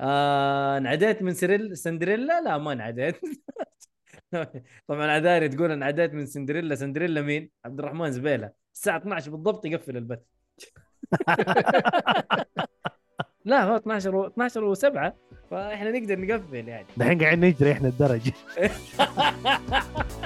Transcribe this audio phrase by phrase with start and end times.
[0.00, 3.16] آه انعديت من سريل سندريلا؟ لا ما انعديت.
[4.88, 6.74] طبعا عذاري تقول انعديت من سندريلا.
[6.74, 8.50] سندريلا مين؟ عبد الرحمن زبيلة.
[8.74, 10.18] الساعة 12 بالضبط يقفل البث.
[13.44, 15.12] لا هو 12 و 12 و7
[15.50, 16.86] فإحنا نقدر نقفل يعني.
[16.96, 18.30] دحين قاعدين نجري إحنا الدرج.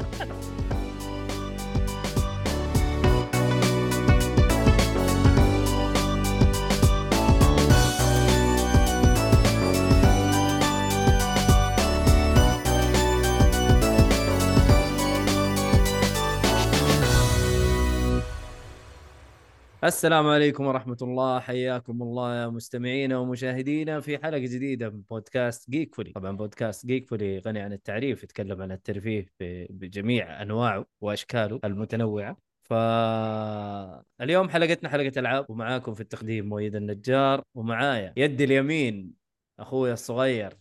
[19.84, 21.40] السلام عليكم ورحمة الله.
[21.40, 27.60] حياكم الله يا مستمعينا ومشاهدينا في حلقة جديدة من بودكاست Geekfully طبعا بودكاست Geekfully غني
[27.60, 29.26] عن التعريف يتكلم عن الترفيه
[29.70, 32.36] بجميع أنواعه وأشكاله المتنوعة.
[32.62, 39.12] فاليوم حلقتنا حلقة ألعاب ومعاكم في التقديم مؤيد النجار ومعايا يدي اليمين
[39.60, 40.52] أخوي الصغير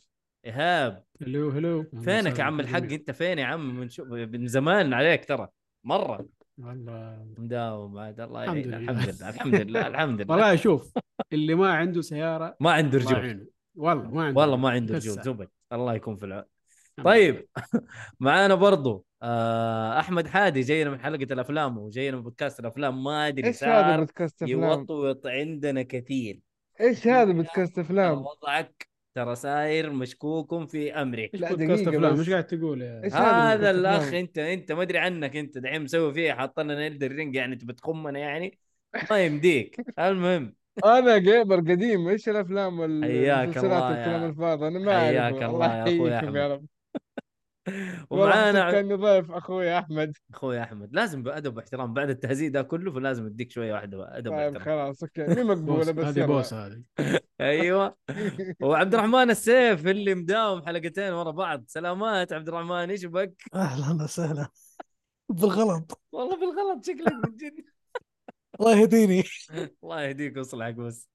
[0.45, 1.03] إيهاب.
[1.21, 5.25] hello hello فينك يا عم الحق؟ أنت فين يا عم؟ من شو من زمان عليك
[5.25, 5.47] ترى
[5.83, 6.38] مرة.
[6.59, 7.25] والله.
[7.37, 8.91] مداوم عاد الله الحمد يعين لله.
[8.91, 10.31] الحمد لله الحمد لله الحمد لله.
[10.35, 10.93] والله شوف
[11.33, 13.49] اللي ما عنده سيارة ما عنده رجول.
[13.75, 15.47] والله ما عنده والله ما عنده رجول زبد.
[15.73, 16.43] الله يكون في العون.
[17.03, 17.47] طيب
[18.19, 23.03] معانا برضو آه أحمد حادي جاينا من حلقة الأفلام وجاينا من بودكاست الأفلام.
[23.03, 26.39] ما أدري إيش هذا بودكاست أفلام؟ يوطوط عندنا كثير.
[26.81, 32.13] إيش هذا بودكاست أفلام؟ وضعك ترى ساير مشكوك في امرك إيش لا، بودكاست دقيقة افلام
[32.13, 32.19] بس.
[32.19, 36.13] إيش قاعد تقول يا إيش هذا الأخ؟ أنت أنت ما أدري عنك أنت دحين مسوي
[36.13, 38.59] فيه حاط لنا نيلد الرينج يعني تبي تخمنا يعني.
[39.11, 39.81] ما يمديك.
[39.99, 40.55] المهم.
[40.85, 45.83] أنا جيمر قديم إيش الأفلام حياك والمسلسلات الله والكلام الفاضي؟ أنا ما حياك الله يا
[45.87, 46.67] أخوي يحييكم يا رب والله
[48.09, 50.13] ومعانا كاني ضيف أخوي أحمد.
[50.33, 50.89] أخوي أحمد.
[50.93, 54.63] لازم بأدب واحترام بعد التهزيء ده كله فلازم أديك شوية واحدة أدب طيب واحترام.
[54.65, 55.27] خلاص أوكي.
[55.35, 56.25] مي مقبولة بس هذه يلا.
[56.27, 56.83] بوس هذه.
[57.41, 57.95] أيوه.
[58.61, 61.63] وعبد الرحمن السيف اللي مداوم حلقتين ورا بعض.
[61.67, 64.47] سلامات عبد الرحمن إيش بك؟ أهلا وسهلا.
[65.29, 66.01] بالغلط.
[66.11, 67.65] والله بالغلط شكلك من جد.
[68.59, 69.23] الله يهديني.
[69.83, 71.09] الله يهديك ويصلحك بس.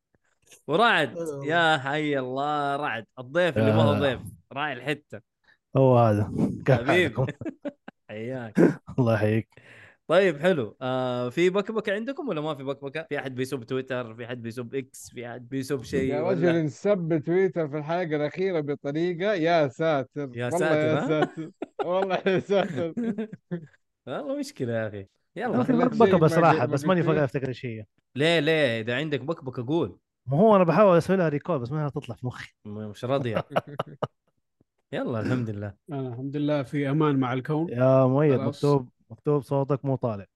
[0.66, 3.06] ورعد يا حي الله رعد.
[3.19, 4.00] الضيف اللي ما هو يا.
[4.00, 4.21] ضيف
[4.53, 5.34] راعي الحتة.
[5.77, 6.33] هو هذا.
[6.67, 7.27] كيف حبيب حالكم؟
[8.09, 8.81] حياك.
[8.99, 9.49] الله يحييك.
[10.09, 10.77] طيب حلو.
[10.83, 14.75] آه في بكبكة عندكم ولا ما في بكبكة؟ في أحد بيسب تويتر، في أحد بيسب
[14.75, 19.35] إكس، في أحد بيسب شيء يا رجل انسب تويتر في الحلقة الأخيرة بطريقة.
[19.35, 20.31] يا ساتر.
[20.35, 21.51] يا والله ساتر، يا ها؟ ساتر.
[21.85, 22.93] والله يا ساتر.
[24.06, 25.06] والله مشكلة يا أخي.
[25.37, 27.03] يلا بكبكة بصراحة بس ماني.
[27.03, 27.85] فاقر أفتكر إيش هي
[28.17, 29.99] ليه ليه؟ إذا عندك بكبكة قول.
[30.27, 32.53] ما هو أنا بحاول أسوي لها recall بس ما تطلع في مخي.
[32.67, 33.45] مش راضية.
[34.93, 38.41] يلا الحمد لله أنا الحمد لله في أمان مع الكون يا مؤيد.
[38.41, 40.27] مكتوب مكتوب صوتك مو طالع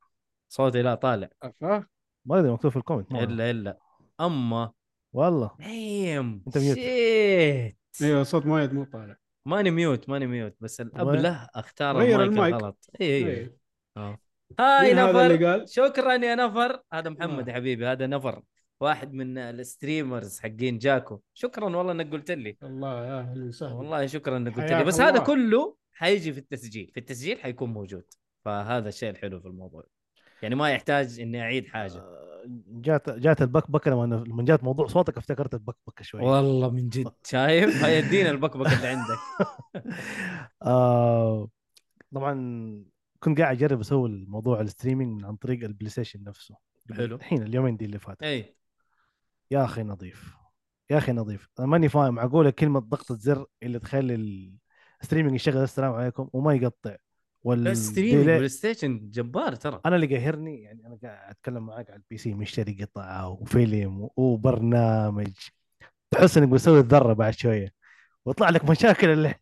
[0.49, 1.87] صوتي لا طالع أفا؟
[2.25, 3.23] ما ادري مكتوب في ال comment ما.
[3.23, 3.79] إلا إلا
[4.21, 4.73] أما
[5.13, 6.77] والله دايم أنت mute.
[6.77, 9.17] shit أيوه صوت مؤيد مو طالع
[9.47, 12.55] ماني mute ماني mute بس الابله أختار غير المايك المايك.
[12.55, 13.57] الغلط إي إي إيه.
[13.97, 14.19] آه.
[14.61, 17.53] هاي نفر اللي قال؟ شكرا يا نفر هذا محمد آه.
[17.53, 18.43] يا حبيبي هذا نفر
[18.81, 21.21] واحد من ال streamers حقين جاكو.
[21.35, 22.57] شكرا والله إنك قلت لي.
[22.63, 23.75] الله يا أهلا وسهلا.
[23.75, 24.85] والله شكرا إنك قلت لي.
[24.85, 25.09] بس الله.
[25.11, 26.91] هذا كله حيجي في التسجيل.
[26.95, 28.05] في التسجيل حيكون موجود.
[28.45, 29.85] فهذا الشيء الحلو في الموضوع.
[30.43, 31.99] يعني ما يحتاج إني أعيد حاجة.
[31.99, 36.21] آه، جات جات البكبكة لما لما جات موضوع صوتك افتكرت البكبكة شوي.
[36.21, 37.13] والله من جد.
[37.25, 39.19] شايف؟ هيا ادينا البكبكة اللي عندك.
[40.63, 41.49] آه
[42.15, 42.35] طبعا
[43.21, 46.55] كنت قاعد أجرب أسوي الموضوع ال streaming من عن طريق ال PlayStation نفسه.
[46.93, 47.17] حلو.
[47.17, 48.55] الحين اليومين دي اللي فاتت اي
[49.51, 50.35] يا أخي نظيف.
[50.91, 51.49] يا أخي نظيف.
[51.59, 54.15] أنا ماني فاهم معقوله كلمة ضغط الزر اللي تخلي
[55.03, 55.63] ال streaming يشغل.
[55.63, 56.31] السلام عليكم.
[56.33, 56.97] وما يقطع.
[57.47, 59.81] delay- PlayStation جبار ترى.
[59.87, 65.33] أنا اللي قاهرني يعني أنا قاعد أتكلم معاك على ال PC مشتري قطعه وفيلم وبرنامج.
[66.11, 67.73] تحس إنك بتسوي الذرة بعد شوية.
[68.25, 69.35] ويطلع لك مشاكل اللي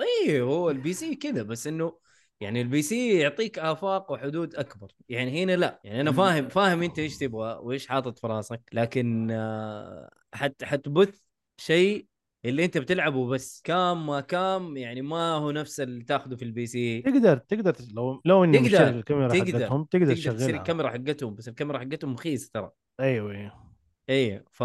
[0.00, 1.98] اي هو ال PC كذا بس إنه
[2.40, 4.92] يعني ال PC يعطيك آفاق وحدود أكبر.
[5.08, 9.30] يعني هنا لا يعني أنا فاهم فاهم أنت إيش تبغى وإيش حاطط في راسك لكن
[9.30, 11.20] آه، حت حتبث
[11.60, 12.06] شيء
[12.44, 13.60] اللي أنت بتلعبه بس.
[13.64, 17.02] cam ما cam يعني ما هو نفس اللي تاخذه في ال PC.
[17.02, 20.56] تقدر تقدر لو لو اني تقدر- الكاميرا تقدر- حقتهم تقدر تقدر تشغلها.
[20.56, 22.70] الكاميرا حقتهم بس الكاميرا حقتهم رخيص ترى.
[23.00, 23.68] أيوه أيوه.
[24.10, 24.62] اي ف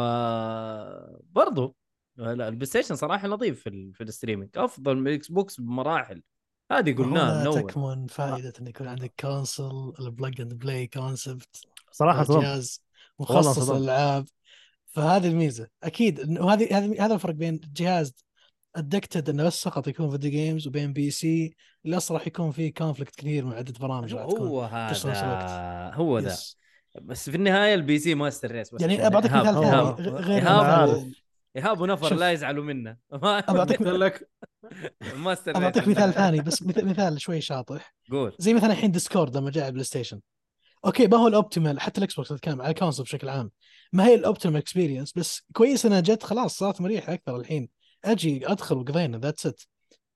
[1.31, 1.75] برضو
[2.17, 3.93] لا ال PlayStation صراحة لطيف في ال...
[3.93, 4.49] في ال streaming.
[4.55, 6.21] أفضل من ال Xbox بمراحل.
[6.79, 7.61] هذه قلناها من أول.
[7.61, 11.61] تكمن فائدة إن يكون عندك console ال plug and play concept
[11.91, 12.81] صراحة جهاز
[13.19, 13.69] مخصص.
[13.69, 14.25] للألعاب.
[14.87, 15.67] فهذه الميزة.
[15.83, 18.13] أكيد إنه- وهذه هذه هذا الفرق بين جهاز
[18.75, 21.55] dedicated إنه بس فقط يكون video games وبين PC
[21.85, 24.63] اللي أصلا راح يكون فيه conflict كثير من عدة برامج هو.
[24.63, 24.93] هذا
[25.95, 26.37] هو ذا.
[27.01, 30.09] بس في النهاية ال PC master race بس يعني بعطيك مثال ثاني.
[30.09, 30.43] غير.
[31.55, 32.15] إيهاب ونفر.
[32.15, 32.97] لا يزعلوا منا.
[33.23, 34.29] ما ابى أعطيك قال لك
[35.15, 37.95] ما ابى أعطيك مثال ثاني بس مث- مثال شوي شاطح.
[38.11, 38.35] قول.
[38.39, 40.19] زي مثلا الحين Discord لما جاء على ال PlayStation
[40.85, 43.51] okay ما هو ال optimal حتى ال Xbox أتكلم على ال console بشكل عام.
[43.93, 47.69] ما هي ال optimal experience بس كويس إنها جت خلاص صارت مريحة أكثر الحين.
[48.05, 49.61] أجي أدخل وقضينا that's it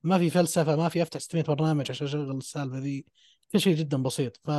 [0.03, 3.05] ما في فلسفة ما في أفتح 600 برنامج عشان أشغل السالفة ذي.
[3.51, 4.39] كل شيء جدا بسيط.
[4.43, 4.49] ف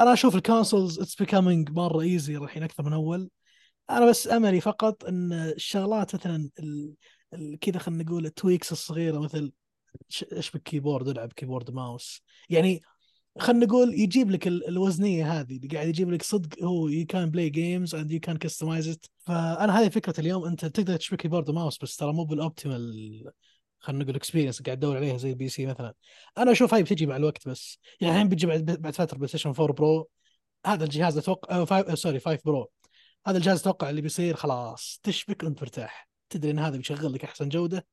[0.00, 3.30] أنا أشوف ال consoles it's becoming مرة easy الحين أكثر من أول.
[3.90, 6.50] أنا بس أملي فقط إن الشغلات مثلا.
[7.60, 9.52] كذا خلينا نقول ال tweaks الصغيرة مثل
[10.32, 12.22] اشبك keyboard العب keyboard mouse.
[12.50, 12.80] يعني
[13.38, 17.30] خلينا نقول يجيب لك ال- الوزنية هذه اللي قاعد يجيب لك صدق هو you can
[17.30, 21.48] play games and you can customize it فأنا هذه فكرة اليوم أنت تقدر تشبك keyboard
[21.50, 23.32] و mouse بس ترى مو بال optimal
[23.78, 25.94] خلينا نقول experience قاعد تدور عليها زي ال PC مثلا.
[26.38, 27.78] أنا أشوف هاي بتجي مع الوقت بس.
[28.00, 30.08] يعني الحين بيجي بعد بعد فترة PlayStation 4 Pro
[30.66, 32.70] هذا الجهاز أتوقع sorry 5 Pro
[33.26, 36.08] هذا الجهاز أتوقع اللي بيصير خلاص تشبك وأنت مرتاح.
[36.30, 37.86] تدري إن هذا بيشغل لك أحسن جودة.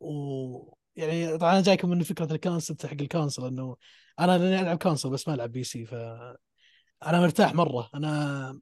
[0.00, 3.76] و يعني طبعا أنا جايكم من فكرة ال concept حق ال console إنه
[4.20, 5.94] أنا لأني ألعب console بس ما ألعب PC ف
[7.06, 7.90] أنا مرتاح مرة.
[7.94, 8.60] أنا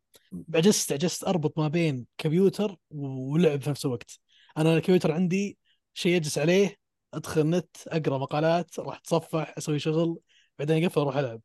[0.54, 4.20] عجزت عجزت أربط ما بين كمبيوتر ولعب في نفس الوقت.
[4.58, 5.58] أنا الكمبيوتر عندي
[5.94, 6.76] شيء اجلس عليه
[7.14, 10.18] أدخل النت أقرأ مقالات راح أتصفح أسوي شغل
[10.58, 11.40] بعدين اقفل أروح ألعب.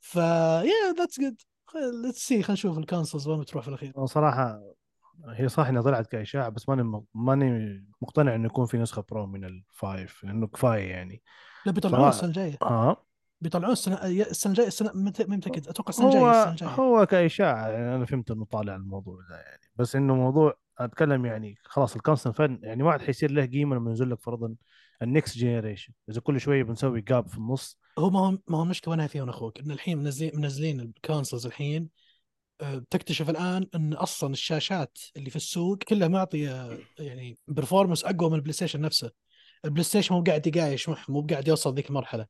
[0.00, 1.42] ف yeah that's good
[2.02, 4.06] let's see خلينا نشوف ال consoles وين بتروح في الأخير.
[4.06, 4.60] صراحة
[5.28, 9.44] هي صح إنها طلعت كاشاعه بس ماني ماني مقتنع إنه يكون في نسخة برو من
[9.44, 11.22] ال five لأنه كفاية يعني.
[11.66, 12.58] لا بيطلعون صراحة- السنة الجاية.
[12.62, 13.04] آه.
[13.40, 16.70] بيطلعون السنة السنة الجاية السنة متأكد أتوقع السنة الجاية السنة الجاية.
[16.70, 19.62] هو كاشاعه يعني أنا فهمت إنه طالع الموضوع ده يعني.
[19.76, 23.90] بس إنه موضوع أتكلم يعني خلاص الكونسل فن يعني ما عاد حيصير له قيمة لما
[23.90, 24.54] ينزل لك فرضا
[25.04, 27.78] ال next generation إذا كل شوية بنسوي gap في النص.
[27.98, 29.58] هو ما هو ما هو المشكلة وينها فيها أخوك.
[29.60, 31.88] إن الحين منزلين منزلين ال consoles الحين
[32.60, 38.36] آه، تكتشف الآن إن أصلا الشاشات اللي في السوق كلها معطية يعني performance أقوى من
[38.36, 39.10] البلاي ستيشن نفسه.
[39.64, 42.26] البلاي ستيشن مو قاعد يقايش مو قاعد يوصل ذيك المرحلة.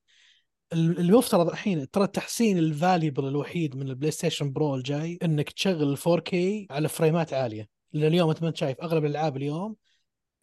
[0.72, 5.96] ال- المفترض الحين ترى التحسين ال valuable الوحيد من البلاي ستيشن برو الجاي إنك تشغل
[5.96, 6.34] 4K
[6.70, 7.68] على فريمات عالية.
[7.92, 9.76] لأن اليوم أنت ما أنت شايف أغلب الألعاب اليوم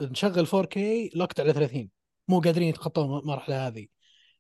[0.01, 0.78] نشغل 4K
[1.15, 1.89] locked على 30
[2.31, 3.88] مو قادرين يتخطون المرحله هذه.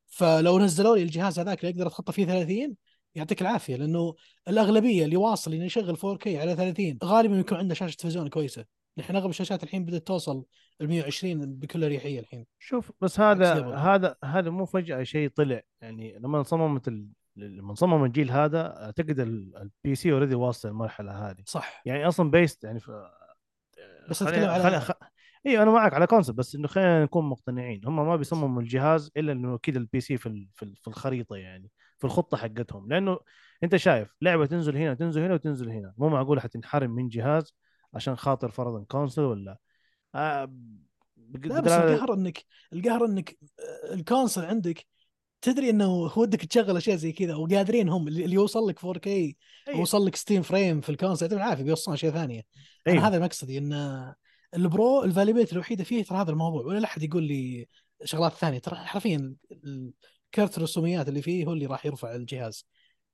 [0.07, 2.75] فلو نزلوا لي الجهاز هذاك اللي أقدر أتخطى فيه 30
[3.15, 4.15] يعطيك العافية لأنه
[4.47, 8.65] الأغلبية اللي واصل إنه يشغل 4K على 30 غالبا يكون عنده شاشة تلفزيون كويسة.
[8.97, 10.43] نحن أغلب الشاشات الحين بدأت توصل
[10.81, 12.45] ال 120 بكل أريحية الحين.
[12.59, 13.75] شوف بس هذا.
[13.75, 15.61] هذا هذا مو فجأة شيء طلع.
[15.81, 17.07] يعني لما صممت ال...
[17.35, 21.43] لما صمم الجيل هذا أعتقد ال PC already واصل المرحلة هذه.
[21.45, 21.81] صح.
[21.85, 22.91] يعني أصلا best يعني ف...
[24.09, 24.91] بس أتكلم على- خلينا- خ...
[25.45, 29.31] أيوه أنا معك على concept بس إنه خلينا نكون مقتنعين هم ما بيصمموا الجهاز إلا
[29.31, 30.47] إنه كذا ال PC في.
[30.55, 30.75] في, ال...
[30.75, 33.19] في الخريطة يعني في الخطة حقتهم لأنه
[33.63, 37.55] أنت شايف لعبة تنزل هنا تنزل هنا وتنزل هنا مو معقول حتنحرم من جهاز
[37.93, 39.57] عشان خاطر فرضا كونسول ولا
[40.15, 40.53] آه
[41.43, 44.85] لا بس القهر إنك القهر إنك آه، الكونسل عندك
[45.41, 49.35] تدري إنه ودك تشغل أشياء زي كذا وقادرين هم اللي يوصل لك 4K أيوة.
[49.67, 52.41] يوصل لك 60 frame في الكونسل يعطيهم العافيه بيوصلون أشياء ثانية
[52.87, 53.07] أيوة.
[53.07, 54.13] هذا مقصدي ان
[54.55, 57.67] ال pro ال valuability الوحيدة فيه ترى هذا الموضوع ولا أحد يقول لي
[58.03, 58.59] شغلات ثانية.
[58.59, 59.35] ترى حرفيا
[60.33, 62.65] كرت الرسوميات اللي فيه هو اللي راح يرفع الجهاز.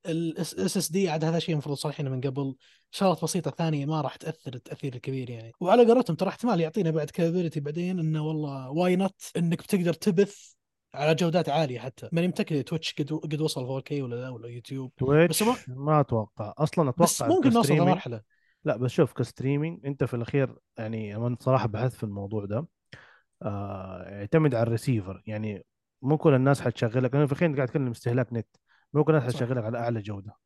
[0.06, 2.54] ال SSD عاد هذا شيء المفروض صالحينه من قبل.
[2.90, 5.52] شغلات بسيطة ثانية ما راح تأثر التأثير الكبير يعني.
[5.60, 10.52] وعلى قولتهم ترى احتمال يعطينا بعد capability بعدين إنه والله why not إنك بتقدر تبث
[10.94, 12.08] على جودات عالية حتى.
[12.12, 16.54] ماني متأكد تويتش قد قد وصل 4K ولا لا ولا يوتيوب تويتش بس ما أتوقع.
[16.58, 18.37] أصلا أتوقع بس ممكن نوصل لمرحلة.
[18.64, 22.66] لا بس شوف ك streaming أنت في الأخير يعني أنا صراحة بحثت في الموضوع ده.
[23.42, 25.22] آه يعتمد على الريسيفر.
[25.26, 25.64] يعني
[26.02, 27.14] مو كل الناس حتشغلك.
[27.14, 28.48] أنا في الحين قاعد أتكلم استهلاك نت.
[28.92, 29.34] مو كل الناس.
[29.34, 30.36] حتشغلك على أعلى جودة.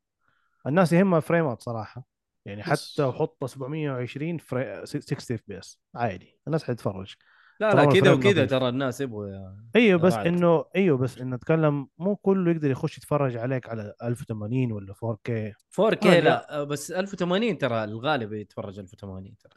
[0.67, 2.05] الناس يهمها فريمات صراحة.
[2.45, 4.85] يعني حتى وحط 720 فري...
[4.85, 6.39] 60 FPS عادي.
[6.47, 7.15] الناس حتتفرج.
[7.59, 8.45] لا لا كذا وكذا.
[8.45, 9.27] ترى الناس يبغوا
[9.75, 10.13] أيوه بس.
[10.13, 15.53] إنه أيوه بس إنه اتكلم مو كله يقدر يخش يتفرج عليك على 1080 ولا 4K
[15.81, 19.51] 4K آه، لا بس 1080 ترى الغالب يتفرج 1080 ترى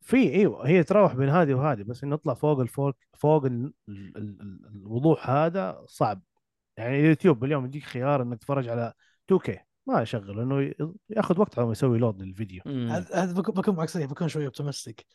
[0.00, 4.16] في إيوه هي تراوح بين هذه وهذه بس إنه يطلع فوق الفوق فوق ال ال
[4.16, 6.22] ال ال الوضوح هذا صعب
[6.76, 8.92] يعني اليوتيوب اليوم يديك خيار إنك تتفرج على
[9.32, 9.50] 2K
[9.86, 10.74] ما يشغل إنه ي-
[11.10, 12.62] ياخذ وقت على ما يسوي load للفيديو.
[13.14, 15.06] هذا بكون معك صريح بكون شوي optimistic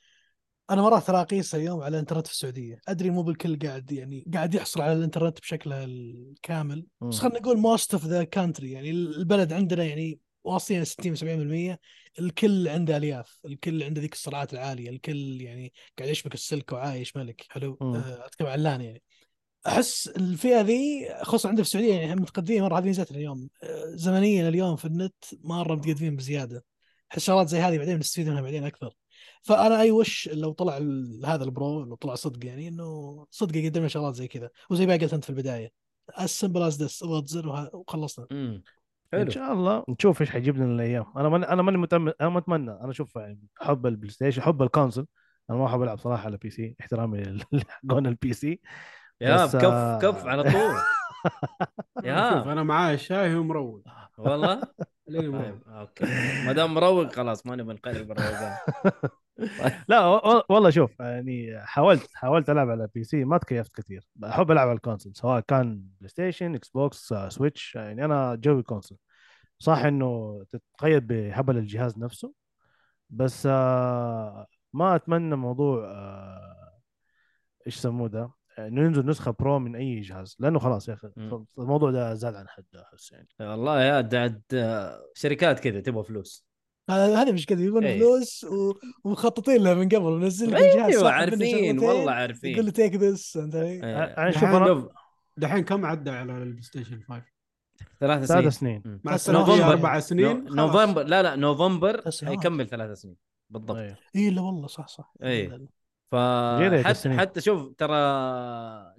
[0.70, 2.80] أنا مرات ترى اقيس اليوم على الإنترنت في السعودية.
[2.88, 6.86] أدري مو بالكل قاعد يعني قاعد يحصل على الإنترنت بشكله الكامل.
[7.02, 11.80] بس خلينا نقول most of the country يعني البلد عندنا يعني واصلين 60 70%
[12.20, 14.90] الكل عنده ألياف الكل عنده ذيك السرعات العالية.
[14.90, 17.46] الكل يعني قاعد يشبك السلك وعايش ملك.
[17.50, 17.78] حلو.
[17.82, 19.04] أه، أتكلم عن لأن يعني.
[19.68, 23.50] أحس الفئة ذي خصوصا عندنا في السعودية يعني متقدمين مرة هذه ميزتنا اليوم.
[23.64, 26.66] أه، زمنيا اليوم في النت مره متقدمين بزيادة.
[27.12, 28.94] أحس شغلات زي هذه بعدين نستفيد منها بعدين أكثر.
[29.48, 33.80] فأنا أي وش لو طلع ال- هذا البرو لو طلع صدق يعني إنه صدق يقدم
[33.80, 34.50] لنا شغلات زي كذا.
[34.70, 35.72] وزي ما قلت أنت في البداية
[36.22, 38.28] simple as this اضغط زر وخلصنا.
[38.32, 38.64] امم
[39.14, 39.32] إن حلو.
[39.32, 39.84] شاء الله.
[39.90, 41.06] نشوف إيش حيجيب لنا الأيام.
[41.18, 44.62] أنا من أنا ماني متأمل أنا ما اتمنى أنا أشوف يعني حب البلاي ستيشن حب
[44.62, 45.06] الكونسل
[45.50, 48.60] أنا ما أحب ألعب صراحة على بي سي احترامي لحقون ال PC
[49.22, 50.52] يا بس، كف آه، كف على طول.
[51.98, 53.82] شوف يا أنا معاي الشاي ومروق
[54.18, 54.62] والله؟
[55.08, 56.06] طيب أوكي.
[56.46, 58.56] ما دام مروق خلاص ما نبي نقلب الروقان
[59.90, 64.08] لا و- والله شوف يعني حاولت حاولت ألعب على PC ما تكيفت كثير.
[64.24, 68.98] أحب ألعب على الكونسول سواء كان بلاي ستيشن إكس بوكس سويتش يعني أنا جوي console.
[69.60, 72.34] صح إنه تتقيد بهبل الجهاز نفسه
[73.10, 76.80] بس آه، ما أتمنى موضوع آه،
[77.68, 81.10] إيش يسموه ده؟ إنه ينزل نسخة pro من أي جهاز لأنه خلاص يا أخي.
[81.60, 84.10] الموضوع ده زاد عن حده أحس يعني والله يا
[84.54, 86.48] آه، شركات كذا تبغى فلوس
[86.90, 87.98] هذا هذا مش كذا يبون إيه.
[88.00, 88.74] فلوس و-
[89.04, 92.96] ومخططين لها من قبل ونزل لك الجهاز أيوه عارفين شغلتين، والله يقول عارفين لي take
[92.96, 94.04] this أنت إيه.
[94.04, 94.90] أنا شوف دحين أنا
[95.38, 97.24] دحين كم عدى على البلاي ستيشن 5
[98.00, 99.00] ثلاث ثلاث سنين سنين.
[99.04, 99.60] مع ثلاث السنة سنوات.
[99.62, 100.44] هي أربع سنين.
[100.44, 102.04] نوفمبر لا لا نوفمبر.
[102.24, 103.16] حيكمل ثلاث سنين
[103.50, 103.78] بالضبط.
[104.16, 105.68] اي لا والله صح صح إيه.
[106.12, 107.20] فحتى السنين.
[107.20, 107.96] حتى شوف ترى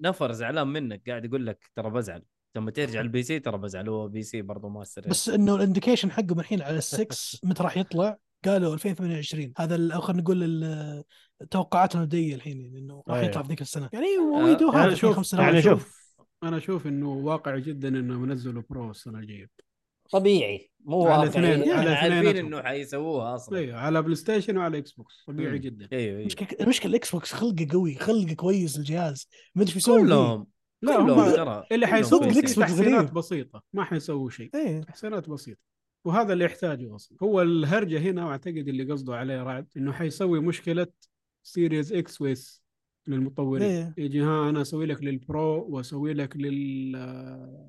[0.00, 2.22] نفر زعلان منك قاعد يقول لك ترى بزعل
[2.56, 6.40] لما ترجع ال PC ترى بزعل هو PC برضه ماستر بس إنه ال indication حقهم
[6.40, 11.04] الحين على السكس متى راح يطلع؟ قالوا 2028 هذا خلينا نقول ال-
[11.42, 13.28] التوقعات المبدئيه الحين يعني إنه راح أيوه.
[13.28, 15.80] يطلع في ذيك السنة يعني we do يعني شوف خمس سنوات يعني شوف.
[16.16, 19.50] شوف أنا أشوف إنه واقعي جدا إنه منزلوا pro السنة الجاية
[20.10, 22.46] طبيعي مو على اثنين- على عارفين اثنيناتهم.
[22.46, 23.58] إنه حيسووها أصلا.
[23.58, 25.56] أيوه على بلاي ستيشن وعلى إكس بوكس طبيعي مم.
[25.56, 25.88] جدا.
[25.92, 29.28] أيوه أيوه المشكلة المشكلة الإكس بوكس خلقه قوي خلقه كويس الجهاز.
[29.54, 29.92] ما أدري فيه.
[29.92, 30.46] كلهم
[30.82, 31.86] لا كلهم هم ترى اللي
[32.30, 33.12] بوكس تحسينات.
[33.12, 34.50] بسيطة ما حيسووا شيء.
[34.54, 34.80] إيه.
[34.80, 35.60] تحسينات بسيطة.
[36.04, 37.18] وهذا اللي يحتاجه أصلا.
[37.22, 40.86] هو الهرجة هنا وأعتقد اللي قصده عليه رعد إنه حيسوي مشكلة
[41.42, 42.62] سيريز إكس ويس
[43.08, 43.62] للمطورين.
[43.62, 43.94] إيه.
[43.98, 46.96] يجي ها أنا أسوي لك للبرو وأسوي لك لل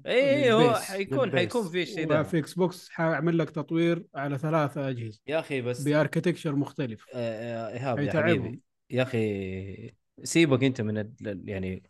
[0.06, 0.74] اي إي، هو.
[0.74, 1.40] حيكون للبيس.
[1.40, 5.20] حيكون في الشيء ده وفي إكس بوكس حأعمل لك تطوير على ثلاثة أجهزة.
[5.28, 7.06] يا أخي بس باركتكشر مختلف.
[7.14, 8.12] آه، آه، إيهاب يا.
[8.12, 8.62] حبيبي.
[8.90, 9.94] يا أخي
[10.24, 11.84] سيبك أنت من ال- يعني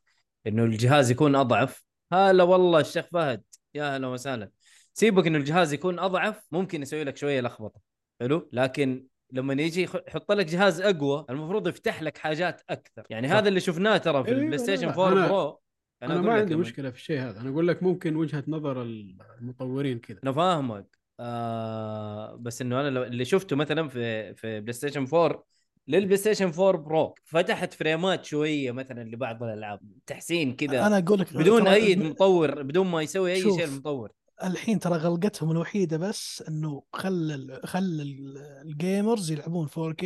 [0.48, 1.84] إنه الجهاز يكون أضعف.
[2.14, 3.44] هلا والله الشيخ فهد.
[3.76, 4.50] يا هلا وسهلا.
[4.94, 7.82] سيبك إنه الجهاز يكون أضعف ممكن يسوي لك شوية لخبطة.
[8.22, 13.04] حلو؟ لكن لما يجي يحط لك جهاز أقوى المفروض يفتح لك حاجات أكثر.
[13.10, 13.36] يعني صح.
[13.36, 15.60] هذا اللي شفناه ترى في ال Play لا، Station لا، 4 أنا- Pro.
[16.04, 17.42] أنا, أقول ما عندي لما- مشكلة في الشيء هذا.
[17.42, 20.20] أنا أقول لك ممكن وجهة نظر المطورين كذا.
[20.24, 20.98] أنا فاهمك.
[21.20, 25.44] آه بس إنه أنا اللي شفته مثلا في في PlayStation 4
[25.88, 29.80] لل PlayStation 4 Pro فتحت فريمات شوية مثلا لبعض الألعاب.
[30.08, 30.88] تحسين كذا.
[30.88, 33.42] أنا أقول لك بدون أي مطور بدون ما يسوي أي.
[33.42, 34.12] شيء المطور.
[34.44, 40.06] الحين ترى غلقتهم الوحيدة بس إنه خل خل ال- ال gamers يلعبون 4K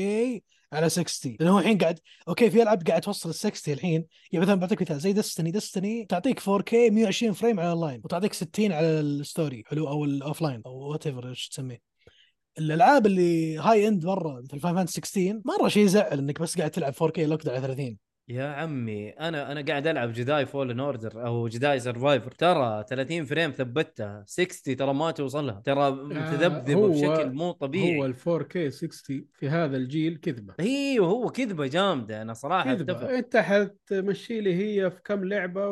[0.74, 4.06] على 60 لأنه هو الحين قاعد أوكي في ألعاب قاعد توصل ال 60 الحين.
[4.32, 8.72] يعني مثلا بعطيك مثال زي Destiny Destiny تعطيك 4K 120 frame على اللاين وتعطيك 60
[8.72, 11.82] على ال story حلو أو ال offline أو whatever إيش تسميه.
[12.58, 16.94] الألعاب اللي high end مرة مثل Final 16 مرة شيء يزعل إنك بس قاعد تلعب
[16.94, 17.98] 4K locked على 30
[18.30, 23.52] يا عمي أنا أنا قاعد ألعب Jedi Fallen Order أو Jedi Survivor ترى 30 frame
[23.52, 28.00] ثبتها 60 ترى ما توصلها ترى متذبذبة هو- بشكل مو طبيعي.
[28.00, 30.54] هو ال 4K 60 في هذا الجيل كذبة.
[30.60, 32.22] أيوه هو كذبة جامدة.
[32.22, 32.86] أنا صراحة أتفق.
[32.86, 35.70] كذبه أنت حتمشي لي هي في كم لعبة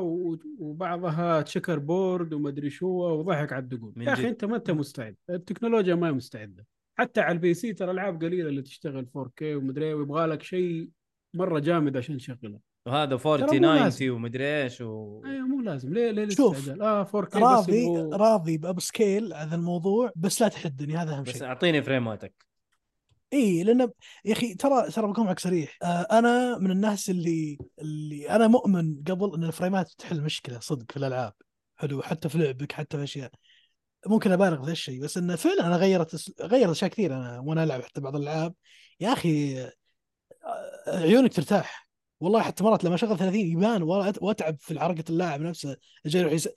[0.60, 3.94] وبعضها checkerboard ومدري شو وضحك على الدقون.
[3.98, 4.28] يا أخي.
[4.30, 5.16] أنت ما أنت مستعد.
[5.30, 6.66] التكنولوجيا ما هي مستعدة.
[7.00, 10.90] حتى على ال PC ترى العاب قليلة اللي تشتغل 4K ومدري إيه ويبغى لك شيء
[11.34, 13.90] مرة جامد عشان تشغله وهذا ترى مو 40 لازم.
[13.90, 15.22] 90 ومدري إيش و...
[15.26, 15.94] أيوه مو لازم.
[15.94, 20.48] ليه ليه شوف، آه 4K بس راضي يبغوا راضي ب upscale هذا الموضوع بس لا
[20.48, 21.44] تحدني هذا أهم بس شيء.
[21.44, 22.46] أعطيني فريماتك
[23.34, 23.80] إي لأن
[24.26, 25.78] يا أخي ترى ترى بكون معك صريح.
[25.84, 30.98] آه أنا من الناس اللي اللي أنا مؤمن قبل إن الفريمات تحل مشكلة صدق في
[30.98, 31.34] الألعاب.
[31.76, 33.32] حلو حتى في لعبك حتى في أشياء.
[34.08, 37.82] ممكن أبالغ في هالشيء بس انه فعلا أنا غيرت غيرت أشياء كثير أنا وأنا ألعب
[37.82, 38.54] حتى بعض الألعاب.
[39.00, 39.66] يا أخي
[40.88, 41.88] عيونك ترتاح.
[42.20, 43.84] والله حتى مرات لما اشغل 30 يبان
[44.22, 45.78] وأتعب في حركة اللاعب نفسه.
[46.06, 46.50] يس...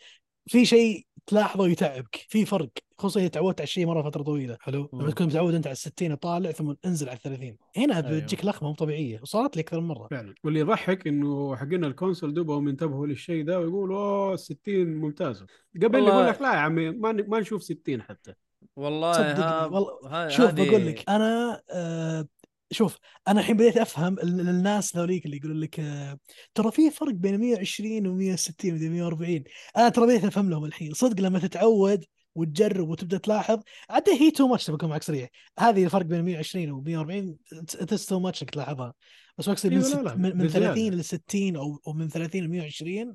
[0.46, 2.68] في شيء تلاحظه يتعبك في فرق.
[2.98, 4.56] خصوصا إذا تعودت على الشيء مرة فترة طويلة.
[4.60, 4.88] حلو.
[4.92, 5.10] لما.
[5.10, 8.20] تكون متعود أنت على ال 60 طالع ثم انزل على ال 30 هنا أيوه.
[8.20, 10.08] بتجيك لخمه مو طبيعية وصارت لي أكثر من مرة.
[10.10, 10.34] فعلا.
[10.44, 15.46] واللي يضحك إنه حقين الكونسول دوبهم ينتبهوا للشيء ده ويقولوا أوه 60 ممتازه
[15.82, 18.34] قبل والله- يقول لك لا يا عمي ما ما نشوف 60 حتى.
[18.76, 19.66] والله ها...
[19.66, 20.28] والله- ها...
[20.28, 22.26] شوف هذه- بقول لك أنا آه
[22.70, 26.18] شوف أنا الحين بديت أفهم ال- الناس ذوليك اللي يقولون لك آه
[26.54, 29.44] ترى في فرق بين 120 و 160 و 140
[29.76, 30.92] أنا ترى بديت أفهم لهم الحين.
[30.92, 32.04] صدق لما تتعود
[32.34, 35.28] وتجرب وتبدأ تلاحظ عاد هي too much بكون معك صريح
[35.58, 38.94] هذه الفرق بين 120 و 140 it's too much إنك تلاحظها.
[39.38, 40.66] بس أقصد من, أيوة، ست من, من بزيادة.
[40.74, 43.14] 30 ل 60 أو من 30 ل 120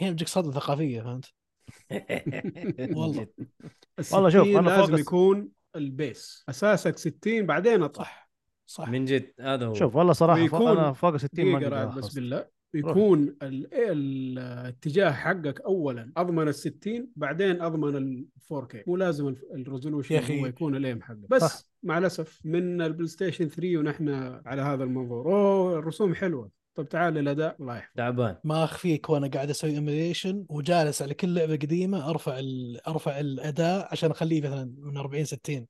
[0.00, 1.32] هنا بتجيك صدمة ثقافية فهمت؟
[2.98, 3.26] والله.
[4.12, 6.44] والله شوف، أنا لازم يكون ال base.
[6.48, 8.27] أساسك 60 بعدين اطح
[8.70, 8.88] صح.
[8.88, 9.74] من جد هذا هو.
[9.74, 12.14] شوف والله صراحة ويكون- أنا فوق 60 ما رعد بس.
[12.14, 12.58] بالله.
[12.74, 19.52] يكون ال- الاتجاه حقك اولا أضمن ال 60 بعدين أضمن ال 4K مو لازم ال-
[19.54, 20.38] ال resolution.
[20.40, 21.30] هو يكون ال aim حقك.
[21.30, 21.62] بس صح.
[21.82, 24.08] مع الأسف من ال PlayStation 3 ونحن
[24.46, 26.50] على هذا المنظور أوه الرسوم حلوة.
[26.74, 27.96] طب تعال الاداء الله يحفظك.
[27.96, 28.36] تعبان.
[28.44, 32.80] ما أخفيك وأنا قاعد أسوي emulation وجالس على كل لعبة قديمة أرفع ال...
[32.88, 35.66] أرفع الأداء عشان أخليه مثلا من 40 60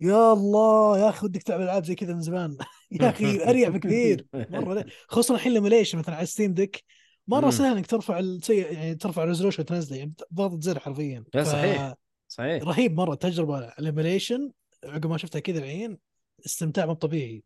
[0.00, 2.56] يا الله يا أخي ودك تلعب ألعاب زي كذا من زمان.
[3.00, 4.26] يا أخي أريح بكثير.
[4.34, 4.84] مرة.
[5.08, 6.84] خصوصا الحين ال emulation مثلا على Steam Deck
[7.28, 7.50] مرة.
[7.50, 8.56] سهل إنك ترفع السي...
[8.58, 11.24] يعني ترفع ال resolution وتنزله يعني ضغط زر حرفيا.
[11.32, 11.94] ف- صحيح.
[12.28, 12.62] صحيح.
[12.62, 14.50] رهيب مرة تجربة ال emulation
[14.84, 15.98] عقب ما شفتها كذا الحين
[16.46, 17.42] استمتاع مو طبيعي.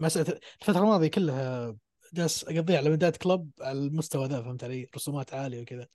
[0.00, 1.76] مسألة الفترة الماضية كلها
[2.14, 5.86] جالس أقضيها على مداد كلب على المستوى ذا فهمت علي؟ رسومات عالية وكذا.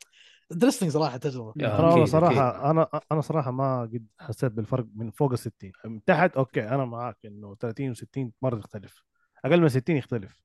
[0.52, 1.48] interesting صراحة تجربة.
[1.48, 6.04] والله أكيد، صراحة أنا أنا صراحة ما قد حسيت بالفرق من فوق ال 60 من
[6.04, 9.04] تحت أوكي أنا معاك إنه 30 و60 مرة تختلف
[9.46, 10.42] أقل من 60 يختلف.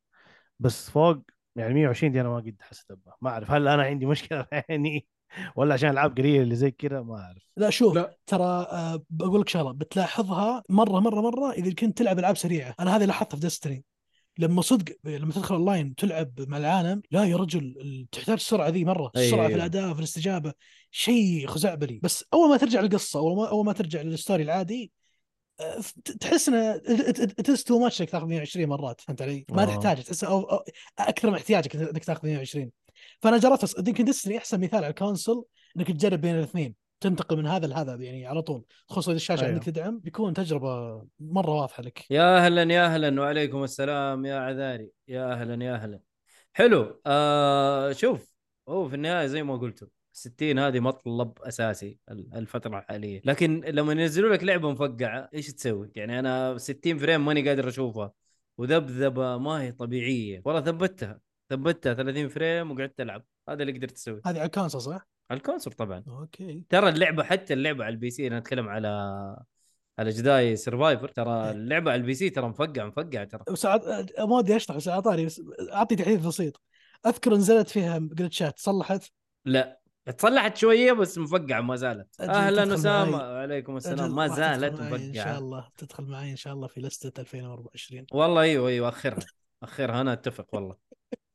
[0.58, 1.18] بس فوق
[1.56, 3.16] يعني 120 دي أنا ما قد حسيت بها.
[3.22, 5.06] ما أعرف هل أنا عندي مشكلة في عيني
[5.56, 7.42] ولا عشان ألعاب قليلة اللي زي كذا؟ ما أعرف.
[7.56, 8.16] لا شوف لا.
[8.26, 9.72] ترى آه، بقول لك شغلة.
[9.72, 12.74] بتلاحظها مرة مرة مرة إذا كنت تلعب ألعاب سريعة.
[12.80, 13.84] أنا هذه لاحظتها في Destiny
[14.38, 19.10] لما صدق لما تدخل اونلاين تلعب مع العالم لا يا رجل تحتاج السرعة ذي مرة
[19.16, 19.26] أيوة.
[19.26, 20.52] السرعة في الأداء في الاستجابة
[20.90, 24.92] شيء خزعبلي بس أول ما ترجع للقصة أول ما أول ما ترجع لل story العادي
[25.60, 25.80] آه،
[26.20, 26.80] تحس إنه
[27.38, 29.64] it's too much إنك تاخذ 120 مرات فهمت علي؟ ما.
[29.64, 30.64] تحتاج تحس أو أو
[30.98, 32.70] أكثر من احتياجك إنك تاخذ 120
[33.22, 35.44] فأنا جربت يمكن Destiny أحسن مثال على ال console
[35.76, 39.52] إنك تجرب بين الاثنين تنتقل من هذا لهذا يعني على طول خصوصا إذا الشاشة أيوه.
[39.52, 42.10] عندك تدعم بيكون تجربة مرة واضحة لك.
[42.10, 44.90] يا أهلا يا أهلا وعليكم السلام يا عذاري.
[45.08, 46.00] يا أهلا يا أهلا.
[46.52, 47.00] حلو.
[47.06, 48.34] آه شوف
[48.68, 53.22] هو في النهاية زي ما قلتوا 60 هذه مطلب أساسي ال- الفترة الحالية.
[53.24, 58.12] لكن لما ينزلوا لك لعبة مفقعة إيش تسوي؟ يعني أنا 60 frame ماني قادر أشوفها.
[58.58, 60.42] وذبذبة ما هي طبيعية.
[60.44, 63.24] والله ثبتها ثبتها 30 frame وقعدت ألعب.
[63.48, 66.04] هذا اللي قدرت اسويه هذه على صح؟ على ال console طبعا.
[66.08, 66.62] أوكي.
[66.68, 68.88] ترى اللعبة حتى اللعبة على ال PC أنا أتكلم على
[69.98, 73.44] على Jedi Survivor ترى اللعبة على ال PC ترى مفقع مفقع ترى.
[73.52, 76.60] بس عاد- ما ودي اشرح بس أعطاني بس أعطي تحديث بسيط.
[77.06, 79.10] أذكر نزلت فيها جلتشات صلحت؟
[79.44, 79.80] لا.
[80.18, 82.20] تصلحت شوية بس مفقعة ما زالت.
[82.20, 82.62] أهلا.
[82.62, 84.14] وعليكم أجل السلام.
[84.14, 85.68] ما زالت معي إن شاء مفقعه الله.
[85.76, 89.18] تدخل معي إن شاء الله في لستة 2024 والله أيوه أيوه أخرها.
[89.62, 90.76] أخرها أنا أتفق والله.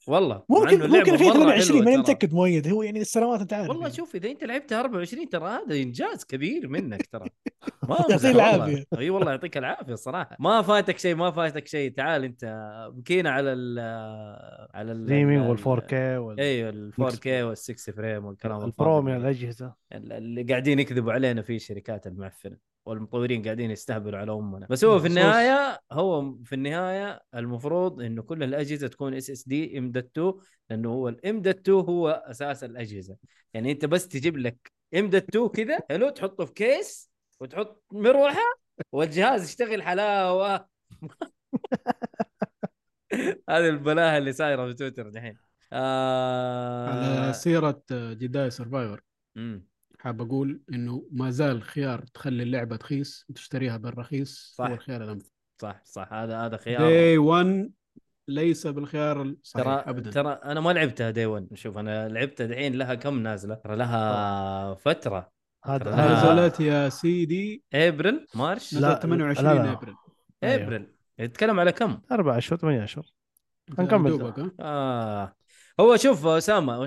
[0.07, 1.97] والله ممكن ممكن في مرة 22 حلوة ماني ترى.
[1.97, 2.67] متاكد مؤيد.
[2.67, 3.93] هو يعني السنوات انت عارف والله يعني.
[3.93, 7.25] شوف إذا أنت لعبتها 24 ترى هذا إنجاز كبير منك ترى.
[7.89, 8.61] ما العافية.
[8.63, 8.85] والله.
[8.97, 11.91] أي والله يعطيك العافية الصراحه ما فاتك شيء ما فاتك شيء.
[11.91, 12.45] تعال أنت
[12.93, 13.79] بكينا على ال
[14.73, 18.73] على ال streaming ال- وال 4K وال أيوه ال 4K وال 6 frame والكلام ال
[18.73, 22.57] Pro من الاجهزه اللي قاعدين يكذبوا علينا فيه الشركات المعفنة.
[22.89, 24.67] والمطورين قاعدين يستهبلوا على أمنا.
[24.69, 30.33] بس هو في النهاية هو في النهاية المفروض إنه كل الأجهزة تكون SSD M.2
[30.69, 33.17] لأنه هو ال M.2 هو أساس الأجهزة.
[33.53, 38.59] يعني أنت بس تجيب لك M.2 كذا حلو تحطه في case وتحط مروحة
[38.91, 40.67] والجهاز يشتغل حلاوة.
[43.49, 45.37] هذه البلاهة اللي صايرة في تويتر دحين.
[45.73, 46.87] آه...
[46.87, 49.01] على سيرة Jedi Survivor.
[50.01, 54.65] حاب أقول إنه ما زال خيار تخلي اللعبة رخيص وتشتريها بالرخيص صح.
[54.65, 55.31] هو الخيار الأمثل.
[55.61, 56.13] صح صح.
[56.13, 56.79] هذا هذا خيار.
[56.79, 57.71] داي 1
[58.27, 60.11] ليس بالخيار الصحيح ترى ابدا.
[60.11, 64.73] ترى أنا ما لعبتها day 1 شوف أنا لعبتها دحين لها كم نازلة؟ ترى لها
[64.73, 65.31] فترة.
[65.65, 67.63] هذا نزلت يا سيدي.
[67.73, 69.71] ابريل March لا، 28 لا، لا.
[69.71, 69.95] ابريل.
[70.43, 70.87] ابريل
[71.19, 73.05] يتكلم على كم؟ أربع اشهر ثمانية اشهر
[73.79, 74.21] هنكمل.
[74.21, 75.35] ها؟ آه.
[75.79, 76.83] هو شوف أسامة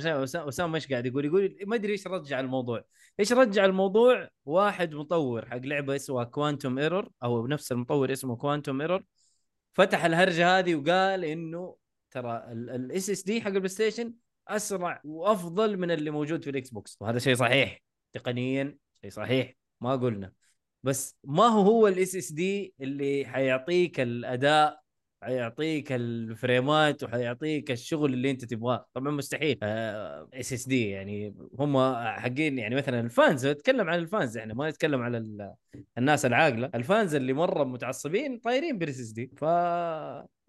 [0.49, 2.85] أسامة إيش قاعد يقول؟ يقول ما أدري إيش رجع الموضوع.
[3.21, 8.81] إيش رجع الموضوع؟ واحد مطور حق لعبة اسمها Quantum Error أو نفس المطور اسمه Quantum
[8.81, 9.05] Error
[9.73, 11.77] فتح الهرجة هذه وقال إنه
[12.11, 14.15] ترى ال SSD حق البلاي ستيشن
[14.49, 16.97] أسرع وأفضل من اللي موجود في الإكس بوكس.
[17.01, 20.33] وهذا شيء صحيح تقنيا شيء صحيح ما قلنا.
[20.83, 24.82] بس ما هو هو ال SSD اللي حيعطيك الأداء
[25.23, 28.87] حيعطيك ال frames ات وحيعطيك الشغل اللي انت تبغاه.
[28.95, 29.59] طبعا مستحيل.
[29.63, 35.03] SSD يعني هم حقين يعني مثلا ال fans نتكلم عن ال fans إحنا ما نتكلم
[35.03, 35.55] على ال-
[35.99, 36.71] الناس العاقلة.
[36.75, 39.45] الفانز اللي مرة متعصبين طايرين بالاس اس دي ف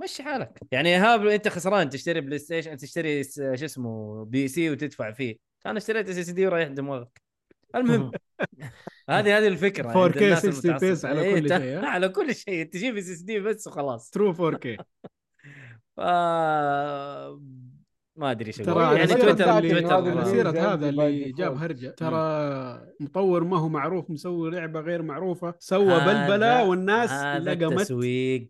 [0.03, 0.59] مشي حالك.
[0.71, 5.35] يعني ايهاب أنت خسران تشتري بلاي ستيشن تشتري شو اسمه بي سي وتدفع فيه.
[5.65, 7.22] أنا اشتريت اس اس دي وريح دماغك.
[7.75, 8.11] المهم.
[9.09, 9.93] هذه هذه الفكرة.
[9.93, 10.89] 4K عند الناس 60 المتعصبة.
[10.89, 12.65] بيس على إيه، كل شيء،؟ على كل شيء.
[12.65, 14.09] تجيب اس اس دي بس وخلاص.
[14.09, 14.77] ترو 4K
[15.97, 15.99] ف...
[18.15, 21.57] ما أدري إيش ترى يعني تويتر تويتر سيرة ينزل هذا اللي جاب.
[21.57, 21.89] هرجة.
[21.89, 27.11] ترى مطور ما هو معروف مسوي لعبة غير معروفة سوى بلبلة والناس
[27.47, 28.49] لقمت التسويق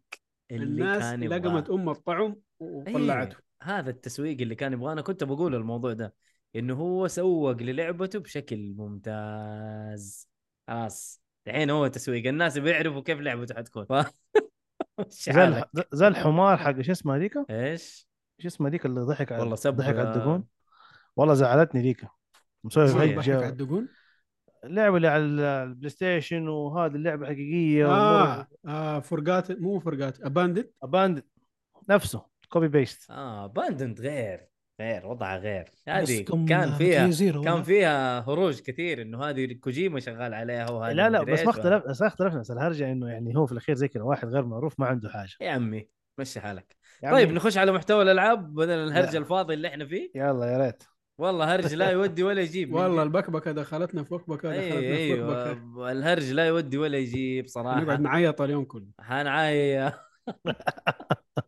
[0.52, 3.36] اللي الناس كان لقمت ام الطعم وطلعته.
[3.36, 4.92] إيه، هذا التسويق اللي كان يبغاه.
[4.94, 6.14] أنا كنت بقول الموضوع ده.
[6.56, 10.30] إنه هو سوق للعبته بشكل ممتاز.
[10.68, 11.24] خلاص.
[11.48, 12.28] الحين هو تسويق.
[12.28, 13.86] الناس بيعرفوا كيف لعبته حتكون.
[13.86, 13.94] ف...
[15.08, 18.08] زي؟ الح- زي الحمار حق شو اسمها ذيك؟ إيش؟
[18.40, 20.44] شو اسمها ذيك اللي ضحك على والله سب ضحك على الدقون؟
[21.16, 22.06] والله زعلتني ذيك.
[22.64, 23.88] مسوي ضحك على الدقون؟
[24.64, 31.24] اللعبه اللي على البلاي ستيشن وهذه اللعبة حقيقية آه, آه فرقات مو فرقات اباندد اباند
[31.90, 34.48] نفسه كوبي بيست آه باندنت غير.
[34.80, 35.66] غير وضعها غير.
[35.88, 37.10] هذه كان فيها
[37.44, 41.84] كان؟ فيها هروج كثير إنه هذه كوجيما شغال عليها وهذه لا لا بس ما اختلف
[41.88, 42.40] بس ما اختلفنا.
[42.40, 45.32] بس الهرجة إنه يعني هو في الأخير زي كذا واحد غير معروف ما عنده حاجة.
[45.42, 46.76] يا عمي مشي حالك.
[47.02, 49.18] يعني طيب نخش على محتوى الألعاب بدل الهرجة لا.
[49.18, 50.12] الفاضي اللي إحنا فيه.
[50.16, 50.84] يلا يا ريت.
[51.18, 52.74] والله هرج لا يودي ولا يجيب.
[52.76, 55.50] والله البكبكة دخلتنا في بكبكة دخلتنا أي في بكبكة.
[55.50, 57.82] أيوه الهرج لا يودي ولا يجيب صراحة.
[57.82, 58.88] نقعد نعيط اليوم كله.
[59.00, 59.92] حنعاي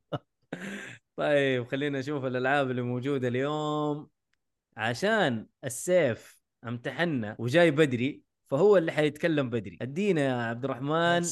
[1.16, 4.08] طيب خلينا نشوف الألعاب اللي موجودة اليوم.
[4.78, 9.78] عشان السيف امتحنا وجاي بدري فهو اللي حيتكلم بدري.
[9.82, 11.24] أدينا يا عبد الرحمن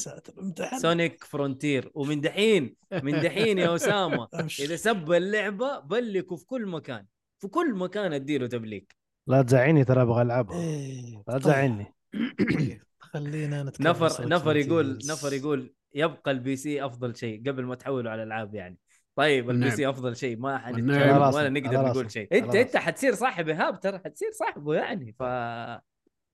[0.82, 4.28] سونيك فرونتير ومن دحين من دحين يا أسامة.
[4.64, 7.06] إذا سب اللعبة بلكوا في كل مكان.
[7.38, 8.96] في كل مكان أديله تبليك.
[9.26, 10.58] لا تزعلني ترى أبغى ألعبها.
[10.60, 11.94] إيه، لا طيب، تزعلني
[12.38, 14.98] طيب، خلينا نتكلم نفر نفر يقول.
[15.06, 18.78] نفر يقول يبقى البي سي أفضل شيء قبل ما تحولوا على الألعاب يعني.
[19.16, 19.76] طيب البي والنعم.
[19.76, 20.58] سي أفضل شيء ما.
[20.58, 22.76] حنتكلم على ولا نقدر على نقول شيء أنت أنت.
[22.76, 25.22] حتصير صاحب ايهاب ترى حتصير صاحبه يعني ف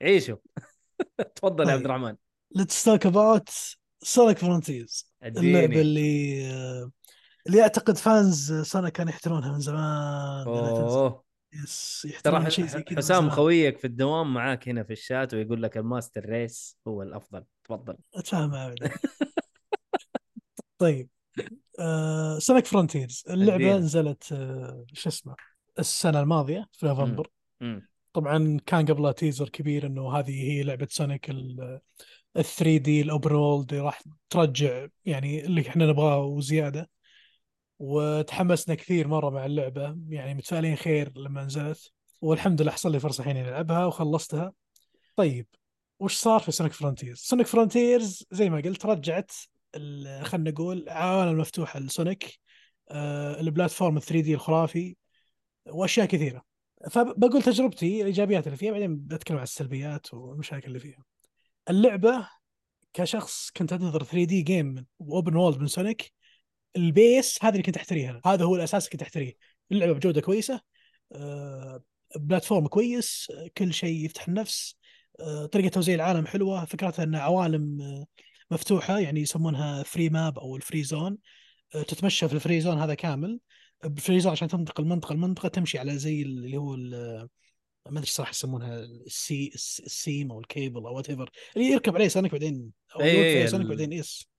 [0.03, 0.37] عيشوا
[1.37, 1.91] تفضل يا عبد طيب.
[1.91, 2.17] الرحمن
[2.59, 3.51] Let's talk about
[4.05, 6.43] Sonic Frontiers اللعبة اديني اللي
[7.47, 10.47] اللي أعتقد fans سونيك كانوا يحترونها من زمان.
[10.47, 11.25] أوه
[11.65, 13.31] yes ترى يحترون شيء زي ح- كذا من حسام.
[13.31, 17.97] خويك في الدوام معاك هنا في الشات ويقول لك ال master race هو الأفضل تفضل
[18.15, 18.75] اتفاهم.
[20.79, 21.09] طيب
[21.79, 23.77] آه سونيك فرونتيرز اللعبة.
[23.77, 25.35] نزلت آه شو اسمه
[25.79, 27.31] السنة الماضية في نوفمبر.
[28.13, 31.81] طبعا كان قبلها teaser كبير إنه هذه هي لعبة سونيك ال
[32.35, 36.91] 3D ال open world اللي راح ترجع يعني اللي إحنا نبغاه وزيادة
[37.79, 43.21] وتحمسنا كثير مرة مع اللعبة يعني متفائلين خير لما نزلت والحمد لله حصل لي فرصة
[43.21, 44.53] الحين ألعبها وخلصتها
[45.17, 45.47] طيب
[46.01, 49.33] وش صار في سونيك فرونتيرز؟ سونيك فرونتيرز زي ما قلت رجعت
[50.23, 52.39] خلينا نقول عوالم مفتوحه لسونيك
[52.91, 54.97] آه ال platform 3D الخرافي
[55.67, 56.43] وأشياء كثيرة.
[56.91, 61.05] فبقول تجربتي الإيجابيات اللي فيها بعدين بتكلم عن السلبيات والمشاكل اللي فيها.
[61.71, 62.29] اللعبة
[62.93, 66.13] كشخص كنت أنتظر 3D game و open world من سونيك
[66.77, 68.21] ال base هذا اللي كنت أحتريها.
[68.27, 69.35] هذا هو الأساس اللي كنت أحتريه.
[69.73, 70.61] اللعبة بجودة كويسة
[71.13, 71.83] آه،
[72.17, 74.77] platform كويس آه، كل شيء يفتح النفس
[75.53, 77.79] طريقة توزيع العالم حلوة فكرتها إنها عوالم
[78.51, 81.19] مفتوحة يعني يسمونها free map أو ال free zone
[81.75, 83.41] آه، تتمشى في ال free zone هذا كامل.
[83.85, 86.77] ال free zone عشان تنتقل منطقه لمنطقه تمشي على زي اللي هو
[87.91, 92.33] ما أدري صراحة يسمونها السي الس- السيم أو الكيبل أو whatever اللي يركب عليه سونيك
[92.33, 94.31] بعدين أو إي يوقف إي عليه ال- سونيك بعدين yes.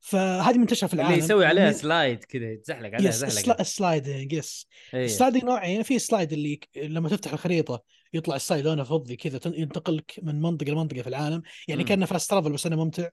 [0.00, 3.69] فهذه منتشرة في العالم اللي يسوي عليها من- slide كذا يتزحلق عليها yes زحلقه ال
[3.69, 4.66] sliding yes.
[4.94, 5.04] إيه.
[5.04, 9.40] ال sliding نوعين في slide اللي لما تفتح الخريطة يطلع ال slide لونه فضي كذا
[9.46, 11.42] ينتقلك من منطقة لمنطقة في العالم.
[11.68, 11.84] يعني.
[11.84, 13.08] كأنه fast travel بس إنه ممتع.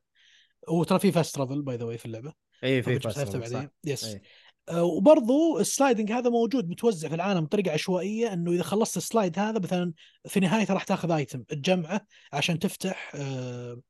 [0.68, 2.34] وترى في fast travel by the way في اللعبة.
[2.64, 4.18] اي في fast travel، yes.
[4.70, 9.05] آه، وبرضو ال sliding هذا موجود متوزع في العالم بطريقة عشوائية إنه إذا خلصت ال
[9.05, 9.94] slide هذا مثلا
[10.28, 12.02] في نهايته راح تاخذ item تجمعه
[12.34, 13.82] عشان تفتح آه،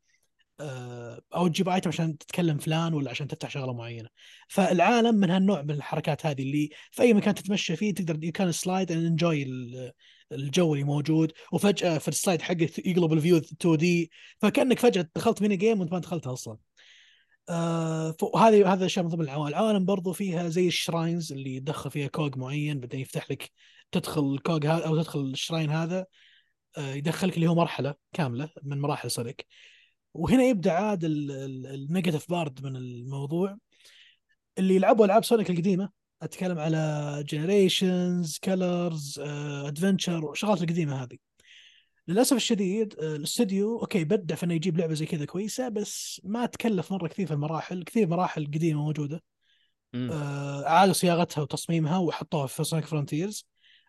[0.60, 4.10] آه، أو تجيب item عشان تتكلم فلان ولا عشان تفتح شغلة معينة.
[4.48, 8.52] فالعالم من هالنوع من الحركات هذه اللي في أي مكان تتمشى فيه تقدر you can
[8.52, 9.44] slide and enjoy
[10.32, 15.42] الجو اللي موجود وفجأة في ال slide حقك يقلب ال view 2D فكأنك فجأة دخلت
[15.42, 16.58] mini game وانت ما دخلتها أصلا.
[17.50, 21.92] آه فهذه هذا شيء من ضمن العوالم العوالم برضو فيها زي ال shrines اللي يدخل
[21.92, 23.52] فيها كوج معين بعدين يفتح لك
[23.92, 26.06] تدخل الكوج هذا أو تدخل ال shrine هذا
[26.78, 29.46] آه يدخلك اللي هو مرحلة كاملة من مراحل سونيك
[30.14, 33.58] وهنا يبدأ عاد ال negative part من الموضوع
[34.58, 35.90] اللي يلعبوا ألعاب سونيك القديمة.
[36.22, 39.20] أتكلم على جنريشنز كلرز
[39.66, 41.18] أدفنتشر والشغلات القديمة هذه.
[42.08, 46.46] للأسف الشديد آه، الاستوديو okay بدع في إنه يجيب لعبة زي كذا كويسة بس ما
[46.46, 49.24] تكلف مرة كثير في المراحل كثير مراحل قديمة موجودة.
[49.96, 53.46] آه، اعادوا صياغتها وتصميمها وحطوها في سونيك فرونتيرز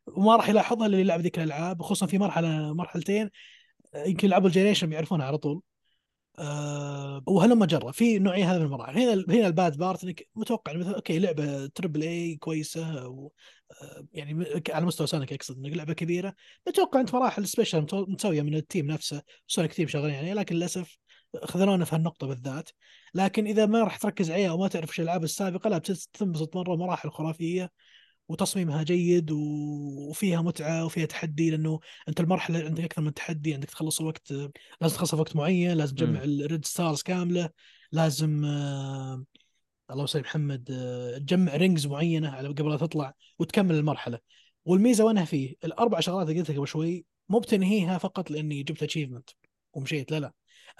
[0.06, 3.30] وما راح يلاحظها اللي يلعب ذيك الألعاب خصوصا في مرحلة مرحلتين
[3.94, 5.62] يمكن يلعبوا الجنريشن بيعرفونها على طول.
[6.38, 8.98] أه وهلما جرى في نوعية هذا من المراحل.
[8.98, 13.30] هنا هنا ال bad part انك متوقع مثلا okay لعبة triple A كويسة و
[13.82, 16.34] آه، يعني على مستوى سونيك أقصد إنك لعبة كبيرة.
[16.68, 19.22] متوقع انت مراحل special متسويه من ال team نفسه.
[19.46, 20.98] سونيك تيم شغالين عليه لكن للأسف
[21.44, 22.70] خذلونا في هالنقطة بالذات.
[23.14, 27.10] لكن إذا ما راح تركز عليها وما تعرف إيش الألعاب السابقة لا بتنبسط مرة مراحل
[27.10, 27.70] خرافية.
[28.30, 34.00] وتصميمها جيد وفيها متعة وفيها تحدي لأنه أنت المرحلة عندك أكثر من تحدي عندك تخلص
[34.00, 34.32] الوقت
[34.80, 37.50] لازم تخلص في وقت معين لازم تجمع ال red stars كاملة
[37.92, 39.24] لازم آه
[39.90, 44.18] الله يسلم محمد آه تجمع rings معينة على قبل لا تطلع وتكمل المرحلة.
[44.64, 49.30] والميزة وينها فيه؟ الأربع شغلات اللي قلتها قبل شوي مو بتنهيها فقط لأني جبت achievement
[49.72, 50.32] ومشيت لا لا.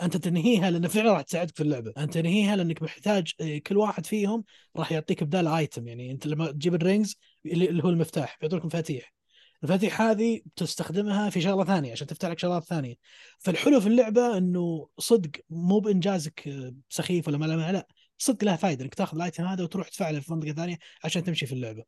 [0.03, 1.93] انت تنهيها لأن فعلا راح تساعدك في اللعبة.
[1.99, 4.45] انت تنهيها لأنك محتاج آه، كل واحد فيهم
[4.77, 9.15] راح يعطيك بدال item يعني أنت لما تجيب ال rings اللي هو المفتاح بيعطوك مفاتيح.
[9.63, 12.95] المفاتيح هذه تستخدمها في شغلة ثانية عشان تفتح لك شغلات ثانية.
[13.39, 17.87] فالحلو في اللعبة إنه صدق مو بإنجازك آه، سخيف ولا ما لا ما لا.
[18.19, 21.47] صدق لها فائده إنك تاخذ ال item هذا وتروح تفعله في منطقة ثانية عشان تمشي
[21.47, 21.85] في اللعبة.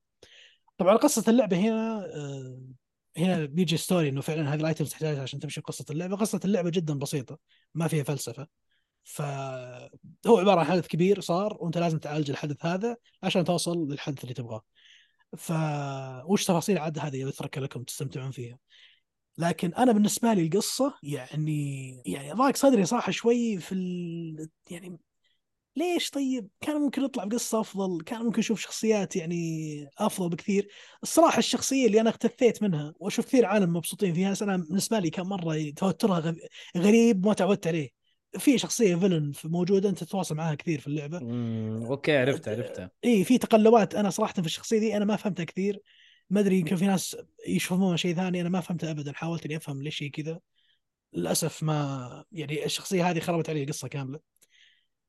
[0.78, 2.58] طبعا قصة اللعبة هنا آه،
[3.16, 6.16] هنا بيجي story إنه فعلا هذه ال items تحتاجها عشان تمشي قصة اللعبة.
[6.16, 7.38] قصة اللعبة جدا بسيطة
[7.74, 8.46] ما فيها فلسفة.
[9.04, 14.34] فهو عبارة عن حدث كبير صار وأنت لازم تعالج الحدث هذا عشان توصل للحدث اللي
[14.34, 14.62] تبغاه.
[15.36, 15.52] ف
[16.26, 18.58] وش تفاصيل عاد هذه؟ بتركها لكم تستمتعون فيها.
[19.38, 24.48] لكن أنا بالنسبة لي القصة يعني يعني ضاق صدري صراحة شوي في ال...
[24.70, 24.98] يعني
[25.76, 30.68] ليش طيب؟ كان ممكن يطلع بقصة أفضل كان ممكن أشوف شخصيات يعني أفضل بكثير.
[31.02, 35.26] الصراحة الشخصية اللي أنا اختفيت منها وأشوف كثير عالم مبسوطين فيها أنا بالنسبة لي كان
[35.26, 36.34] مرة توترها
[36.76, 38.02] غريب ما تعودت عليه.
[38.38, 41.18] في شخصية villain موجودة أنت تتواصل معاها كثير في اللعبة.
[41.18, 45.44] مم، أوكي عرفت عرفتها اي في تقلبات أنا صراحة في الشخصية دي أنا ما فهمتها
[45.44, 45.82] كثير.
[46.30, 47.16] ما أدري يمكن في ناس
[47.48, 50.40] يشوفونها شيء ثاني أنا ما فهمتها ابدا حاولت إني أفهم ليش هي كذا.
[51.12, 54.31] للأسف ما يعني الشخصية هذه خربت علي القصة كاملة.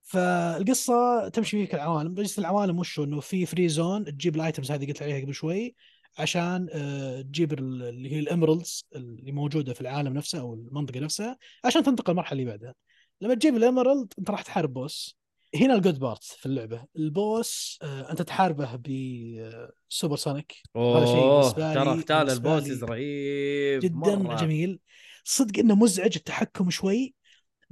[0.04, 2.14] فالقصة تمشي فيك العوالم.
[2.14, 5.34] بس العوالم وش هو؟ إنه في free zone تجيب ال items هذه قلت عليها قبل
[5.34, 5.76] شوي
[6.18, 11.00] عشان آه، تجيب ال- اللي هي ال emeralds اللي موجودة في العالم نفسه أو المنطقة
[11.00, 12.76] نفسها عشان تنتقل المرحلة اللي بعدها.
[13.22, 15.18] لما تجيب ال emerald أنت راح تحارب boss
[15.56, 16.86] هنا ال good part في اللعبة.
[16.98, 24.16] ال boss آه، أنت تحاربه بسوبر سونيك هذا شيء ترى قتال ال bosses رهيب جدا
[24.16, 24.36] مرة.
[24.36, 24.80] جميل.
[25.24, 27.14] صدق إنه مزعج التحكم شوي.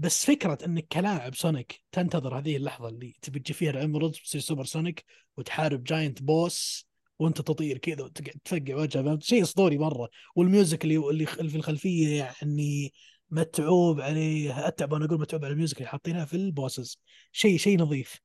[0.01, 4.41] بس فكرة انك كلاعب سونيك تنتظر هذه اللحظة اللي تبي تجي فيها ال emeralds تصير
[4.41, 5.05] سوبر سونيك
[5.37, 6.87] وتحارب giant boss
[7.19, 10.09] وأنت تطير كذا وتقعد تفقع وجهه فهمت شيء أسطوري مرة.
[10.35, 12.93] وال music اللي اللي اللي في الخلفية يعني
[13.29, 14.67] متعوب عليه.
[14.67, 16.99] أتعب أنا أقول متعوب على ال music اللي حاطينها في ال bosses.
[17.31, 18.19] شيء شيء نظيف.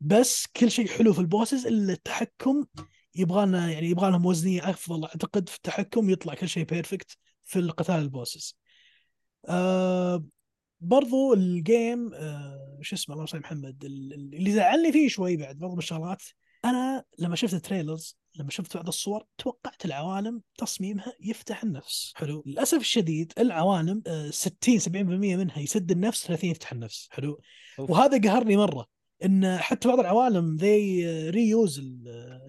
[0.00, 2.64] بس كل شيء حلو في ال bosses إلا التحكم.
[3.14, 7.58] يبغى لنا يعني يبغى لهم وزنيه أفضل أعتقد في التحكم يطلع كل شيء perfect في
[7.58, 8.56] القتال ال bosses.
[9.48, 10.24] آه
[10.80, 15.36] برضو ال game آه شو اسمه الله يسلم محمد ال- ال- اللي زعلني فيه شوي
[15.36, 16.22] بعد برضو من الشغلات
[16.64, 22.12] أنا لما شفت ال trailers لما شفت بعض الصور توقعت العوالم تصميمها يفتح النفس.
[22.16, 22.42] حلو.
[22.46, 24.88] للأسف الشديد العوالم آه 60 70%
[25.36, 27.08] منها يسد النفس 30 يفتح النفس.
[27.10, 27.40] حلو.
[27.78, 27.90] أوف.
[27.90, 28.86] وهذا قهرني مرة
[29.24, 31.78] إن حتى بعض العوالم ذي reuse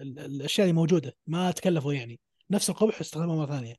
[0.00, 2.20] الأشياء اللي موجودة ما تكلفوا يعني.
[2.50, 3.74] نفس القبح استخدمها مرة ثانية.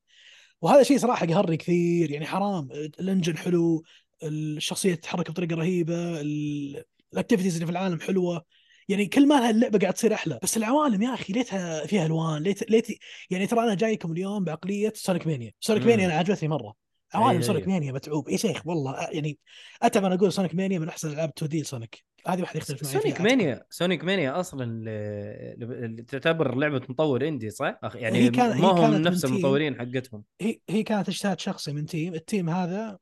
[0.62, 3.84] وهذا شيء صراحة قهرني كثير يعني حرام ال engine حلو
[4.28, 8.46] الشخصية تتحرك بطريقة رهيبة ال- ال activities اللي في العالم حلوة
[8.90, 12.44] يعني كل ما لها اللعبة قاعد تصير أحلى بس العوالم يا أخي ليتها فيها ألوان
[12.44, 12.88] ليت ليت
[13.30, 15.86] يعني ترى أنا جايكم اليوم بعقلية سونيك مانيا سونيك.
[15.86, 16.74] مانيا أنا عجبتني مرة
[17.14, 17.68] عوالم أيوة، سونيك.
[17.68, 19.38] مانيا متعوب يا شيخ والله يعني
[19.82, 22.94] أتعب أنا أقول سونيك مانيا من أحسن ألعاب 2 D سونيك هذه واحد يختلف معي
[23.02, 23.22] سونيك.
[23.22, 28.68] مانيا سونيك مانيا أصلا ل- ل- تعتبر لعبة مطور indie صح؟ يعني هي كان- ما
[28.68, 29.26] هم نفس.
[29.26, 32.98] المطورين حقتهم هي هي كانت اجتهاد شخصي من team ال team هذا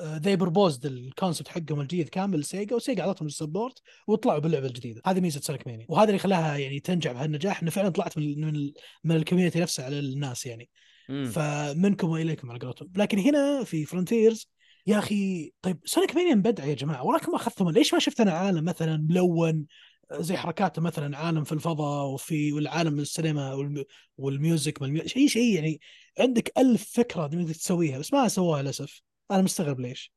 [0.00, 5.02] they proposed ال concept حقهم الجديد كامل لسيجا وسيجا أعطتهم ال support وطلعوا باللعبة الجديدة.
[5.06, 8.72] هذه ميزة سونيك مانيا وهذا اللي خلاها يعني تنجح بهالنجاح إنه فعلا طلعت من من,
[9.04, 10.68] من ال community نفسه على الناس يعني.
[11.08, 11.24] مم.
[11.30, 12.92] فمنكم وإليكم على قولتهم.
[12.96, 14.50] لكن هنا في فرونتيرز
[14.86, 17.04] يا أخي طيب سونيك مانيا مبدع يا جماعة.
[17.04, 19.66] وراكم اخذتهم ليش ما شفت أنا عالم مثلا ملون
[20.12, 23.84] زي حركاته مثلا عالم في الفضاء وفي والعالم السينما والم-
[24.18, 25.06] وال music وال mu...
[25.06, 25.80] شيء شيء يعني
[26.18, 29.02] عندك ألف فكرة تسويها بس ما سووها للأسف.
[29.30, 30.12] أنا مستغرب ليش.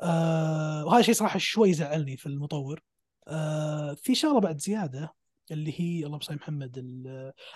[0.00, 2.82] آه وهذا شيء صراحة شوي زعلني في المطور.
[3.28, 5.14] آه في شغلة بعد زيادة
[5.50, 6.78] اللي هي الله يسلم محمد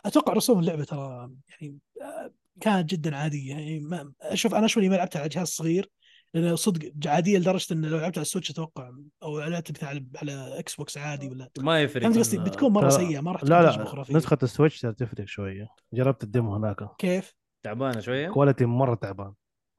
[0.04, 3.50] أتوقع رسوم اللعبة ترى يعني آه، كانت جدا عادية.
[3.50, 5.90] يعني ما أشوف أنا اني ما لعبتها على جهاز صغير
[6.34, 8.90] لأنه صدق عادية لدرجة إن لو لعبت على السويتش أتوقع
[9.22, 12.88] أو لعبت مثلا على على إكس بوكس عادي ولا ما يفرق فهمت قصدي بتكون مرة
[12.88, 15.68] سيئة ما راح لا تكون تجربه لا خرافيه نسخة السويتش ترى تفرق شوية.
[15.92, 16.96] جربت ال demo هناك.
[16.98, 19.32] كيف؟ تعبانة شوية؟ quality مرة تعبان.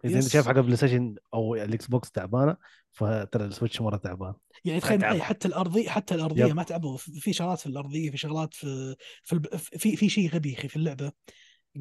[0.06, 0.28] إذا أنت.
[0.28, 2.58] شايف حق البلاي ستيشن أو الإكس بوكس تعبانة
[2.92, 4.34] فترى السويتش مرة تعبان.
[4.66, 5.00] يعني تخيل.
[5.00, 6.56] معي حتى الأرضية حتى الأرضية yep.
[6.56, 6.98] ما تعبوا.
[6.98, 11.12] في في شغلات في الأرضية في شغلات في في في, في شيء غبي في اللعبة.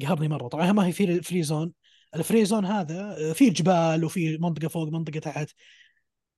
[0.01, 0.47] قهرني مرة.
[0.47, 1.73] طبعا ما هي في free zone
[2.15, 5.49] ال free zone هذا آه، فيه جبال وفي منطقة فوق منطقة تحت.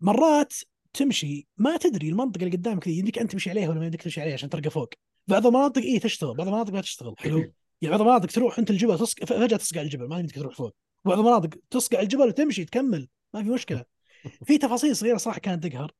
[0.01, 0.53] مرات
[0.93, 4.21] تمشي ما تدري المنطقة اللي قدامك ذي يمديك أنت تمشي عليها ولا ما يمديك تمشي
[4.21, 4.89] عليها عشان ترقى فوق.
[5.27, 7.15] بعض المناطق اي تشتغل بعض المناطق ما تشتغل.
[7.17, 7.39] حلو.
[7.81, 8.97] يعني بعض المناطق تروح أنت الجبل.
[9.07, 10.75] فجأة تصقع الجبل ما يمديك تروح فوق.
[11.05, 13.85] بعض المناطق تصقع الجبل وتمشي تكمل ما في مشكلة.
[14.45, 15.91] في تفاصيل صغيرة صراحة كانت تقهر.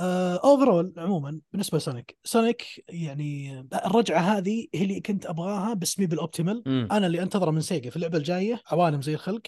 [0.00, 6.17] overall عموما بالنسبة لسونيك سونيك يعني الرجعة هذه هي اللي كنت أبغاها بس مي بال
[6.17, 6.62] optimal.
[6.92, 9.42] أنا اللي أنتظره من سيجا في اللعبة الجاية عوالم زي الخلق.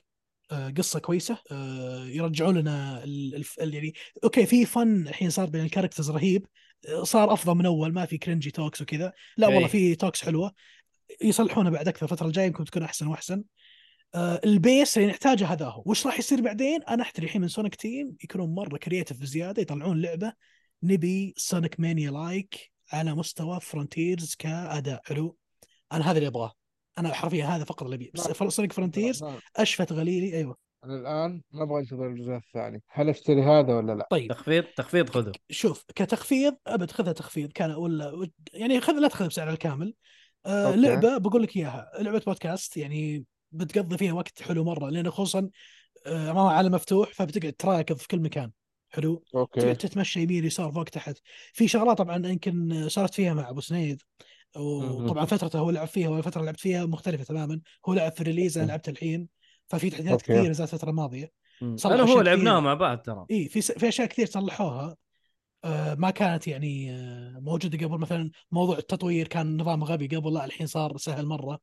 [0.52, 1.38] آه، قصة كويسة.
[1.52, 6.10] آه، يرجعوا لنا ال- الف- ال- يعني أوكي في فن الحين صار بين ال characters
[6.10, 6.46] رهيب.
[6.88, 9.12] آه، صار أفضل من أول ما في cringy talks وكذا.
[9.36, 9.54] لا إيه.
[9.54, 10.52] والله في talks حلوة.
[11.22, 13.34] يصلحونه بعد أكثر الفترة الجاية يمكن تكون أحسن وأحسن.
[13.38, 13.44] آه،
[14.16, 15.82] ال base اللي نحتاجه هذا هو.
[15.86, 20.00] وش راح يصير بعدين؟ أنا أحتري الحين من سونيك تيم يكونون مرة creative بزيادة يطلعون
[20.00, 20.32] لعبة
[20.82, 25.00] نبي سونيك مانيا like على مستوى فرونتيرز كأداء.
[25.04, 25.36] حلو؟
[25.92, 26.52] أنا هذا اللي أبغاه.
[26.98, 29.24] أنا حرفيا هذا فقط اللي ابيه بس سونيك فرونتيرز.
[29.56, 30.36] أشفت غليلي.
[30.36, 30.56] أيوه.
[30.84, 32.82] أنا الآن ما أبغى انتظر الجزء الثاني.
[32.88, 34.30] هل أشتري هذا ولا لا؟ طيب.
[34.32, 35.32] تخفيض تخفيض خذه.
[35.50, 37.52] شوف كتخفيض أبد خذها تخفيض.
[37.52, 39.94] كان ولا يعني خذ لا تخذ بسعر الكامل.
[40.46, 40.80] آه أوكي.
[40.80, 41.90] لعبة بقول لك إياها.
[41.98, 45.48] لعبة بودكاست يعني بتقضي فيها وقت حلو مرة لأن خصوصا
[46.06, 48.50] آه امامها عالم مفتوح فبتقعد تراكض في كل مكان.
[48.88, 49.60] حلو؟ أوكي.
[49.60, 51.18] تقعد تتمشى يمين يسار فوق تحت.
[51.52, 54.02] في شغلات طبعا يمكن صارت فيها مع أبو سنيد.
[54.56, 57.60] وطبعا فترته هو لعب فيها والفترة اللي لعبت فيها مختلفة تماما.
[57.88, 59.28] هو لعب في ال release أنا لعبت الحين.
[59.68, 60.22] ففي تحديثات.
[60.22, 61.30] كثيرة نزلت الفترة الماضية.
[61.62, 62.60] أنا هو لعبناها.
[62.60, 63.26] مع بعض ترى.
[63.30, 64.96] اي في س- في أشياء كثير صلحوها.
[65.64, 67.98] آه، ما كانت يعني آه، موجودة قبل.
[67.98, 71.58] مثلا موضوع التطوير كان نظام غبي قبل لا الحين صار سهل مرة.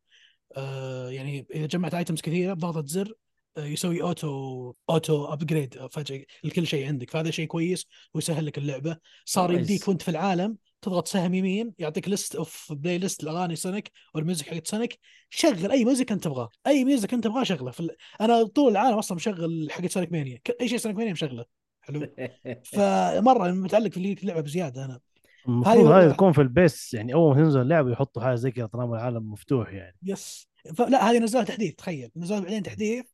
[1.10, 3.14] يعني إذا جمعت items كثيرة بضغطه زر
[3.58, 7.10] آه، يسوي auto auto upgrade فجأة لكل شيء عندك.
[7.10, 8.98] فهذا شيء كويس ويسهل لك اللعبة.
[9.26, 9.52] صار.
[9.52, 14.46] يمديك وانت في العالم تضغط سهم يمين يعطيك list of playlist الاغاني سونيك وال music
[14.46, 16.50] حقت سونيك شغل أي music أنت تبغاه.
[16.68, 17.72] أي music أنت تبغاه شغله.
[17.80, 17.96] ال...
[18.22, 21.46] أنا طول العالم أصلا مشغل حقت سونيك مانيا أي شيء سونيك مانيا مشغله.
[21.82, 22.14] حلو؟
[22.74, 25.00] فمرة متعلق في اللعبة بزيادة أنا.
[25.48, 28.36] المفروض هذه هذا ولا- تكون في ال base يعني أول ما تنزل اللعبه يحطوا حاجة
[28.36, 29.96] زي كذا طالما العالم مفتوح يعني.
[30.04, 30.48] yes.
[30.76, 32.12] فلا هذه نزلوها تحديث تخيل.
[32.16, 33.06] نزلوها بعدين تحديث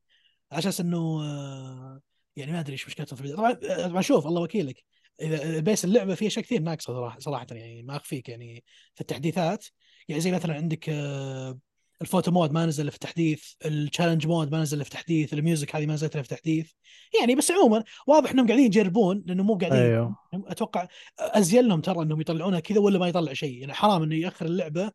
[0.52, 2.02] على أساس إنه آه،
[2.36, 3.34] يعني ما أدري إيش مشكلتهم في.
[3.34, 4.84] طبعا آه، طبعا شوف الله وكيلك.
[5.22, 8.64] إذا base اللعبة فيها اشياء كثير ناقصة صراحة صراحة يعني ما أخفيك يعني
[8.96, 9.66] في التحديثات.
[10.08, 11.58] يعني زي مثلا عندك آه،
[12.04, 15.41] ال photo mode ما نزل في تحديث ال challenge mode ما نزل في تحديث ال
[15.41, 16.72] music هذه ما نزلت في تحديث.
[17.20, 20.16] يعني بس عموما واضح إنهم قاعدين يجربون لأنه مو قاعدين أيوه.
[20.34, 20.88] أتوقع
[21.20, 23.60] أزين لهم ترى إنهم يطلعونها كذا ولا ما يطلع شيء.
[23.60, 24.92] يعني حرام إنه يأخر اللعبة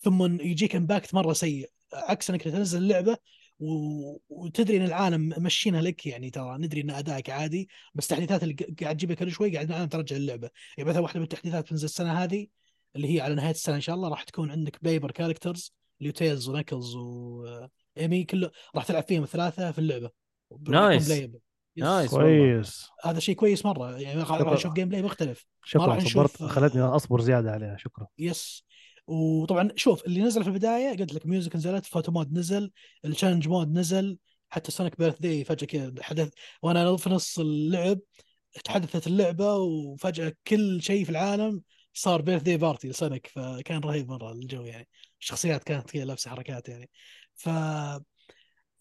[0.00, 1.70] ثم يجيك impact مرة سيء.
[1.92, 3.16] عكس إنك تنزل اللعبة
[3.58, 3.66] و...
[4.28, 6.58] وتدري إن العالم مشينها لك يعني ترى.
[6.58, 10.50] ندري إن أدائك عادي بس التحديثات اللي قاعد تجيبها كل شوي قاعد العالم ترجع اللعبه
[10.78, 12.46] يعني مثلا واحدة من التحديثات تنزل السنة هذه
[12.96, 16.48] اللي هي على نهاية السنة إن شاء الله راح تكون عندك playable characters اللي تيلز
[16.48, 20.10] ونكلز وايمي كله راح تلعب فيهم الثلاثة في اللعبة
[20.68, 21.10] nice.
[21.76, 22.10] nice.
[22.10, 22.86] كويس.
[23.04, 23.98] هذا شيء كويس مرة.
[23.98, 25.86] يعني راح نشوف gameplay مختلف شكرا.
[25.86, 26.34] راح صبرت.
[26.34, 27.76] نشوف- خلتني أصبر زيادة عليها.
[27.76, 28.06] شكرا.
[28.18, 28.64] yes
[29.06, 32.70] وطبعا شوف اللي نزل في البداية قلت لك music نزلت photo mode نزل
[33.04, 36.32] ال challenge mode نزل حتى سونيك birthday فجأة كذا حدث
[36.62, 37.98] وأنا في نص اللعب
[38.64, 44.62] تحدثت اللعبة وفجأة كل شيء في العالم صار birthday party لسونيك فكان رهيب مرة الجو
[44.62, 44.88] يعني.
[45.20, 46.90] الشخصيات كانت كذا لابسة حركات يعني.
[47.34, 47.48] ف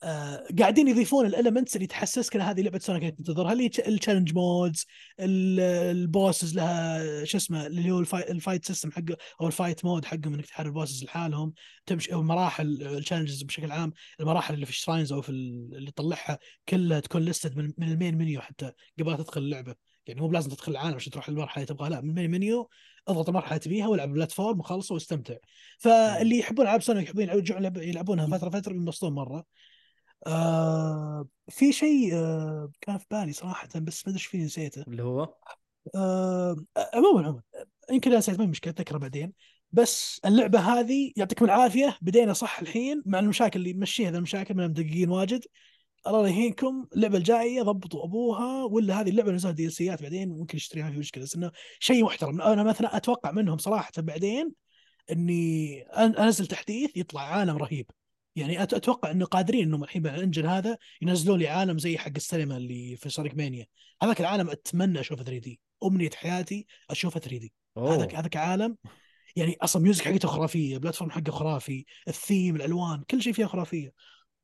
[0.04, 4.34] آه قاعدين يضيفون ال elements اللي تحسسك إن هذه لعبة سونيك تنتظرها اللي ال challenge
[4.34, 4.86] modes
[5.20, 10.06] ال bosses لها شو اسمه اللي هو ال fight, system حقه أو ال fight mode
[10.06, 11.54] حقهم إنك تحارب ال bosses لحالهم
[11.86, 15.76] تمشي أو مراحل ال challenges بشكل عام المراحل اللي في ال shrines أو في ال-
[15.76, 19.76] اللي تطلعها كلها تكون listed من, من ال main menu حتى قبل تدخل اللعبة.
[20.08, 22.70] يعني مو بلازم تدخل العالم عشان تروح المرحله اللي تبغاها لا من ال main menu
[23.08, 25.36] أضغط المرحله تبيها وألعب platform وخلصه وأستمتع.
[25.80, 29.46] فاللي يحبون العاب سونيك يحبون يرجعون يلعب- يلعبونها فترة فترة بينبسطون مرة.
[30.28, 34.84] آه في شيء آه كان في بالي صراحة بس ما أدري إيش فيه نسيته.
[34.88, 35.34] اللي هو؟
[35.96, 36.56] آه،
[36.94, 37.42] عموما عموما.
[37.92, 39.34] يمكن أنا نسيت ما مشكلة اتذكره بعدين.
[39.72, 41.98] بس اللعبة هذه يعطيكم العافية.
[42.02, 45.46] بدينا صح الحين مع المشاكل اللي مشيها المشاكل ما مدققين واجد.
[46.10, 46.88] الله يهينكم.
[46.96, 51.24] اللعبة الجاية ضبطوا أبوها ولا هذه اللعبة نزلت دي سيات بعدين ممكن اشتريها في مشكلة.
[51.24, 52.42] بس إنه شيء محترم.
[52.42, 54.52] أنا مثلا أتوقع منهم صراحة بعدين
[55.12, 57.92] إني أنزل تحديث يطلع عالم رهيب.
[58.36, 62.58] يعني أتوقع إنه قادرين إنهم الحين بال engine هذا ينزلوا لي عالم زي حق السينما
[62.58, 63.66] اللي في سونيك مانيا.
[64.02, 65.60] هذاك العالم أتمنى أشوفه 3 دي.
[65.84, 67.54] أمنية حياتي أشوفه 3 دي.
[67.78, 68.16] هذاك.
[68.16, 68.78] هذاك عالم
[69.36, 73.94] يعني أصلا music حقته خرافية platform حقه خرافي الثيم الألوان كل شيء فيها خرافية.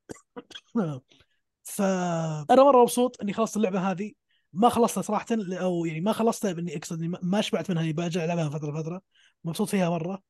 [1.66, 4.12] فأنا مرة مبسوط إني خلصت اللعبة هذه.
[4.52, 8.24] ما خلصتها صراحة أو يعني ما خلصتها اني أقصد إني ما- شبعت منها إني برجع
[8.24, 9.02] ألعبها فترة لفتره
[9.44, 10.22] مبسوط فيها مرة.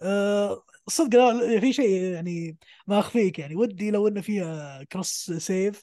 [0.00, 1.18] أه صدق
[1.60, 3.56] في شيء يعني ما أخفيك يعني.
[3.56, 5.82] ودي لو إنه فيها cross save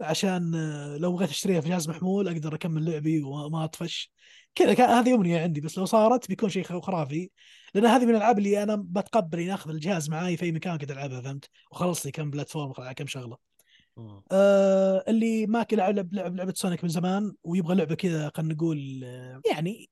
[0.00, 4.12] عشان آه، لو بغيت أشتريها في جهاز محمول أقدر أكمل لعبي وما أطفش.
[4.54, 5.60] كذا هذه أمنية عندي.
[5.60, 7.30] بس لو صارت بيكون شيء خرافي.
[7.74, 10.92] لأن هذه من الألعاب اللي أنا بتقبل إني أخذ الجهاز معاي في أي مكان كذا
[10.92, 13.55] ألعبها فهمت؟ وخلص لي كم platform كم شغلة.
[13.98, 15.04] آه.
[15.08, 19.40] اللي ما كان لعب لعب لعبة سونيك من زمان ويبغى لعبة كذا خلينا نقول آه،
[19.50, 19.90] يعني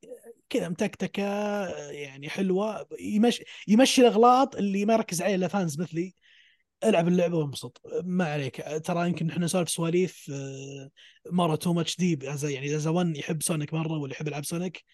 [0.48, 6.14] كذا متكتكة آه، يعني حلوة يمشي يمشي الأغلاط اللي ما يركز عليها إلا فانز مثلي.
[6.84, 7.80] ألعب اللعبة وانبسط.
[8.04, 8.64] ما عليك.
[8.84, 10.90] ترى يمكن إحنا نسولف سواليف آه،
[11.30, 14.84] مرة تو ماتش ديب يعني اذا ون يحب سونيك مرة واللي يحب يلعب سونيك.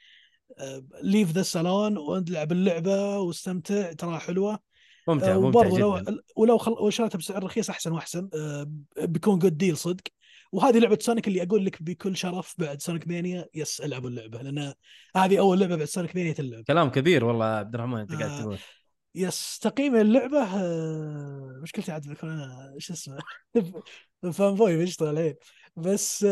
[1.02, 4.70] ليف ذا الصالون والعب اللعبة واستمتع ترى حلوة.
[5.14, 6.72] ممتع آه، ممتع وبرضه لو جدا ولو خل...
[6.72, 8.66] وشريتها بسعر رخيص أحسن وأحسن آه،
[8.98, 10.04] بيكون جود ديل صدق.
[10.52, 14.74] وهذه لعبة سونيك اللي أقول لك بكل شرف بعد سونيك مانيا يس العبوا اللعبة لأن
[15.16, 16.64] هذه أول لعبة بعد سونيك مانيا تلعب.
[16.64, 18.58] كلام كبير والله يا عبد الرحمن أنت قاعد آه، تقول.
[19.14, 20.46] يس تقييم اللعبة
[21.62, 23.18] مشكلتي عاد بكون أنا إيش اسمه؟
[24.32, 25.34] فان بوي بيشتغل الحين
[25.76, 26.24] بس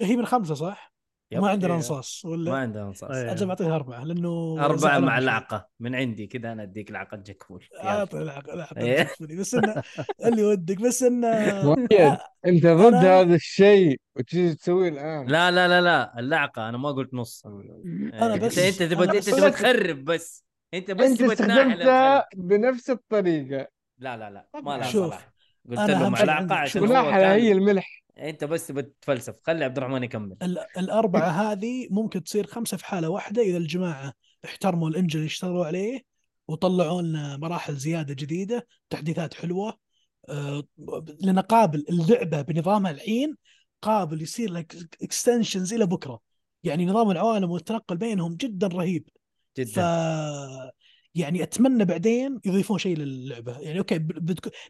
[0.00, 0.91] هي من خمسة صح؟
[1.32, 1.40] يب.
[1.42, 1.74] ما عندنا.
[1.74, 3.32] انصاص ما ولا عندنا انصاص إيه.
[3.32, 5.18] أجل بعطيها أربعة لأنه أربعة زعلان مع.
[5.18, 7.64] لعقة من عندي كذا أنا أديك لعقة جكفول.
[7.84, 8.32] أعطي
[8.76, 9.02] إيه.
[9.02, 9.36] تكفوني.
[9.36, 9.82] بس انه
[10.26, 11.28] اللي ودك بس انه
[11.92, 16.78] آه، أنت ضد أنا- هذا الشيء وتجي تسويه الآن لا لا لا لا اللعقة أنا
[16.78, 21.06] ما قلت نص أنا إيه، بس- أنت أنت تبغى بس- تبغى تخرب بس أنت بس
[21.06, 22.26] أنت استخدمتها.
[22.36, 23.68] بنفس الطريقة
[23.98, 25.31] لا لا لا ما لها شوف، صلاح
[25.70, 28.02] قلت أنا له أهم مع شيء لعقة عندي- عشان ملاحظه هي الملح.
[28.18, 30.36] أنت بس تبغى تتفلسف خلي عبد الرحمن يكمل.
[30.42, 34.12] ال- الأربعة هذه ممكن تصير خمسة في حالة واحدة إذا الجماعة
[34.44, 36.00] احترموا الإنجن اللي اشتغلوا عليه
[36.48, 39.78] وطلعوا لنا مراحل زيادة جديدة تحديثات حلوة.
[40.28, 40.62] آه،
[41.20, 43.36] لأن قابل اللعبة بنظامها الحين
[43.82, 46.20] قابل يصير لك extensions إلى بكرة.
[46.64, 49.08] يعني نظام العوالم والتنقل بينهم جدا رهيب.
[49.56, 49.82] ف جدا
[51.14, 53.58] يعني أتمنى بعدين يضيفون شيء للعبة.
[53.58, 54.06] يعني أوكي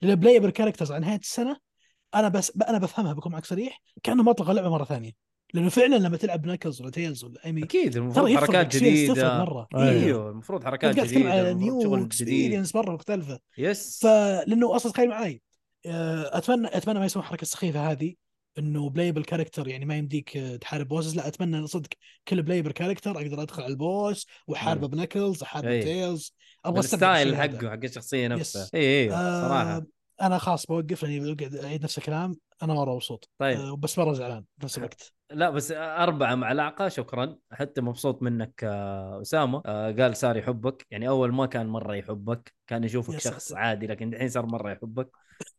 [0.02, 1.56] ال playable characters على نهايه السنة
[2.14, 5.12] أنا بس أنا بفهمها بكون معك صريح كأنه مطلق اللعبة مرة ثانية.
[5.54, 9.44] لأنه فعلا لما تلعب ناكلز ولا تيلز ولا ايمي أكيد المفروض حركات جديدة.
[9.44, 9.68] مرة.
[9.74, 13.38] أيوه المفروض حركات جديدة على new experience مرة مختلفة.
[13.58, 15.42] يس فلانه أصلا تخيل معي
[15.86, 18.14] آه، أتمنى أتمنى ما يسوون الحركه السخيفه هذه.
[18.58, 20.30] إنه playable character يعني ما يمديك
[20.60, 21.88] تحارب bosses لا أتمنى صدق
[22.28, 25.82] كل playable character أقدر أدخل على ال boss وأحاربه ب Knuckles أحاربه أي.
[25.82, 26.34] Tails
[26.64, 27.36] أبغى استمتع ال style.
[27.36, 28.74] حقه حق الشخصية نفسها yes.
[28.74, 29.86] اي أيوه آه، صراحة
[30.22, 32.36] أنا خلاص بوقف لاني بقعد أعيد نفس الكلام.
[32.62, 33.30] أنا مرة مبسوط.
[33.38, 33.58] طيب.
[33.58, 35.12] آه، بس مرة زعلان نفس الوقت.
[35.30, 37.36] لا بس أربعة مع لعقة شكرا.
[37.52, 39.62] حتى مبسوط منك آه، أسامة.
[39.66, 40.86] آه، قال صار يحبك.
[40.90, 43.52] يعني أول ما كان مرة يحبك كان يشوفك شخص.
[43.52, 45.08] عادي لكن الحين صار مرة يحبك.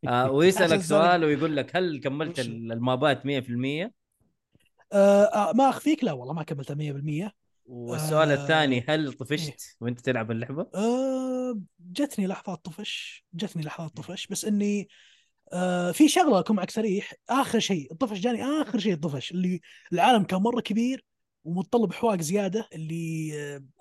[0.32, 3.92] ويسألك سؤال ويقول لك هل كملت؟ المابات 100%
[4.92, 7.32] آه ما أخفيك؟ لا والله ما كملتها 100%
[7.66, 9.16] والسؤال آه، الثاني هل إيه.
[9.16, 14.88] طفشت وأنت تلعب اللعبة؟ آه جتني لحظات طفش جتني لحظات طفش بس إني
[15.52, 19.60] آه في شغلة أكون معك صريح آخر شيء الطفش جاني آخر شيء الطفش اللي
[19.92, 21.04] العالم كان مرة كبير
[21.44, 23.32] ومتطلب حواق زيادة اللي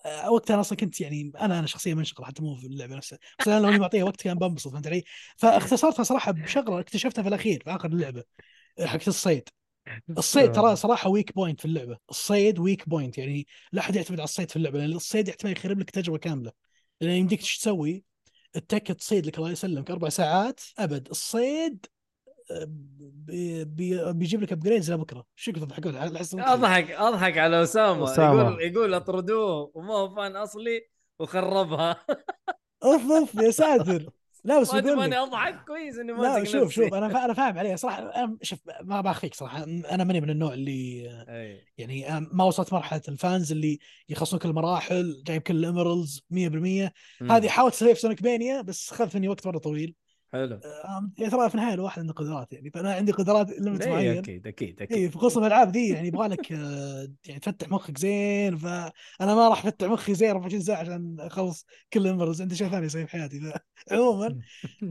[0.06, 3.20] آه وقتها أنا أصلا كنت يعني أنا أنا شخصيا منشغل حتى مو في اللعبة نفسها
[3.40, 5.04] بس أنا لو إني معطيها وقت كان بنبسط فهمت علي؟
[5.38, 8.24] فاختصرتها صراحة بشغلة اكتشفتها في الأخير في آخر اللعبة
[8.80, 9.50] حقت الصيد
[10.18, 11.98] الصيد ترى صراحة weak point في اللعبة.
[12.10, 15.80] الصيد weak point يعني لا أحد يعتمد على الصيد في اللعبة لأن الصيد يحتمل يخرب
[15.80, 16.52] لك تجربة كاملة.
[17.02, 18.04] لأن يمديك إيش تسوي؟
[18.56, 21.08] التكة تصيد لك الله يسلمك أربع ساعات أبد.
[21.10, 21.86] الصيد
[22.52, 22.66] آه،
[23.00, 28.42] بي بي بيجيب لك upgrades لبكره شو كنت تضحكون أضحك أضحك على أسامة, أسامة.
[28.42, 30.88] يقول يقول أطردوه وما هو fan أصلي
[31.20, 32.06] وخربها.
[32.84, 34.10] أوف أوف يا ساتر.
[34.44, 35.66] لا بس ما بقول أضحك.
[35.68, 39.02] كويس إني لا ماسك شوف نفسي شوف أنا أنا فاهم عليه صراحة أنا شوف ما
[39.02, 39.64] بخفيك صراحة.
[39.64, 41.66] أنا ماني من النوع اللي أي.
[41.78, 43.80] يعني ما وصلت مرحلة ال fans اللي
[44.10, 46.34] يخلصون كل المراحل جايب كل ال emeralds 100%
[47.22, 47.32] مم.
[47.32, 49.96] هذه حاولت اسويها في سونيك مانيا بس اخذت مني وقت مرة طويل.
[50.34, 50.60] حلو.
[51.18, 54.80] يعني ترى في النهاية الواحد عنده قدرات يعني فأنا عندي قدرات limit معين أكيد أكيد
[54.82, 58.92] اي أكيد في قصة الألعاب دي يعني يبغى لك آه، يعني تفتح مخك زين فأنا
[59.36, 62.86] ما راح أفتح مخي زين 24 ساعة عشان أخلص كل ال emeralds عندي شيء ثاني
[62.86, 63.54] اسويه في حياتي
[63.92, 64.40] عموما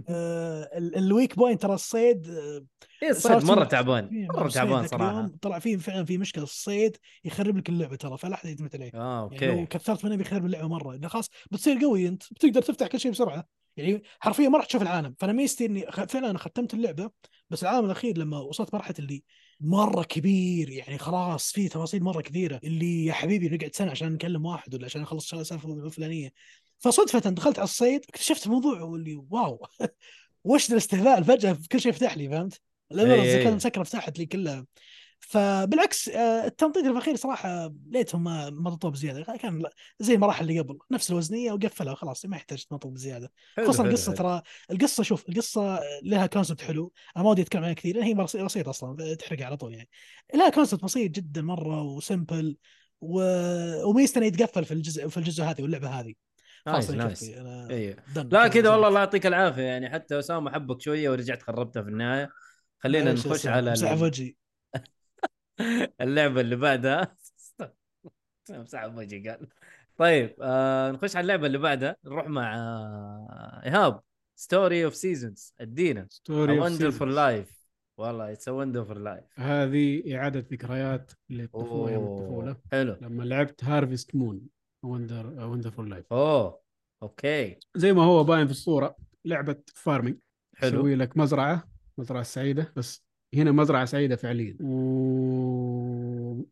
[0.09, 2.64] آه، ال- ال weak point ترى الصيد آه،
[3.03, 5.30] إيه الصيد مرة تعبان مرة تعبان صراحة.
[5.43, 8.90] طلع فيه فعلا في مشكلة الصيد يخرب لك اللعبة ترى فلا احد يعتمد عليه.
[8.95, 9.66] آه يعني لو okay.
[9.66, 10.93] كثرت منه بيخرب اللعبة مرة.
[10.93, 13.45] لأن خلاص بتصير قوي أنت بتقدر تفتح كل شيء بسرعة.
[13.76, 15.14] يعني حرفيا ما راح تشوف العالم.
[15.18, 17.10] فأنا ميزتي إني فعلا أنا ختمت اللعبة
[17.50, 19.22] بس العالم الأخير لما وصلت مرحلة اللي
[19.60, 24.46] مرة كبير يعني خلاص في تفاصيل مرة كثيرة اللي يا حبيبي نقعد سنة عشان نكلم
[24.46, 26.32] واحد ولا عشان نخلص سالفة فلانية.
[26.78, 29.66] فصدفة دخلت على الصيد اكتشفت موضوع واللي wow.
[30.44, 32.60] وش الاستهبال؟ فجأة كل شيء فتح لي فهمت؟
[32.92, 33.44] ال emeralds.
[33.44, 34.66] كانت مسكره فتحت لي كلها.
[35.28, 39.62] فبالعكس آه، التمطيط الأخير صراحة ليتهم ما مططوه بزياده كان
[40.00, 44.12] زي المراحل اللي قبل نفس الوزنية وقفلها وخلاص ما يحتاج تمطط بزياده خصوصا القصة.
[44.12, 48.14] ترى القصة شوف القصة لها concept حلو أنا ما ودي أتكلم عنها كثير لأن هي
[48.14, 49.88] بسيطة أصلا تحرق على طول يعني.
[50.34, 52.56] لها concept بسيط جدا مرة و simple
[53.00, 53.22] و...
[53.84, 56.14] وميزته يتقفل في الجزء في الجزء هذه واللعبة هذه.
[56.66, 57.22] nice nice
[57.70, 58.26] أيوه done.
[58.30, 58.88] لا كذا والله.
[58.88, 62.30] الله يعطيك العافية يعني حتى أسامة حبك شوية ورجعت خربتها في النهاية.
[62.78, 64.34] خلينا نخش على ال- وجهي.
[66.00, 67.16] اللعبة اللي بعدها.
[68.50, 69.48] مسح وجهي قال.
[69.96, 71.96] طيب آه نخش على اللعبة اللي بعدها.
[72.05, 74.00] نروح مع آه إيهاب.
[74.38, 76.07] Story of Seasons ادينا.
[76.10, 77.62] Story Wonderful Life
[77.98, 82.96] والله it's Wonderful Life هذه إعادة ذكريات للطفولة حلو.
[83.00, 84.40] لما لعبت Harvest Moon
[84.84, 86.61] Wonder Wonderful Life أوه
[87.02, 87.56] okay.
[87.74, 90.16] زي ما هو باين في الصورة لعبة farming
[90.57, 90.70] حلو.
[90.70, 94.56] تسوي لك مزرعة مزرعة سعيدة بس هنا مزرعة سعيدة فعليا.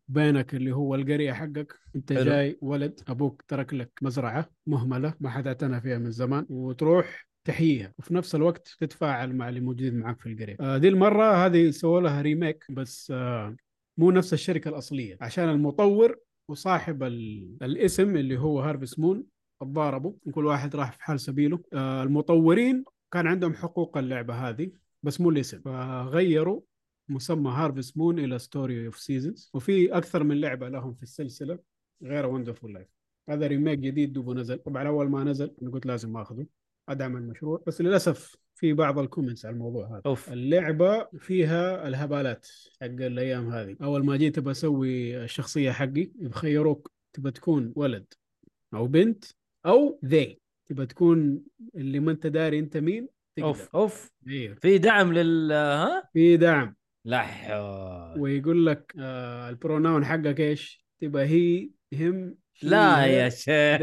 [0.09, 1.73] وبينك اللي هو القرية حقك.
[1.95, 2.23] انت حلو.
[2.23, 7.93] جاي ولد أبوك ترك لك مزرعة مهملة ما حد اعتنى فيها من زمان وتروح تحييها.
[7.99, 10.57] وفي نفس الوقت تتفاعل مع اللي موجودين معك في القرية.
[10.59, 13.55] آه دي المرة هذه سووا لها remake بس آه
[13.97, 15.17] مو نفس الشركة الأصلية.
[15.21, 16.17] عشان المطور
[16.47, 17.47] وصاحب ال...
[17.61, 19.23] الاسم اللي هو Harvest Moon
[19.61, 21.59] تضاربوا وكل واحد راح في حال سبيله.
[21.73, 24.71] آه المطورين كان عندهم حقوق اللعبة هذه
[25.03, 25.61] بس مو الاسم.
[25.61, 26.61] فغيروا
[27.11, 31.59] مسمى Harvest Moon إلى Story of Seasons وفي أكثر من لعبة لهم في السلسلة
[32.03, 32.87] غير Wonderful Life
[33.29, 34.57] هذا remake جديد دوبه نزل.
[34.57, 36.45] طبعا أول ما نزل أنا قلت لازم آخذه.
[36.89, 37.63] أدعم المشروع.
[37.67, 40.01] بس للأسف في بعض ال comments على الموضوع هذا.
[40.05, 40.33] أوف.
[40.33, 42.47] اللعبة فيها الهبالات
[42.81, 43.75] حق الأيام هذه.
[43.81, 48.13] أول ما جيت أبى أسوي الشخصية حقي بخيروك تبى تكون ولد
[48.73, 49.25] أو بنت
[49.65, 51.43] أو ذي تبى تكون
[51.75, 53.47] اللي ما أنت داري أنت مين؟ تقدر.
[53.47, 54.11] أوف أوف.
[54.27, 56.75] أيوه في دعم لل ها؟ في دعم.
[57.05, 58.19] لا حول.
[58.19, 63.05] ويقول لك آه البروناون حقك إيش؟ تبى هي هم لا.
[63.05, 63.81] يا شيخ.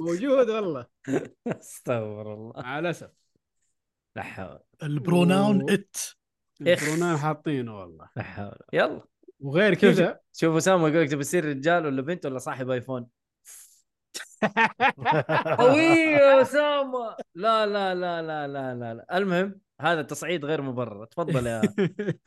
[0.00, 0.86] موجود والله.
[1.48, 2.52] استغفر الله.
[2.56, 3.10] مع الأسف.
[4.16, 5.96] لا حول البروناون و- ات
[6.60, 8.08] البروناون حاطينه والله.
[8.16, 9.00] لا حول يلا.
[9.40, 10.20] وغير كذا.
[10.32, 13.06] شوف أسامة يقول لك تبي تصير رجال ولا بنت ولا صاحب آيفون؟
[15.60, 17.16] قوي يا أسامة.
[17.34, 19.16] لا لا لا لا لا, لا.
[19.18, 21.62] المهم هذا تصعيد غير مبرر تفضل يا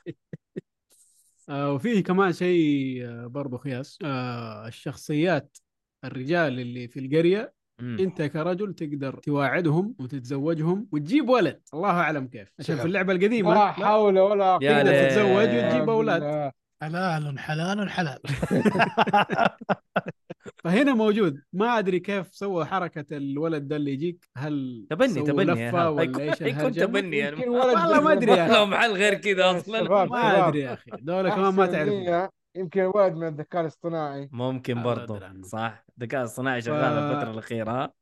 [1.49, 5.57] آه، وفيه كمان شيء آه، برضو خياس آه، الشخصيات
[6.05, 7.97] الرجال اللي في القرية مم.
[7.99, 13.71] انت كرجل تقدر تواعدهم وتتزوجهم وتجيب ولد الله أعلم كيف عشان في اللعبة القديمة لا
[13.71, 15.07] حول ولا قوة ليل.
[15.09, 15.93] تتزوج وتجيب بالله.
[15.93, 16.51] أولاد.
[16.81, 18.19] حلال حلال حلال
[20.63, 21.41] فهنا موجود.
[21.53, 24.29] ما أدري كيف سووا حركة الولد ده اللي يجيك.
[24.37, 25.95] هل تبني تبني إيهاب.
[25.95, 27.49] ولا إيش؟ يكون تبني يعني.
[27.49, 30.05] والله ما أدري يا محل غير كذا أصلا.
[30.05, 30.47] ما.
[30.47, 30.91] أدري يا أخي.
[30.99, 32.29] دولة كمان ما تعرف.
[32.55, 34.29] يمكن ولد من الذكاء الاصطناعي.
[34.31, 35.41] ممكن عنه.
[35.43, 35.85] صح.
[35.97, 37.93] الذكاء الصناعي شغال الفترة الأخيرة.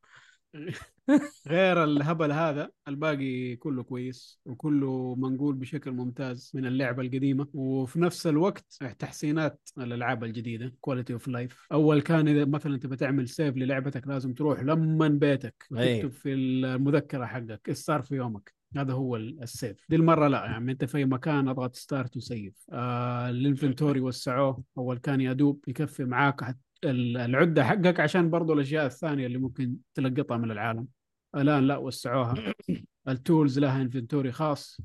[1.48, 7.48] غير الهبل هذا الباقي كله كويس وكله منقول بشكل ممتاز من اللعبة القديمة.
[7.54, 13.28] وفي نفس الوقت تحسينات الألعاب الجديدة quality of life أول كان إذا مثلا تبى تعمل
[13.28, 15.96] save للعبتك لازم تروح لمن بيتك أي.
[15.96, 20.28] وتكتب في المذكرة حقك إيش صار في يومك؟ هذا هو ال- ال save دي المرة
[20.28, 22.54] لا يعني أنت في مكان اضغط start و save.
[22.72, 28.54] آه ال inventory وسعوه أول كان يدوب يكفي معاك حت- ال- العدة حقك عشان برضو
[28.54, 30.88] الأشياء الثانية اللي ممكن تلقطها من العالم.
[31.36, 32.34] الآن لا وسعوها.
[33.08, 34.78] ال tools لها inventory خاص.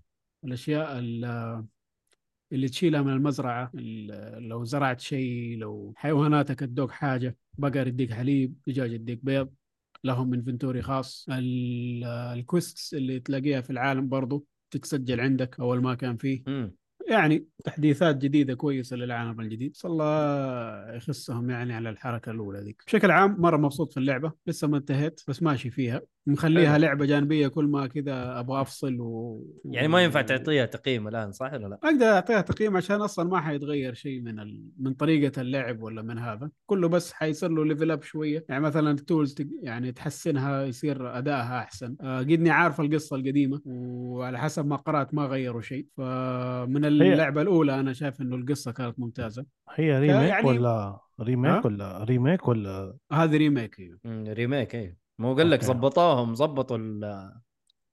[0.44, 1.64] الأشياء ال-
[2.52, 8.54] اللي تشيلها من المزرعة ال- لو زرعت شيء لو حيواناتك تدوق حاجة بقر يديك حليب
[8.66, 9.50] دجاج يديك بيض
[10.04, 11.26] لهم inventory خاص.
[11.30, 16.42] ال- ال quests اللي تلاقيها في العالم برضو تتسجل عندك أول ما كان فيه.
[17.08, 19.76] يعني تحديثات جديدة كويسة للعالم الجديد.
[19.84, 22.82] الله يخصهم يعني على الحركة الأولى ذيك.
[22.86, 26.02] بشكل عام مرة مبسوط في اللعبة لسه ما انتهيت بس ماشي فيها.
[26.26, 26.82] مخليها حلو.
[26.82, 29.42] لعبة جانبية كل ما كذا أبغى أفصل و...
[29.64, 33.40] يعني ما ينفع تعطيها تقييم الآن صح ولا لا؟ أقدر أعطيها تقييم عشان أصلا ما
[33.40, 34.70] حيتغير شيء من ال...
[34.78, 38.90] من طريقة اللعب ولا من هذا كله بس حيصير له level up شوية يعني مثلا
[38.90, 39.34] ال tools.
[39.62, 45.26] يعني تحسنها يصير أدائها أحسن آه قدني عارف القصة القديمة وعلى حسب ما قرأت ما
[45.26, 51.00] غيروا شيء فمن اللعبة الأولى أنا شايف إنه القصة كانت ممتازة هي remake يعني- ولا
[51.20, 54.24] remake؟ ولا remake ولا هذه remake هي مم.
[54.28, 55.64] remake اي مو قال لك.
[55.64, 57.32] ظبطوهم ظبطوا ال-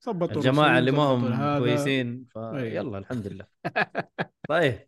[0.05, 1.59] ظبطوا الجماعة اللي ما هم.
[1.59, 2.25] كويسين.
[2.37, 2.71] أي.
[2.71, 3.45] فيلا الحمد لله.
[4.49, 4.79] طيب.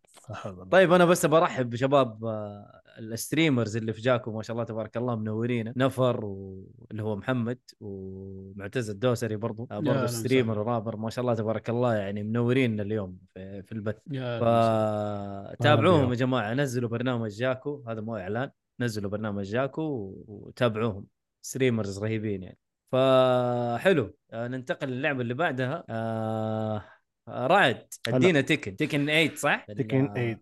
[0.71, 4.97] طيب أنا بس برحب بشباب آه، ال streamers اللي في جاكو ما شاء الله تبارك
[4.97, 9.67] الله منورين نفر واللي هو محمد ومعتز الدوسري برضو.
[9.71, 10.59] آه، برضو streamer.
[10.59, 13.95] و rapper ما شاء الله تبارك الله يعني منورين اليوم في, في البث.
[14.41, 16.09] فتابعوهم.
[16.09, 16.53] يا جماعة.
[16.53, 17.83] نزلوا برنامج جاكو.
[17.87, 18.51] هذا مو إعلان.
[18.79, 21.05] نزلوا برنامج جاكو وتابعوهم.
[21.45, 22.57] streamers رهيبين يعني.
[22.91, 25.83] فحلو آه، ننتقل للعبة اللي بعدها.
[25.89, 26.83] آه
[27.29, 30.41] رعد ادينا تكن تكن 8 صح؟ تكن ال- 8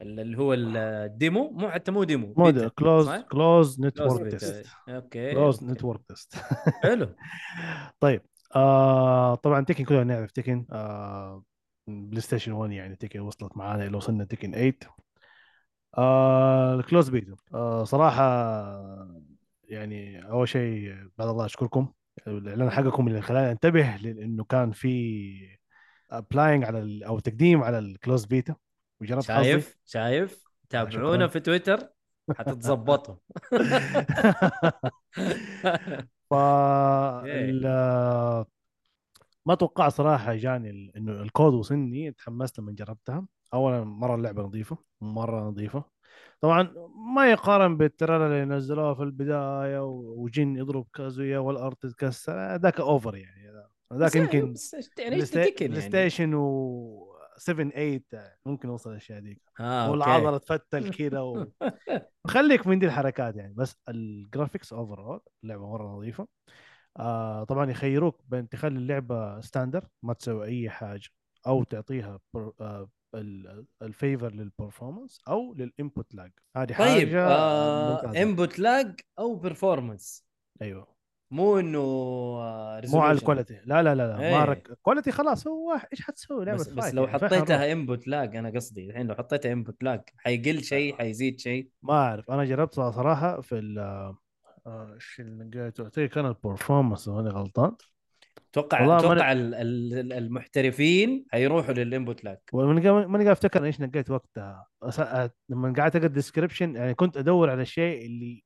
[0.00, 4.30] اللي هو الديمو مو حتى مو ديمو مو بيتا، كلوز؟ كلوز نتورك.
[4.30, 5.32] تيست أوكي.
[5.32, 5.64] كلوز.
[5.64, 6.34] نتورك تيست
[6.82, 7.14] حلو.
[8.00, 8.22] طيب
[8.56, 11.44] آه طبعا تكن كلنا نعرف تكن آه
[11.88, 14.78] بلاي ستيشن 1 يعني تكن وصلت معانا إلى وصلنا تكن 8
[15.98, 18.24] آه ال closed beta آه صراحة
[19.74, 21.92] يعني أول شيء بعد الله أشكركم
[22.26, 25.58] الاعلان حقكم اللي خلاني أنتبه لأنه كان في
[26.10, 28.54] applying على ال- أو تقديم على ال closed beta
[29.00, 31.26] وجربت حظي شايف؟ شايف؟ تابعونا.
[31.26, 31.88] في تويتر
[32.36, 33.14] حتتظبطوا.
[36.30, 36.34] ف
[37.24, 38.44] ال-
[39.46, 43.26] ما توقعت صراحة جاني إنه الكود وصلني تحمست لما جربتها.
[43.54, 45.84] اولا مرة اللعبة نظيفة مرة نظيفة.
[46.44, 46.74] طبعا
[47.16, 53.52] ما يقارن بالتريلر اللي نزلوها في البداية وجين يضرب كازويا والارض تتكسر ذاك اوفر يعني
[53.92, 54.54] ذاك يمكن
[54.98, 55.22] يعني
[55.74, 58.02] يعني؟ ستيشن و 7 8
[58.46, 61.46] ممكن اوصل الأشياء دي آه والعضلة تفتل كذا و...
[62.26, 63.54] خليك من دي الحركات يعني.
[63.54, 66.28] بس ال graphics overall اللعبه مرة نظيفة.
[66.96, 71.08] آه طبعا يخيروك بين تخلي اللعبة standard ما تسوي أي حاجة
[71.46, 72.52] أو تعطيها بر...
[72.60, 72.88] آه
[73.82, 78.22] الفيفر للبرفورمانس أو للانبوت لاج هذه طيب حاجة آه ممتازة.
[78.22, 80.24] input lag أو performance
[80.62, 80.94] أيوه
[81.30, 83.18] مو إنه آه مو على.
[83.18, 84.20] ال quality لا لا لا, لا.
[84.20, 84.38] إيه.
[84.38, 84.78] ما رك...
[84.82, 88.50] quality خلاص هو واحد إيش حتسوي لعبة بس, بس لو يعني،؟ حطيتها input lag أنا
[88.50, 93.40] قصدي الحين لو حطيتها input lag حيقل شيء حيزيد شيء ما أعرف أنا جربتها صراحة
[93.40, 93.78] في ال
[94.66, 97.72] آه، إيش اللي لقيته أعتقد كان ال performance أنا غلطان
[98.58, 102.38] أتوقع أتوقع ال- ال- المحترفين حيروحوا لل input lag.
[102.52, 104.66] ماني قاعد أفتكر إيش نقيت وقتها.
[105.48, 108.44] لما قعدت أقرأ ال description يعني كنت أدور على الشيء اللي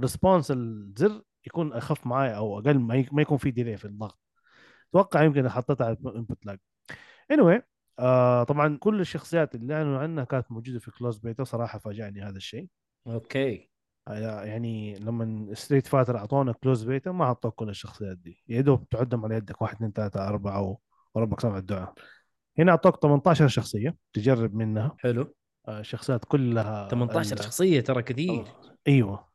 [0.00, 2.78] response الزر يكون أخف معايا أو أقل
[3.12, 4.18] ما يكون في delay في الضغط.
[4.90, 6.58] أتوقع يمكن حطيتها على ال input lag
[7.32, 7.60] anyway
[7.98, 12.36] آه طبعا كل الشخصيات اللي أعلنوا عنها كانت موجودة في closed beta صراحة فاجأني هذا
[12.36, 12.66] الشيء.
[13.06, 13.70] okay.
[14.08, 18.42] يعني لما Street Fighter أعطونا closed beta ما حطوا كل الشخصيات دي.
[18.48, 20.78] يا دوب تعدهم على يدك واحد اثنين ثلاثة أربعة
[21.14, 21.94] وربك سمع الدعاء.
[22.58, 24.96] هنا أعطوك 18 شخصية تجرب منها.
[24.98, 25.34] حلو.
[25.68, 28.44] آه، الشخصيات كلها 18 ال- شخصية ترى كثير.
[28.88, 29.28] أيوه.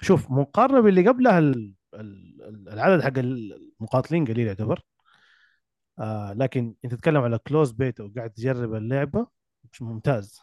[0.00, 4.82] شوف مقارنة باللي قبلها ال- ال- ال- العدد حق المقاتلين قليل يعتبر.
[5.98, 9.26] آه لكن إنت تتكلم على closed beta وقاعد تجرب اللعبة
[9.72, 10.40] مش ممتاز.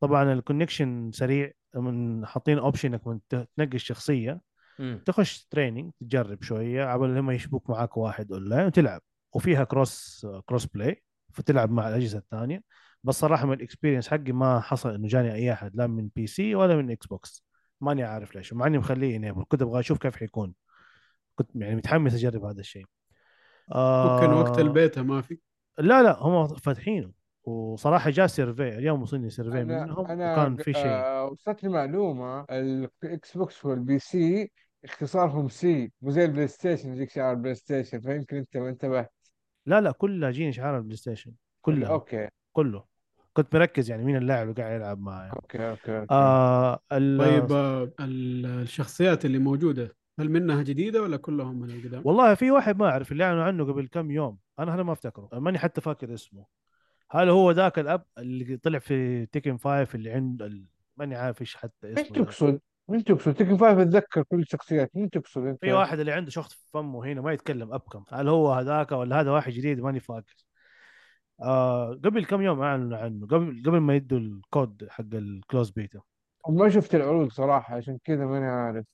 [0.00, 1.52] طبعا ال connection سريع.
[1.74, 4.40] من حاطين option إنك من تنقي الشخصية
[4.78, 5.02] مم.
[5.06, 9.00] تخش training تجرب شوية عبال لما يشبك معاك واحد اونلاين وتلعب.
[9.34, 11.02] وفيها cross cross-play
[11.32, 12.62] فتلعب مع الأجهزة الثانية.
[13.04, 16.54] بس صراحة من ال experience حقي ما حصل إنه جاني أي أحد لا من PC
[16.54, 17.44] ولا من Xbox
[17.80, 20.54] ماني عارف ليش مع إني مخليه enable كنت أبغى أشوف كيف حيكون.
[21.34, 22.86] كنت يعني متحمس أجرب هذا الشيء.
[23.70, 25.38] ممكن وقت آه، البيتا ما في؟
[25.78, 27.12] لا لا هم فاتحينه.
[27.46, 30.86] وصراحة جاء survey اليوم وصلني survey أنا منهم أنا وكان في شيء.
[30.86, 34.50] آه، وصلتني معلومة ال Xbox وال PC
[34.84, 39.12] اختصارهم سي مو زي البلاي ستيشن يجيك شعار بلاي ستيشن فيمكن أنت ما انتبهت.
[39.66, 41.32] لا لا كلها جيني شعار البلاي ستيشن
[41.62, 42.28] كلها okay.
[42.52, 42.84] كله.
[43.32, 46.06] كنت مركز يعني مين اللاعب اللي قاعد يلعب معي okay okay, okay.
[46.14, 52.02] آه ال- طيب آه، ال- الشخصيات اللي موجودة هل منها جديدة ولا كلهم من القدام؟
[52.04, 55.28] والله في واحد ما أعرف اللي أعلنوا عنه قبل كم يوم أنا هذا ما أفتكره.
[55.32, 56.44] ماني حتى فاكر اسمه.
[57.10, 60.64] هل هو ذاك الأب اللي طلع في تيكن 5 اللي عند ال...
[60.96, 62.24] ماني عارف إيش حتى مين اسمه ذا.
[62.24, 66.54] تقصد؟ مين تقصد؟ Tekken five اتذكر كل الشخصيات مين تقصد؟ في واحد اللي عنده شخص
[66.54, 70.46] في فمه هنا ما يتكلم أبكم هل هو هذاك ولا هذا واحد جديد ماني فاكر
[71.42, 76.00] آه قبل كم يوم أعلنوا عنه قبل قبل ما يدوا الكود حق ال closed beta
[76.48, 78.84] ما شفت العروض صراحة عشان كذا ماني عارف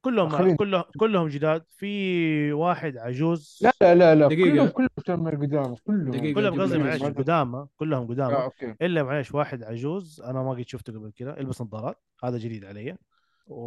[0.00, 1.64] كلهم خلينا- كلهم كلهم جداد.
[1.68, 3.58] في واحد عجوز.
[3.62, 4.50] لا لا لا لا دقيقة.
[4.50, 6.10] كلهم كلهم تم قدام كلهم.
[6.10, 6.34] دقيقة.
[6.34, 7.02] كلهم قصدي معلش.
[7.02, 8.74] قدامى كلهم آه، قدامى okay.
[8.82, 10.20] إلا معلش واحد عجوز.
[10.24, 11.96] أنا ما قد شفته قبل كذا يلبس نظارات.
[12.24, 12.96] هذا جديد علي.
[13.46, 13.58] و...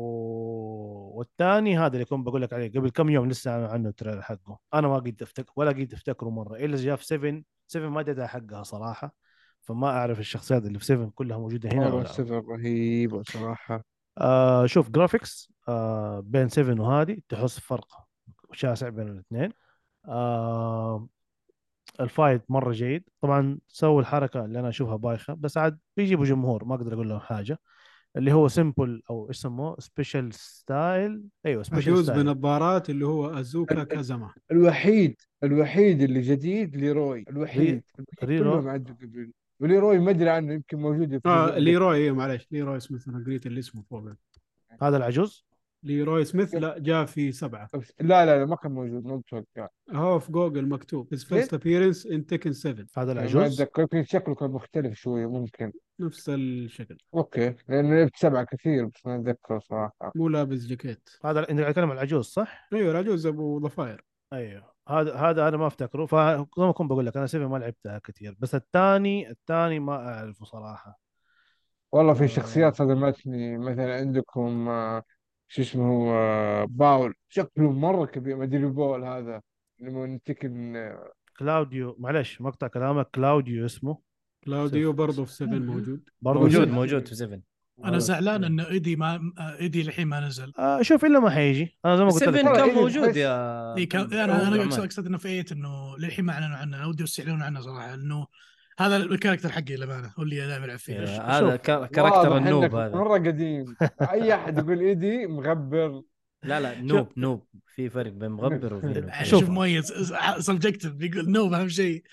[1.18, 4.60] والثاني هذا اللي كنت بقول لك عليه قبل كم يوم لسه عنه ال trailer حقه.
[4.74, 6.56] أنا ما قد افتكر ولا قد أفتكره مرة.
[6.56, 9.14] إلا جاء في 7 7 ما ادري حقها صراحة.
[9.62, 12.10] فما أعرف الشخصيات اللي في 7 كلها موجودة هنا والله ولا لا.
[12.10, 13.84] السفر رهيب صراحة.
[14.18, 17.88] آه شوف جرافيكس آه بين 7 وهذه تحس فرق
[18.54, 19.50] شاسع بين الاثنين.
[20.08, 21.08] آه
[22.00, 23.04] الفايت مرة جيد.
[23.22, 27.20] طبعا سووا الحركة اللي أنا أشوفها بايخة بس عاد بيجيبوا جمهور ما أقدر أقول لهم
[27.20, 27.60] حاجة
[28.18, 33.30] اللي هو سمبل أو إيش يسموه؟ سبيشال ستايل أيوه سبيشال عجوز ستايل بنظارات اللي هو
[33.40, 34.34] أزوكا كازاما.
[34.52, 37.26] الوحيد الوحيد اللي جديد ليروي.
[37.30, 37.84] الوحيد.
[38.24, 38.82] ليروي.
[39.60, 43.46] وليروي ما أدري عنه يمكن موجود في آه ليروي أيوه معلش ليروي سميث أنا قريت
[43.46, 44.04] اللي اسمه فوق
[44.82, 45.46] هذا العجوز؟
[45.84, 46.80] ليروي سميث؟ لا.
[46.80, 47.70] جاء في سبعة.
[48.00, 51.16] لا لا لا ما كان موجود ما أتوقع هو في جوجل مكتوب.
[51.16, 55.30] His first appearance in Tekken 7 هذا ما العجوز أتذكر يمكن شكله كان مختلف شوية
[55.30, 55.72] ممكن.
[56.00, 56.98] نفس الشكل.
[57.14, 60.12] okay لأنه لعبت سبعة كثير بس ما اتذكر صراحة.
[60.16, 61.10] مو لابس جاكيت.
[61.26, 64.72] هذا أنت قاعد تتكلم عن العجوز صح؟ أيوه العجوز أبو ضفاير أيوه.
[64.90, 68.36] هذا هذا أنا ما أفتكره فزي ما اكون بقول لك أنا Seven ما لعبتها كثير.
[68.40, 71.00] بس الثاني الثاني ما أعرفه صراحة.
[71.92, 72.28] والله في آه.
[72.28, 75.04] شخصيات صدمتني مثلا عندكم آه،
[75.52, 79.42] شو اسمه هو آه، باول شكله مرة كبير ما أدري بول هذا
[79.80, 83.98] لما Tekken آه، كلاوديو معلش مقطع كلامك كلاوديو اسمه.
[84.44, 86.10] كلاوديو برضه في 7 موجود.
[86.22, 87.40] برضه موجود موجود في 7
[87.86, 90.52] أنا زعلان انه إيدي ما إيدي الحين ما نزل.
[90.60, 91.78] آه شوف إلا ما حيجي.
[91.86, 94.64] أنا زي ما قلت 7 لك كان إيه، موجود يا اي كان أنا أنا.
[94.64, 97.62] اقصد أقصد إنه في 8 إنه للحين ما أعلنوا عنه أنا ودي بس يعلنون عنه
[97.62, 98.28] صراحة إنه
[98.86, 101.04] هذا ال character حقي للأمانة هو اللي دائما ألعب فيه.
[101.04, 102.96] هذا character ال noob هذا.
[102.96, 103.76] مره قديم.
[104.02, 106.02] أي أحد يقول إيدي مغبر.
[106.44, 107.48] لا لا noob noob.
[107.76, 109.12] في فرق بين مغبر وفي noob.
[109.24, 109.94] شوف مميز
[110.40, 112.04] subjective بيقول no أهم شيء.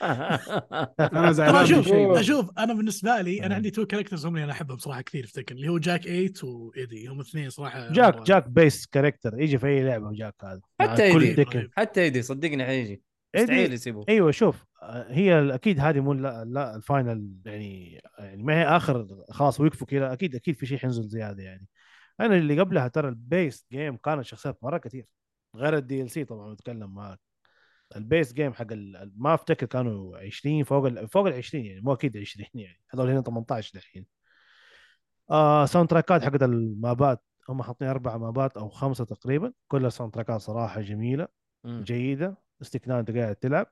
[1.12, 3.46] أنا زعلان شوف أشوف أنا بالنسبة لي.
[3.46, 6.02] أنا عندي two characters هم اللي أنا أحبهم صراحة كثير في تكن اللي هو جاك
[6.02, 7.06] 8 وإيدي.
[7.06, 10.60] هم اثنين صراحة جاك جاك best character يجي في أي لعبة جاك هذا.
[10.80, 11.44] حتى كل يدي.
[11.44, 11.68] Tekken.
[11.76, 13.02] حتى يدي صدقني حيجي.
[13.36, 14.04] مستحيل يسيبوه.
[14.08, 18.64] أيوه شوف آه، هي أكيد هذه مو لا, لا ال final يعني يعني ما هي
[18.64, 21.66] آخر خلاص وقفوا كذا أكيد أكيد في شيء حينزل زيادة يعني.
[22.20, 25.06] أنا اللي قبلها ترى ال base game كانت شخصيات مرة كثير
[25.56, 27.20] غير ال DLC طبعا بتكلم معك
[27.96, 31.80] ال base game حق ال- ما أفتكر كانوا 20 فوق ال فوق ال 20 يعني
[31.80, 34.06] مو أكيد 20 يعني هذول هنا 18 الحين
[35.30, 39.52] آه soundtrack ات حقت ال map ات هم حاطين أربع map ات أو خمسة تقريبا
[39.68, 41.28] كل ال soundtrack ات صراحة جميلة
[41.64, 41.82] مم.
[41.84, 42.36] جيدة.
[43.00, 43.66] أنت قاعد تلعب.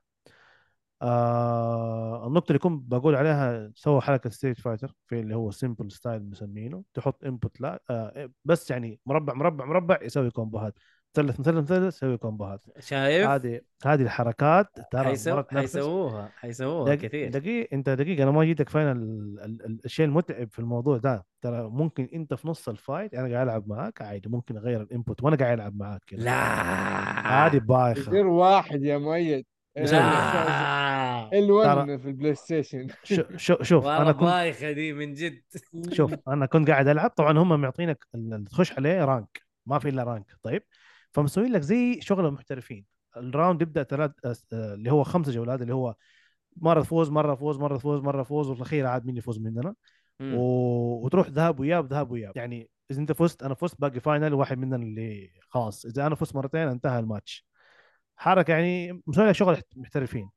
[1.01, 6.29] آه النقطة اللي كنت بقول عليها سووا حركة Street Fighter في اللي هو simple style
[6.29, 10.79] مسمينه تحط input لا آه بس يعني مربع مربع مربع يسوي combo هات
[11.17, 12.61] مثلث مثلث مثلث يسوي combo هات.
[12.79, 15.03] شايف؟ هذه هذه الحركات ترى.
[15.03, 17.29] حيسووها حيسووها دق- كثير.
[17.29, 18.97] دقيقة انت دقيقة أنا ما جيتك فين ال...
[19.39, 19.65] ال...
[19.65, 19.79] ال...
[19.85, 21.25] الشيء المتعب في الموضوع ده.
[21.41, 24.88] ترى ممكن انت في نص ال fight أنا قاعد العب معاك عادي ممكن اغير ال
[24.88, 27.47] input وأنا قاعد العب معاك كذا لا.
[27.47, 27.99] هذه بايخة.
[27.99, 29.45] يصير واحد يا مؤيد
[29.77, 31.29] لا.
[31.29, 32.87] L1 في ال PlayStation.
[33.03, 33.23] شو...
[33.35, 33.55] شو...
[33.61, 35.41] شوف والله أنا كنت بايخة دي من جد.
[35.91, 39.41] شوف أنا كنت قاعد ألعب طبعا هم معطينك اللي تخش عليه rank.
[39.65, 40.25] ما في إلا rank.
[40.43, 40.63] طيب؟
[41.13, 42.85] فمسوين لك زي شغل المحترفين.
[43.17, 45.95] ال round يبدأ ثلاث آه، اللي هو خمسة جولات اللي هو
[46.57, 49.75] مرة تفوز مرة فوز مرة فوز مرة فوز وفي الاخير عاد مين يفوز مننا.
[50.21, 51.05] و...
[51.05, 52.37] وتروح ذهاب وإياب ذهاب وإياب.
[52.37, 55.85] يعني إذا أنت فزت أنا فزت باقي final واحد مننا اللي خلاص.
[55.85, 57.47] إذا أنا فزت مرتين انتهى الماتش.
[58.15, 60.29] حركة يعني مسوي لك شغل محترفين.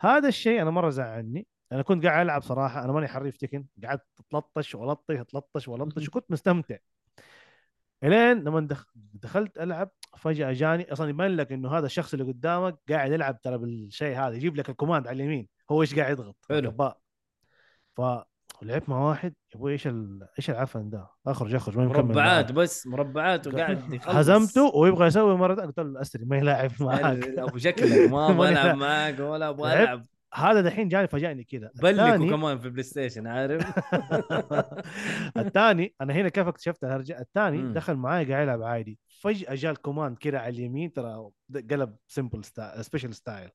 [0.00, 1.46] هذا الشيء أنا مرة زعلني.
[1.72, 3.66] أنا كنت قاعد ألعب صراحة أنا ماني حريف تكن.
[3.84, 6.76] قعدت أتلطش وألطش أتلطش وألطش وكنت مستمتع.
[8.04, 8.86] إلين لما دخ...
[8.94, 13.58] دخلت ألعب فجأة جاني أصلا يبان لك إنه هذا الشخص اللي قدامك قاعد يلعب ترى
[13.58, 16.94] بالشيء هذا يجيب لك الكوماند على اليمين هو إيش قاعد يضغط حلو.
[18.62, 20.26] ولعبت مع واحد يا أبوي إيش ال...
[20.38, 22.52] إيش العفن ده أخرج أخرج ما مكمل مربعات.
[22.52, 25.54] بس مربعات وقاعد يخلص هزمته ويبغى يسوي مرة.
[25.54, 28.76] قلت له أسري ما يلاعب معاك أبو شكلك ما أبغى ألعب.
[28.76, 29.72] معاك ولا أبغى.
[29.72, 30.02] ألعب
[30.34, 33.78] هذا دحين جاني فاجأني كذا بلكوا كمان في PlayStation عارف
[35.36, 37.72] الثاني أنا هنا كيف اكتشفت الهرجه الثاني.
[37.72, 41.30] دخل معاي قاعد يلعب عادي فجأة جاء ال command كذا على اليمين ترى
[41.70, 42.44] قلب simple
[42.80, 43.50] special style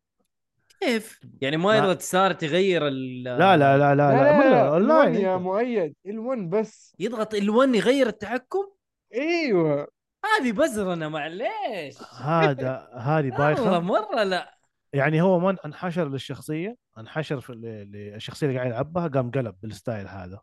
[0.82, 5.14] كيف؟ يعني ما ما- يضغط start تغير ال لا لا لا لا لا, لا لا
[5.14, 5.38] L1 يا.
[5.38, 6.96] مؤيد L1 بس.
[7.00, 8.66] يضغط L1 يغير التحكم؟
[9.14, 9.88] إيوه.
[10.26, 14.58] هذه بزرنه معليش هذا هذه والله بايخه مرة لا.
[14.94, 19.75] يعني هو ما انحشر للشخصية انحشر في ال- للشخصية اللي قاعد يلعبها قام قلب بال
[19.75, 20.42] style هذا.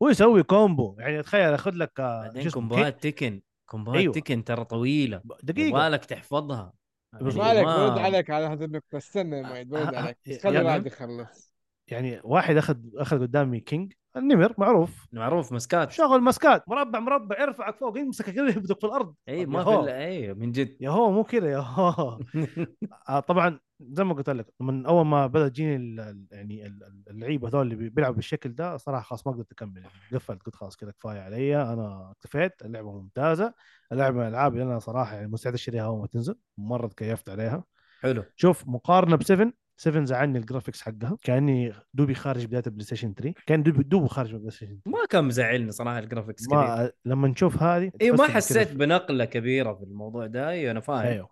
[0.00, 3.42] ويسوي combo يعني تخيل ياخذ لك آه، بعدين combo هات Tekken.
[3.72, 4.14] combo هات أيوة.
[4.14, 5.20] Tekken ترى طويلة.
[5.42, 5.68] دقيقة.
[5.68, 6.72] يبغالك تحفظها.
[7.20, 8.96] بس ما يعني عليك ما- برد عليك على هذه النقطة.
[8.98, 10.18] استنى يا مؤيد برد آه، عليك.
[10.28, 11.52] آه، بس خلي يعني- الواحد يخلص
[11.88, 13.92] يعني واحد أخذ أخذ قدامي كينج.
[14.16, 15.06] النمر معروف.
[15.12, 15.90] معروف مسكات.
[15.90, 16.68] شغل مسكات.
[16.68, 17.40] مربع مربع.
[17.42, 19.14] يرفعك فوق يمسكك يهبطك في الأرض.
[19.28, 20.76] إي ما في إي من جد.
[20.80, 22.18] يا هو مو كذا يا هو.
[23.28, 23.60] طبعا
[23.92, 25.96] زي ما قلت لك من أول ما بدأ تجيني
[26.30, 29.76] يعني ال- ال- اللعيبة هذول اللي بي- بيلعبوا بالشكل ده صراحة خلاص ما قدرت أكمل
[29.82, 33.54] يعني قفلت قلت خلاص كذا كفاية علي أنا اكتفيت اللعبة ممتازة
[33.92, 37.64] اللعبة من الألعاب اللي أنا صراحة يعني مستعد أشتريها أول ما تنزل مرة تكيفت عليها.
[38.02, 38.24] حلو.
[38.36, 43.14] شوف مقارنة ب 7 7 زعلني ال graphics حقها كأني دوبي خارج بداية ال PlayStation
[43.14, 46.48] 3 كأن دوبي دوبي خارج من ال PlayStation 3 ما كان مزعلني صراحة ال graphics
[46.48, 50.80] ما لما نشوف هذه اي تحس ما حسيت بنقلة كبيرة في الموضوع ده أيوه أنا
[50.80, 50.98] فاهم.
[51.06, 51.28] أيوه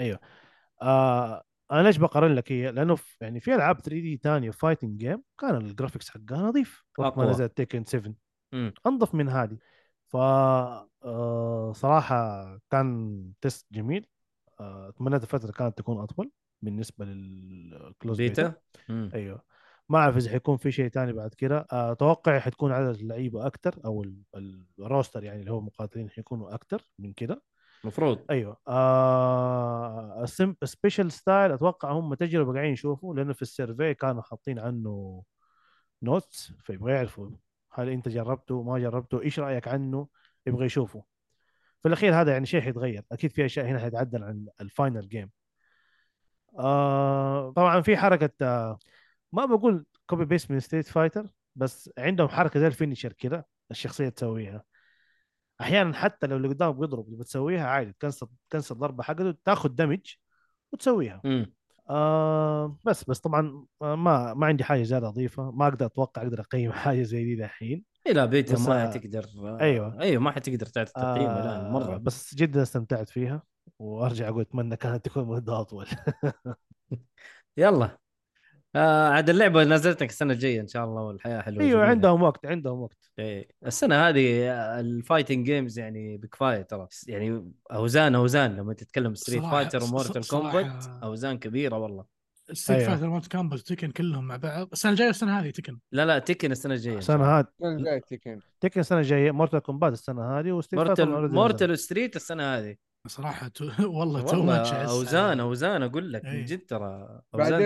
[0.00, 0.18] أيوه.
[0.82, 5.22] آه أنا ليش بقارن لك هي؟ لأنه في يعني في ألعاب 3D ثانية fighting game
[5.40, 6.84] كان ال graphics حقها نظيف.
[6.98, 7.30] وقت ما.
[7.30, 8.14] نزل Tekken 7
[8.52, 8.72] مم.
[8.86, 9.58] أنظف من هذه.
[10.06, 14.06] ف آه صراحة كان test جميل.
[14.60, 16.30] آه، اتمنيت الفترة كانت تكون أطول
[16.62, 18.54] بالنسبة لل closed beta؟
[18.88, 19.16] beta.
[19.16, 19.42] أيوه.
[19.88, 21.66] ما أعرف إذا حيكون في شيء ثاني بعد كده.
[21.72, 26.10] آه، أتوقع حتكون عدد اللعيبة أكثر أو ال- ال- ال roster يعني اللي هو المقاتلين
[26.10, 27.42] حيكونوا أكثر من كده.
[27.84, 28.56] المفروض أيوه.
[28.68, 30.24] آه
[30.64, 35.22] special style أتوقع هم تجربة قاعدين يشوفوا لأنه في ال survey كانوا حاطين عنه
[36.02, 37.30] notes فيبغى يعرفوا
[37.72, 40.08] هل أنت جربته ما جربته إيش رأيك عنه؟
[40.46, 41.02] يبغى يشوفوا
[41.82, 43.04] في الأخير هذا يعني شيء حيتغير.
[43.12, 45.30] أكيد في أشياء هنا حيتعدل عن ال final game
[46.58, 48.78] آه طبعا في حركة آه
[49.32, 51.26] ما بقول copy paste من Street Fighter
[51.56, 54.64] بس عندهم حركة زي ال finisher كده الشخصية تسويها.
[55.60, 60.14] أحيانا حتى لو اللي قدامك بيضرب اللي بتسويها عادي تكنسل تكنسل ضربة حقته تاخذ دمج
[60.72, 61.20] وتسويها.
[61.24, 61.54] مم.
[61.90, 66.40] آه بس بس طبعا آه، ما ما عندي حاجة زيادة أضيفها ما أقدر أتوقع أقدر
[66.40, 67.84] أقيم حاجة زي دي دحين.
[68.06, 69.26] إيه لا بيتا ما آه، حتقدر
[69.60, 70.00] أيوة.
[70.00, 71.96] أيوه ما حتقدر تعطي تقييم الآن آه مرة.
[71.96, 73.42] بس جدا استمتعت فيها
[73.78, 75.86] وأرجع أقول أتمنى كانت تكون مده أطول.
[77.56, 77.98] يلا.
[78.76, 81.90] آه عاد اللعبة نزلت لك السنة الجاية إن شاء الله والحياة حلوة أيوه جميلة.
[81.90, 83.10] عندهم وقت عندهم وقت.
[83.18, 83.48] إيه.
[83.66, 86.88] السنة هذه ال fighting games يعني بكفاية ترى.
[87.08, 92.04] يعني أوزان أوزان لما تتكلم Street Fighter و Mortal Kombat أوزان كبيرة والله.
[92.52, 92.92] Street أيوة.
[92.92, 94.68] Fighter Mortal Kombat و Tekken كلهم مع بعض.
[94.72, 97.24] السنة الجاية والسنة هذه تكن لا لا تكن السنة الجاية السنة.
[97.38, 97.46] هذه.
[97.60, 102.16] السنة الجاية تكن تكن السنة الجاية مورتال كومبات السنة هذه وستريت مورتال فايتر مورتال ستريت
[102.16, 102.76] السنة هذه.
[103.06, 103.64] صراحة too...
[103.98, 106.44] والله too much أوزان أوزان أقول لك من إيه.
[106.46, 107.62] جد ترى أوزان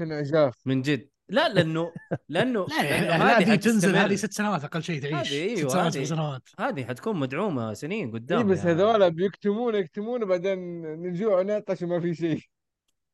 [0.00, 1.08] انعجاف من جد.
[1.28, 1.92] لا لأنه
[2.28, 3.96] لأنه لا يعني لأنه هذه تنزل.
[3.96, 5.32] هذه ست سنوات أقل شيء تعيش.
[5.32, 6.04] هذه أيوة، ست سنوات هذه.
[6.04, 6.42] سنوات.
[6.58, 12.00] هذه حتكون مدعومة سنين اي قدام بس يا- هذول بيكتمون يكتمون بعدين نجوع ونعطش وما
[12.00, 12.40] في شيء.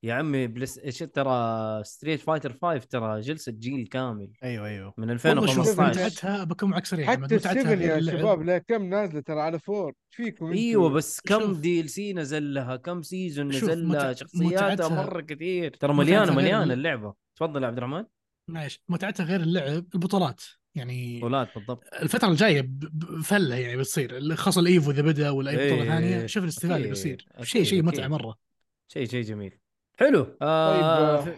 [0.03, 4.33] يا عمي plus إيش ترى Street Fighter 5 ترى جلسة جيل كامل.
[4.45, 4.95] أيوه أيوه.
[4.99, 8.01] من والله شوف 2015 متعتها بكون معك صريح حتى غير يا.
[8.01, 11.61] شباب لا كم نازلة ترى على فور؟ فيكم؟ أيوه بس كم شوف.
[11.61, 15.71] DLC نزل لها كم season شوف، نزل لها متع- شخصياتها مرة كثير.
[15.77, 17.15] ترى مليانة مليانة ال- اللعبة.
[17.37, 18.05] تفضل يا عبد الرحمن.
[18.51, 20.43] معليش متعتها غير اللعب البطولات.
[20.75, 21.85] يعني بطولات بالضبط.
[22.03, 24.35] الفترة الجاية ب- ب- فلة يعني بتصير.
[24.37, 27.27] خاصة ال Evo إذا بدأ ولا أي بطولة إيه، ثانية شوف الاستفادة اللي بيصير.
[27.43, 28.11] شيء شيء متعة أكيد.
[28.11, 28.35] مرة.
[28.89, 29.59] شيء شيء جميل.
[30.01, 30.37] حلو.
[30.43, 31.35] آه طيب،.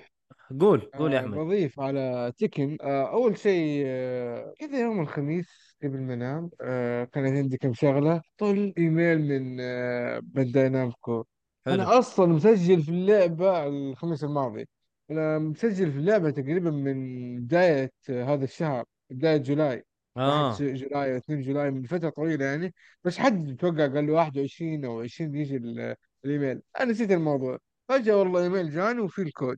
[0.61, 1.39] قول قول يا آه، أحمد.
[1.39, 7.37] بضيف على Tekken آه، أول شيء آه، كذا يوم الخميس قبل ما أنام آه، كانت
[7.37, 8.23] عندي كم شغلة.
[8.39, 11.25] طل إيميل من آه، Bandai Namco
[11.67, 11.75] حلو.
[11.75, 14.69] أنا أصلا مسجل في اللعبة الخميس الماضي.
[15.11, 19.85] أنا مسجل في اللعبة تقريبا من بداية آه، هذا الشهر بداية جولاي.
[20.17, 20.49] آه.
[20.53, 22.75] 1 جولاي 2 جولاي من فترة طويلة يعني.
[23.05, 25.95] بس حد أتوقع قال له 21 أو 20 يجي ال-
[26.25, 26.63] الإيميل.
[26.81, 27.59] أنا نسيت الموضوع.
[27.91, 29.57] فجأة والله إيميل جاني وفي الكود.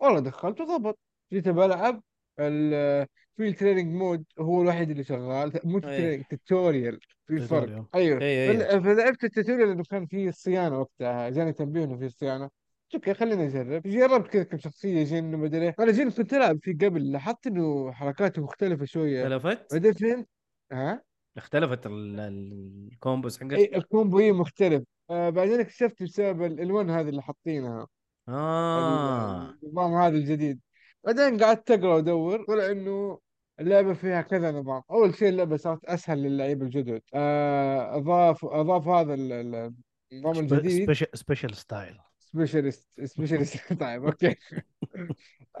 [0.00, 0.98] والله دخلت وضبط.
[1.32, 2.02] جيت بلعب
[2.36, 5.52] في ال training mode هو الوحيد اللي شغال.
[5.64, 5.78] مو.
[5.78, 7.84] training tutorial في فرق.
[7.94, 8.22] أيوه.
[8.22, 8.58] أي أي.
[8.58, 11.28] فل- فلعبت ال tutorial لأنه كان فيه الصيانة وقتها.
[11.30, 12.50] جاني تنبيه إنه فيه صيانة.
[12.94, 13.82] أوكي خليني أجرب.
[13.82, 15.74] جربت كذا كم شخصية Jin ومدري إيه.
[15.80, 19.22] أنا Jin كنت ألعب فيه قبل لاحظت إنه حركاته مختلفة شوية.
[19.22, 20.28] اختلفت؟ بعدين فهمت
[20.72, 21.02] ها؟
[21.36, 24.82] اختلفت ال- ال- ال combos حقت؟ اي ال combo اي مختلف.
[25.10, 27.86] آه بعدين اكتشفت بسبب الالوان هذه اللي حاطينها.
[28.28, 29.54] آه.
[29.62, 30.60] النظام هذا الجديد.
[31.04, 33.18] بعدين قعدت اقرا وأدور طلع إنه
[33.60, 34.82] اللعبة فيها كذا نظام.
[34.90, 37.02] أول شيء اللعبة صارت أسهل للعيبه الجدد.
[37.14, 39.74] آه اضاف أضاف هذا ال- ال-
[40.12, 40.92] النظام الجديد.
[41.14, 44.36] special style special style special style طيب أوكي.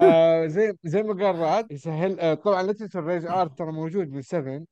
[0.02, 3.72] آه زي زي ما قال رعد يسهل آه طبعا لا تنسوا ال Rage Art ترى
[3.72, 4.64] موجود من 7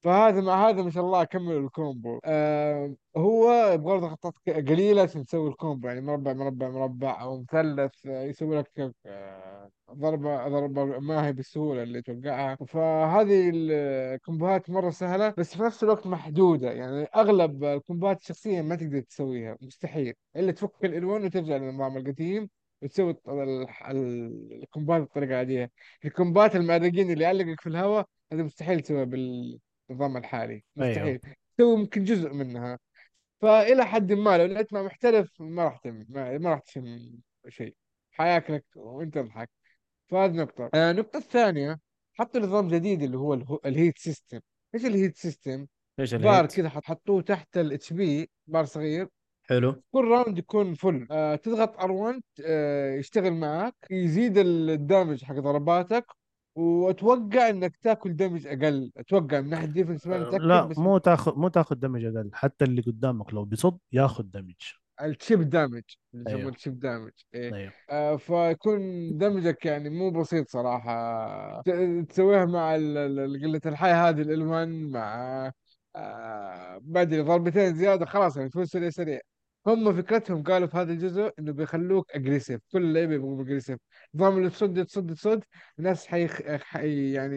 [0.00, 2.20] فهذا مع هذا ما شاء الله كملوا ال combo.
[2.24, 7.40] آه هو يبغى له ك- قليلة عشان تسوي ال combo يعني مربع مربع مربع أو
[7.40, 12.56] مثلث آه، يسوي لك آه ضربة ضربة ما هي بالسهولة اللي توقعها.
[12.56, 16.72] فهذه ال combo هات مرة سهلة بس في نفس الوقت محدودة.
[16.72, 20.14] يعني أغلب ال combo هات الشخصية ما تقدر تسويها مستحيل.
[20.36, 22.48] إلا تفك الالوان وترجع للنظام القديم
[22.82, 23.16] وتسوي
[24.62, 25.70] ال combo هات بالطريقة العاديه
[26.04, 29.04] ال combo هات المعرقين اللي يعلقك في الهواء هذا مستحيل تسويها
[29.90, 30.64] بالنظام الحالي.
[30.76, 31.20] مستحيل.
[31.58, 32.78] تسوي يمكن جزء منها.
[33.40, 36.98] فإلى حد ما لو لعبت مع محترف ما راح تم ما, ما راح تشم
[37.48, 37.74] شيء.
[38.10, 39.50] حياكلك وإنت تضحك.
[40.08, 40.70] فهذه نقطة.
[40.74, 41.80] آه، النقطة الثانية
[42.12, 43.34] حطوا نظام جديد اللي هو
[43.66, 44.40] ال heat system
[44.74, 45.66] إيش ال heat system؟
[46.00, 49.08] إيش bar ال heat كذا حط- حطوه تحت ال HP bar صغير.
[49.42, 49.82] حلو.
[49.92, 56.06] كل round يكون full آه تضغط R1 آه يشتغل معاك يزيد ال damage حق ضرباتك
[56.54, 58.92] واتوقع انك تاكل damage أقل.
[58.96, 62.30] أتوقع من ناحية defense ما متأكد لا بس مو تاخذ مو تاخذ damage أقل.
[62.32, 64.54] حتى اللي قدامك لو بيصد ياخذ دمج.
[65.02, 65.82] الشيب دامج.
[66.14, 66.48] اللي أيوه.
[66.50, 67.10] ال chip damage.
[67.34, 67.54] إيه.
[67.54, 67.72] أيوه.
[67.90, 68.80] آه فيكون
[69.18, 71.62] damage ك يعني مو بسيط صراحة.
[71.62, 75.16] ت- تسويها مع ال- ال- قلة الحياة هذه الالوان مع
[75.96, 79.20] آه ما ادري ضربتين زيادة خلاص يعني تفوز سريع سريع.
[79.66, 83.78] هم فكرتهم قالوا في هذا الجزء إنه بيخلوك aggressive كل اللعيبة يبغوا aggressive
[84.14, 85.44] نظام اللي تصد تصد تصد
[85.78, 86.42] الناس حيخ...
[86.62, 87.36] حي يعني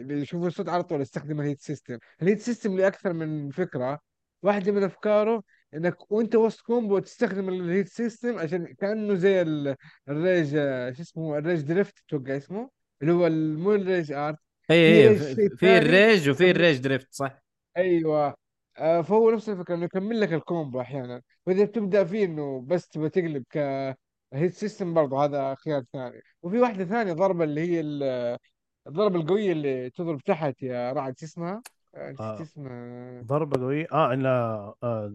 [0.00, 4.00] اللي يشوفوا الصوت على طول يستخدم ال heat system ال heat system لاكثر من فكرة.
[4.42, 5.42] واحدة من أفكاره
[5.74, 9.76] إنك وأنت وسط combo تستخدم ال heat system عشان كأنه زي ال-
[10.08, 10.48] ال rage
[10.96, 12.70] شو اسمه ال rage drive أتوقع اسمه؟
[13.02, 14.38] اللي هو مو ال Rage Art
[14.70, 17.42] اي في اي في الريج وفي الريج دريفت صح؟
[17.76, 18.34] أيوه.
[18.78, 22.88] آه فهو نفس الفكرة إنه يكمل لك ال combo أحيانا وإذا بتبدأ فيه إنه بس
[22.88, 23.58] تبغى تقلب ك
[24.32, 28.38] heat system برضه هذا خيار ثاني وفي واحدة ثانية ضربة اللي هي ال-
[28.86, 31.62] الضربة القوية اللي تضرب تحت يا رعد شو اسمها؟
[31.94, 32.42] آه، نسيت آه.
[32.42, 34.30] اسمها ضربة قوية آه الا
[34.82, 35.14] آه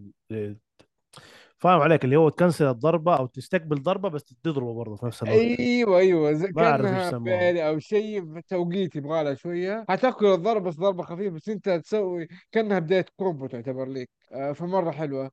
[1.60, 5.24] فاهم عليك اللي هو ت cancel الضربة أو تستقبل ضربة بس تضربه برضه في نفس
[5.24, 5.38] الوقت.
[5.40, 7.20] أيوه أيوه زي ما يسموها.
[7.20, 12.28] بيلي أو شيء توقيت يبغى لها شوية حتاكل الضربة بس ضربة خفيفة بس أنت تسوي
[12.52, 14.10] كأنها بداية combo تعتبر ليك.
[14.32, 15.32] آه فمرة حلوة.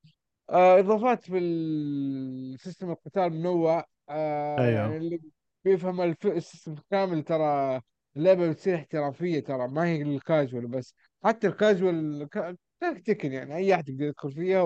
[0.51, 3.85] آه إضافات في ال system القتال منوع.
[4.09, 4.71] آه أيوه.
[4.71, 5.21] يعني اللي
[5.65, 7.81] بيفهم الف- ال system كامل ترى
[8.17, 10.95] اللعبه بتصير احترافية ترى ما هي للكاجوال بس.
[11.25, 12.29] حتى ال casual
[13.07, 14.63] Tekken يعني أي أحد يقدر يدخل فيها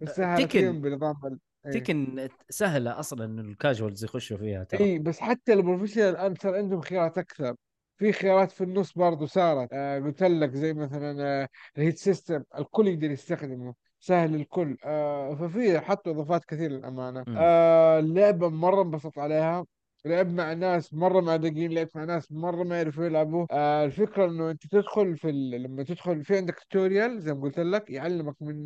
[0.00, 0.80] ويسهل Tekken.
[0.80, 1.72] بنظام ال- إيه.
[1.72, 4.84] Tekken سهلة أصلا إنه ال casuals يخشوا فيها ترى.
[4.84, 7.54] اي بس حتى ال professional الان صار عندهم خيارات أكثر.
[7.98, 9.68] في خيارات في النص برضو صارت.
[9.72, 13.74] آه قلت لك زي مثلا آه ال heat system الكل يقدر يستخدمه.
[14.00, 14.76] سهل الكل.
[14.84, 17.24] آه ففي حطوا إضافات كثير للأمانة.
[17.28, 19.66] آه اللعبة مرة انبسطت عليها.
[20.06, 23.46] لعب مع ناس مرة معدقين لعبت مع ناس مرة ما يعرفوا يلعبوا.
[23.50, 25.50] آه الفكرة إنه أنت تدخل في ال...
[25.62, 28.56] لما تدخل في عندك tutorial زي ما قلت لك يعلمك من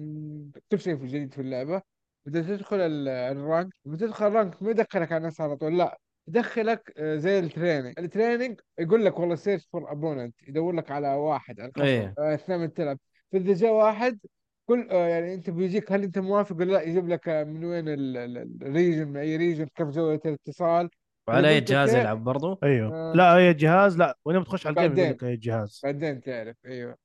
[0.76, 1.82] شيء في جديد في اللعبة.
[2.26, 5.78] بدك تدخل ال- ال rank لما تدخل ال rank ما يدخلك على الناس على طول
[5.78, 10.74] لا يدخلك آه، زي ال training ال training يقول لك والله search for opponent يدور
[10.74, 11.68] لك على واحد على.
[11.68, 12.98] الخصم آه، اثناء ما تلعب.
[13.32, 14.18] فإذا جاء واحد
[14.66, 18.05] كل آه، يعني أنت بيجيك هل أنت موافق ولا لا يجيب لك من وين ال
[18.05, 20.90] region من أي region كيف زاويه الاتصال.
[21.28, 22.00] وعلى أي جهاز okay.
[22.00, 22.94] يلعب برضو؟ أيوه.
[23.12, 23.12] آه.
[23.14, 24.18] لا أي جهاز لا.
[24.24, 25.10] وين بتخش على ال game يقول.
[25.10, 25.80] لك أي جهاز.
[25.84, 26.96] بعدين تعرف أيوه.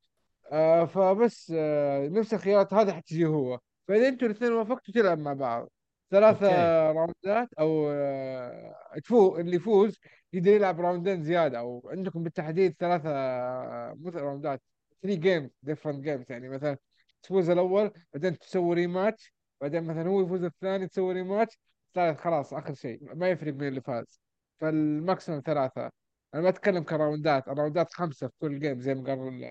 [0.51, 2.74] آه فبس آه نفس الخيارات.
[2.74, 3.59] هذا حتجي هو.
[3.88, 5.70] فإذا أنتوا الاثنين وافقتوا تلعب مع بعض.
[6.11, 6.98] ثلاثة okay.
[7.00, 9.99] round ات أو آه تفوز اللي يفوز
[10.34, 11.59] يقدر يلعب round ين زيادة.
[11.59, 14.62] أو عندكم بالتحديد ثلاثة آه، مو round ات.
[15.03, 16.78] 3 games different games يعني مثلا
[17.24, 21.60] تفوز الأول بعدين تسوي rematch بعدين مثلا هو يفوز الثاني تسوي rematch
[21.98, 24.22] الثالث خلاص آخر شيء ما يفرق مين اللي فاز.
[24.60, 25.91] فال maximum ثلاثة.
[26.34, 29.43] أنا ما أتكلم كراوندات الراوندات خمسة في كل game زي ما قال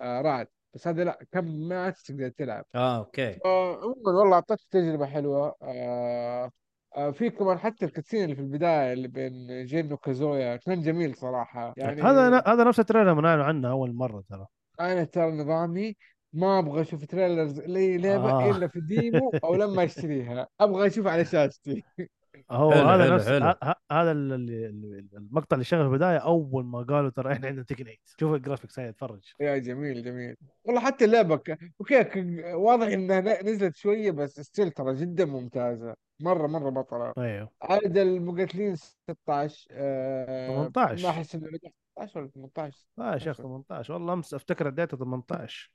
[0.00, 2.64] آه، رعد بس هذا لا كم ماتش تقدر تلعب.
[2.74, 3.38] آه okay.
[3.44, 5.54] آه عموما والله اعطتك تجربة حلوة.
[5.62, 6.50] آه
[6.96, 11.16] آه في كمان حتى ال cutscene اللي في البداية اللي بين جين وكازويا كان جميل
[11.16, 11.74] صراحة.
[11.76, 14.46] يعني هذا هذا نفس ال trailer من عنه أول مرة ترى.
[14.80, 15.96] أنا ترى نظامي
[16.36, 18.50] ما أبغى أشوف trailers لاي لعبة آه.
[18.50, 20.48] إلا في demo أو لما أشتريها.
[20.60, 21.84] أبغى أشوف على شاشتي.
[22.50, 23.54] هو حلو، هذا حلو، نفس حلو.
[23.92, 27.84] هذا ال- ال- المقطع اللي شغل في البداية أول ما قالوا ترى إحنا عندنا تيكن
[27.84, 30.36] 8 شوف ال graphics هاي اتفرج يا جميل جميل.
[30.64, 31.40] والله حتى اللعبة.
[31.80, 32.04] okay
[32.54, 35.94] واضح إنها نزلت شوية بس still ترى جدا ممتازة.
[36.20, 37.12] مرة مرة بطلة.
[37.18, 37.50] أيوه.
[37.62, 41.02] عدد المقاتلين 16 آه 18.
[41.04, 41.70] ما أحس إنه نجح.
[41.98, 45.70] 16 ولا 18 آه يا شيخ 18 والله أمس أفتكر اديته 18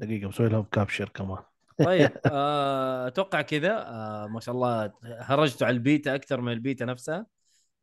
[0.00, 1.38] دقيقة مسوي لهم capture كمان.
[1.78, 3.86] طيب آه، أتوقع كذا.
[3.86, 7.26] آه، ما شاء الله هرجتوا على البيتا أكثر من البيتا نفسها.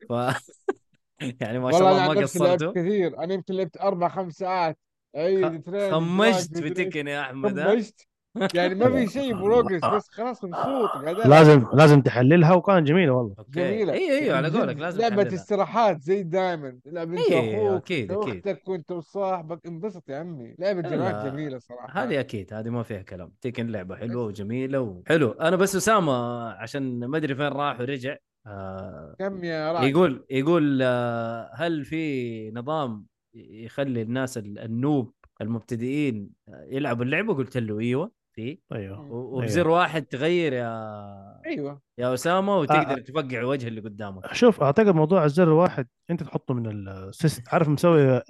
[0.10, 0.12] ف
[1.42, 2.72] يعني ما شاء الله ما قصرتوا.
[2.72, 3.20] كثير.
[3.24, 4.78] أنا يمكن لعبت أربع خمس ساعات.
[5.16, 6.70] أي خ- خمجت في.
[6.70, 8.07] تكن يا أحمد؟ خمجت.
[8.54, 10.90] يعني ما في شيء progress بس خلاص مبسوط.
[11.26, 13.36] لازم لازم تحللها وكان جميلة والله.
[13.50, 13.94] جميلة.
[13.94, 15.36] اي أيوه على قولك لازم لعبة تحللها.
[15.36, 16.80] استراحات زي دايما.
[16.86, 18.48] تلعب انت إيه، واخوك أكيد، أكيد.
[18.48, 19.66] أختك وأنت وصاحبك.
[19.68, 20.56] انبسط يا عمي.
[20.60, 22.04] لعبة لا، جماعات جميلة صراحة.
[22.04, 23.32] هذه أكيد هذه ما فيها كلام.
[23.42, 26.14] تكن لعبة حلوة وجميلة وحلو أنا بس أسامة
[26.50, 28.16] عشان ما أدري فين راح ورجع.
[28.48, 36.30] آه كم يا راعي يقول يقول آه هل في نظام يخلي الناس ال- النوب المبتدئين
[36.70, 38.12] يلعبوا اللعبة؟ قلت له إيوه.
[38.38, 39.12] في أيوه.
[39.12, 41.82] و- وبزر واحد تغير يا أيوه.
[41.98, 43.00] يا أسامة وتقدر آه.
[43.00, 44.34] تفقع وجه اللي قدامك.
[44.34, 48.22] شوف أعتقد موضوع الزر الواحد أنت تحطه من السيست عارف مسوي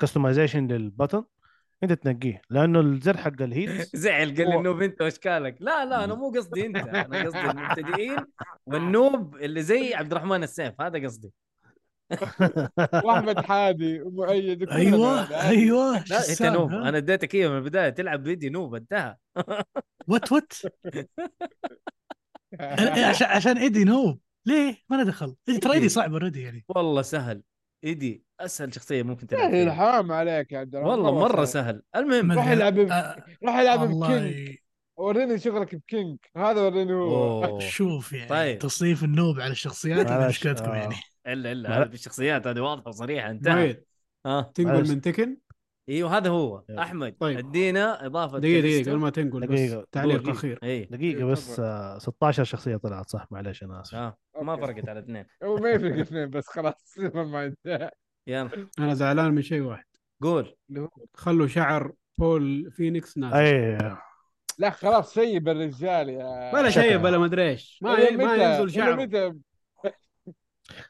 [0.00, 1.22] customization لل button
[1.82, 5.56] أنت تنقيه لأنه الزر حق ال heat زعل قال لي ال noob أنت وأشكالك.
[5.60, 8.16] لا لا أنا مو قصدي أنت أنا قصدي المبتدئين
[8.66, 11.32] وال noob اللي زي عبد الرحمن السيف هذا قصدي.
[13.04, 15.48] واحمد حادي ومؤيد أيوه.
[15.48, 16.72] أيوه لا أنت؟ noob.
[16.72, 17.88] أنا اديتك إياه من البداية.
[17.90, 19.16] تلعب فيديو noob انتهى.
[20.08, 20.52] what what
[22.60, 24.20] عشان عشان إيدي noob.
[24.46, 25.34] ليه؟ ما له دخل.
[25.48, 26.64] إيه، ترى إيدي صعب اوريدي يعني.
[26.68, 27.42] والله سهل.
[27.84, 29.74] إيدي أسهل شخصية ممكن تلعب سهل فيها.
[29.74, 31.82] حرام عليك يا عبد الرحمن والله مرة سهل.
[31.96, 32.32] المهم.
[32.32, 32.48] روح.
[32.48, 34.56] العب آه، روح العب بكينج
[34.96, 37.58] وريني شغلك بكينج هذا وريني هو.
[37.58, 38.58] شوف يعني طيب.
[38.58, 40.76] تصنيف النوب على الشخصيات مشكلتكم آه.
[40.76, 40.96] يعني
[41.26, 43.82] إلا إلا هذه بالشخصيات هذه واضحة وصريحة انتهى
[44.26, 44.88] ها تنقل.
[44.88, 45.36] من تكن
[45.88, 46.62] إيوه هذا هو.
[46.78, 47.38] أحمد طيب.
[47.38, 48.90] ادينا إضافة دقيقة دقيقة كاليستو.
[48.90, 49.86] قبل ما تنقل بس دقيقة.
[49.92, 50.30] تعليق قول.
[50.30, 54.56] أخير اي دقيقة بس آه 16 شخصية طلعت صح معلش أنا آسف آه ما.
[54.56, 57.54] فرقت على اثنين هو ما يفرق اثنين بس خلاص ما
[58.26, 59.84] يلا أنا زعلان من شيء واحد
[60.22, 60.56] قول
[61.14, 63.78] خلوا شعر بول فينيكس نازل أي
[64.58, 66.70] لا خلاص شيب الرجال يا ولا.
[66.70, 69.32] شيء بلا ما أدري إيش ما؟ ينزل شعر متى؟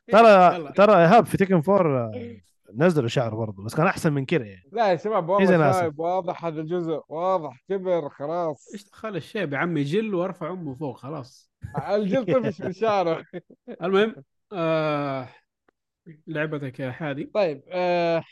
[0.08, 0.72] ترى.
[0.72, 2.36] ترى إيهاب في تيكن فور آه،
[2.74, 4.68] نزلوا شعر برضه بس كان أحسن من كذا يعني.
[4.72, 5.80] لا يا شباب والله ناسف.
[5.80, 8.72] شايب واضح هذا الجزء واضح كبر خلاص.
[8.72, 11.50] إيش دخل الشيب يا عمي؟ جل وارفع أمه فوق خلاص.
[11.88, 13.24] الجلد طفش من شعره.
[13.82, 14.14] المهم
[14.52, 15.28] آه
[16.26, 17.24] لعبتك يا حادي.
[17.24, 18.22] طيب آه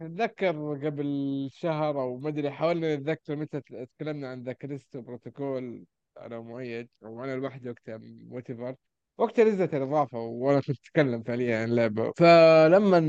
[0.00, 5.84] اتذكر قبل شهر أو ما أدري حاولنا نتذكر متى تكلمنا عن ذا كاليستو بروتوكول.
[6.20, 8.00] أنا ومؤيد وأنا لوحدي وقتها
[8.30, 8.74] whatever
[9.18, 12.12] وقتها نزلت الاضافه وأنا كنت أتكلم فعليا عن اللعبة.
[12.16, 13.00] فلما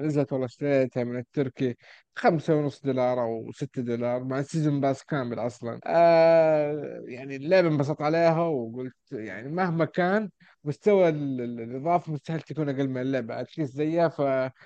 [0.00, 1.76] نزلت والله اشتريتها من التركي
[2.16, 5.80] خمسة ونص دولار أو ستة دولار مع ال season pass كامل أصلا.
[5.86, 10.30] آه يعني اللعبة انبسطت عليها وقلت يعني مهما كان
[10.64, 14.08] مستوى ال- ال- الإضافة مستحيل تكون أقل من اللعبة at least زيها.
[14.08, 14.22] ف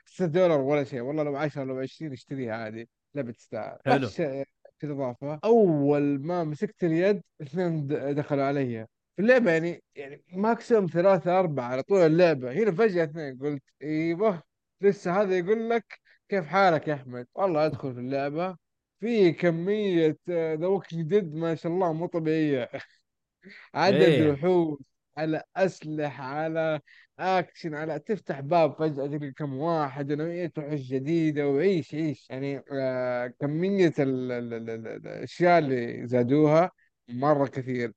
[0.06, 1.00] 6 دولار ولا شيء.
[1.00, 3.78] والله لو 10 لو 20 اشتريها عادي لعبة تستاهل.
[3.86, 4.08] حلو.
[4.08, 5.40] في الإضافة.
[5.44, 8.86] أول ما مسكت اليد اثنين دخلوا علي.
[9.18, 12.52] في اللعبة يعني يعني maximum ثلاثة أربعة على طول اللعبة.
[12.52, 14.42] هنا فجأة اثنين قلت إيوه
[14.80, 18.56] لسه هذا يقول لك كيف حالك يا أحمد؟ والله أدخل في اللعبة.
[19.00, 22.70] في كمية the walking dead ما شاء الله مو طبيعية.
[23.74, 24.30] عدد إيه.
[24.32, 24.78] وحوش
[25.16, 26.80] على أسلحة على
[27.18, 32.26] أكشن على تفتح باب فجأة تلقى كم واحد ونوعية وحوش جديدة وعيش عيش.
[32.30, 36.70] يعني آه كمية ال- ال- ال- ال- الأشياء اللي زادوها
[37.08, 37.92] مرة كثير.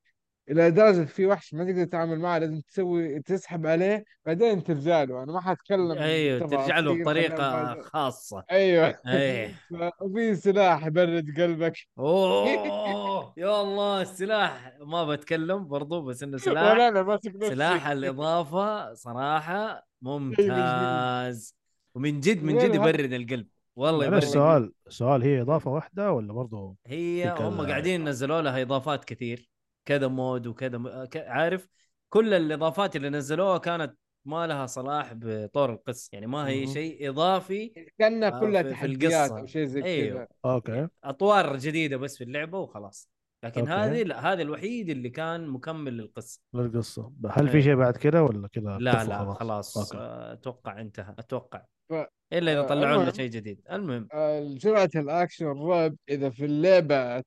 [0.50, 5.24] إلى درجة في وحش ما تقدر تتعامل معه لازم تسوي تسحب عليه بعدين ترجع له.
[5.24, 8.44] أنا ما حتكلم أيوه ترجع له بطريقة خاصة.
[8.52, 8.92] أيوه.
[9.70, 11.78] ف- وفي سلاح يبرد قلبك.
[12.00, 18.94] أوه يا الله السلاح ما بتكلم برضو بس إنه سلاح أنا ماسك نفسي سلاح الإضافة
[18.94, 21.56] صراحة ممتاز.
[21.96, 23.48] ومن جد من جد يبرد القلب.
[23.76, 29.06] والله يبرد سؤال سؤال هي إضافة واحدة ولا برضه هي هم قاعدين نزلوا لها إضافات
[29.06, 29.51] كثير.
[29.86, 31.06] كذا mode وكذا م...
[31.06, 31.68] ك- عارف
[32.10, 36.68] كل الإضافات اللي نزلوها كانت ما لها صلاح بطور القصة يعني ما هي.
[36.68, 39.40] شيء إضافي كأنها آه، كلها تحديات القصة.
[39.40, 40.18] أو شيء زي أيوه.
[40.18, 43.10] كذا okay أطوار جديدة بس في اللعبة وخلاص
[43.44, 43.72] لكن okay.
[43.74, 47.50] هذه لا هذا الوحيد اللي كان مكمل للقصة للقصة هل.
[47.50, 51.94] في شيء بعد كده ولا كده لا لا خلاص آه، أتوقع انتهى أتوقع ف-
[52.34, 53.12] إلا إذا آه، طلعوا لنا.
[53.12, 57.24] شيء جديد المهم آه، جرعة الأكشن والرعب إذا في اللعبة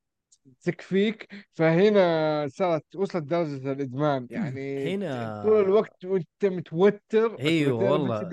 [0.62, 1.46] تكفيك.
[1.52, 4.26] فهنا صارت وصلت درجة الإدمان.
[4.30, 8.30] يعني هنا طول الوقت وأنت متوتر أيوه والله.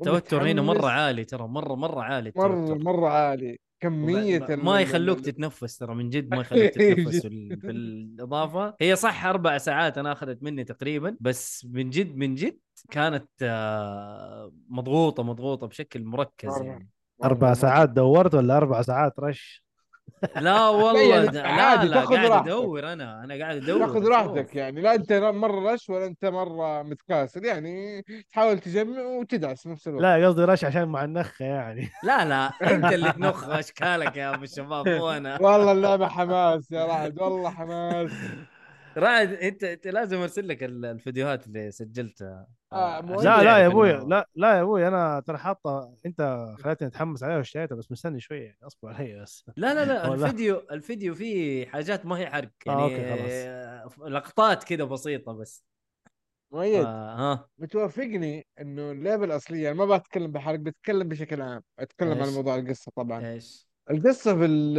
[0.00, 0.90] التوتر هنا مرة ومتحمس.
[0.90, 2.84] عالي ترى مرة مرة عالي مرة التوتر.
[2.84, 3.58] مرة عالي.
[3.80, 8.96] كمية ما ال- يخلوك تتنفس ترى من جد ما يخلوك تتنفس ال- في الاضافه هي
[8.96, 12.58] صح أربع ساعات أنا أخذت مني تقريبا بس من جد من جد
[12.90, 16.64] كانت آه، مضغوطة مضغوطة بشكل مركز مرة.
[16.64, 16.88] يعني.
[17.24, 19.64] مرة- ساعات دورت ولا أربع ساعات رش؟
[20.36, 22.46] لا والله يعني لا عادي، لا قاعد راحتك.
[22.48, 24.06] ادور أنا أنا قاعد ادور تاخذ.
[24.08, 29.68] راحتك يعني لا انت مرة رش ولا انت مرة متكاسل يعني تحاول تجمع وتدعس في
[29.68, 34.16] نفس الوقت لا قصدي رش عشان مع النخة يعني لا لا انت اللي تنخ اشكالك
[34.16, 38.10] يا أبو الشباب مو أنا والله اللعبة حماس يا رعد والله حماس
[38.98, 42.46] رائد انت انت لازم ارسل لك ال- الفيديوهات اللي سجلتها.
[42.72, 46.88] آه، مو لا لا يا أبوي لا لا يا أبوي أنا ترى حاطة أنت خليتني
[46.88, 49.44] أتحمس عليها واشتريتها بس مستني شوية يعني اصبر علي بس.
[49.56, 50.14] لا لا لا.
[50.14, 54.08] الفيديو الفيديو فيه حاجات ما هي حرق يعني آه، أوكي، خلاص.
[54.08, 55.64] لقطات كده بسيطة بس.
[56.50, 56.84] مؤيد.
[56.84, 57.48] آه ها.
[57.58, 62.92] متوافقني إنه اللعبة الأصلية أنا ما بتكلم بحرق بتكلم بشكل عام أتكلم عن؟ موضوع القصة
[62.96, 63.26] طبعا.
[63.26, 64.78] إيش؟ القصة في ال-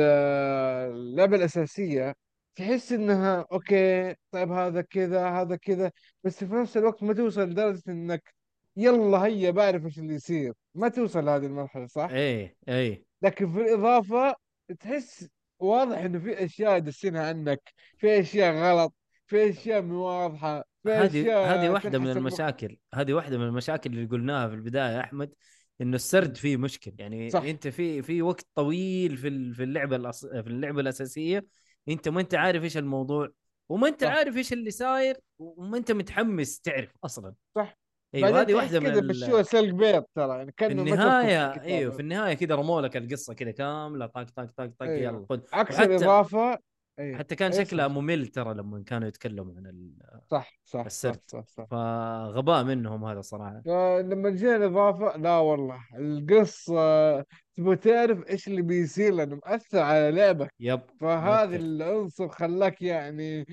[0.91, 2.15] اللعبة الأساسية
[2.59, 5.91] تحس إنها أوكي طيب هذا كذا هذا كذا
[6.23, 8.33] بس في نفس الوقت ما توصل لدرجة إنك
[8.77, 13.61] يلا هيا بعرف إيش اللي يصير ما توصل لهذه المرحلة صح؟ إيه إيه لكن في
[13.61, 14.35] الإضافة
[14.79, 15.27] تحس
[15.59, 17.61] واضح إنه في أشياء دسينها عنك
[17.97, 18.93] في أشياء غلط
[19.25, 23.45] في أشياء مو واضحة في هذه أشياء هذه واحدة من تنحسب المشاكل هذه واحدة من
[23.45, 25.33] المشاكل اللي قلناها في البداية يا أحمد
[25.81, 27.39] إنه السرد فيه مشكل يعني صح.
[27.39, 27.45] صح.
[27.45, 30.25] أنت في في وقت طويل في ال- في اللعبة الأص...
[30.25, 31.45] في اللعبة الأساسية
[31.89, 33.29] انت ما انت عارف إيش الموضوع
[33.69, 34.09] وما انت صح.
[34.11, 37.77] عارف إيش اللي صاير وما انت متحمس تعرف أصلا صح.
[38.15, 39.01] أيوه هذه واحدة من كذا.
[39.01, 41.91] مشوها سلق بيض ترى يعني في النهاية أيوه.
[41.91, 44.97] في النهاية كذا رموا لك القصة كذا كاملة طق طق طق طق أيوه.
[44.97, 46.57] يلا خذ عكس وحتى- الإضافة
[46.99, 47.17] أيوه.
[47.17, 47.93] حتى كان أيوه، شكلها صح.
[47.93, 49.93] ممل ترى لما كانوا يتكلموا عن ال...
[50.31, 51.19] صح صح صح السرد.
[51.27, 51.65] صح, صح.
[51.71, 57.25] فغباء منهم هذا صراحة فلما جينا الإضافة لا والله القصة
[57.59, 60.53] تبغى تعرف إيش اللي بيصير لأنه مأثر على لعبك.
[60.59, 61.55] يب فهذا.
[61.55, 63.45] العنصر خلاك يعني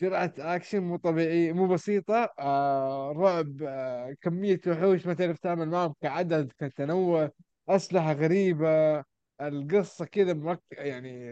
[0.00, 2.28] جرعة أكشن مو طبيعية مو بسيطة.
[2.38, 7.30] آه رعب آه كمية وحوش ما تعرف تعمل معهم كعدد كتنوع
[7.68, 9.04] أسلحة غريبة.
[9.40, 11.30] القصة كذا مرك يعني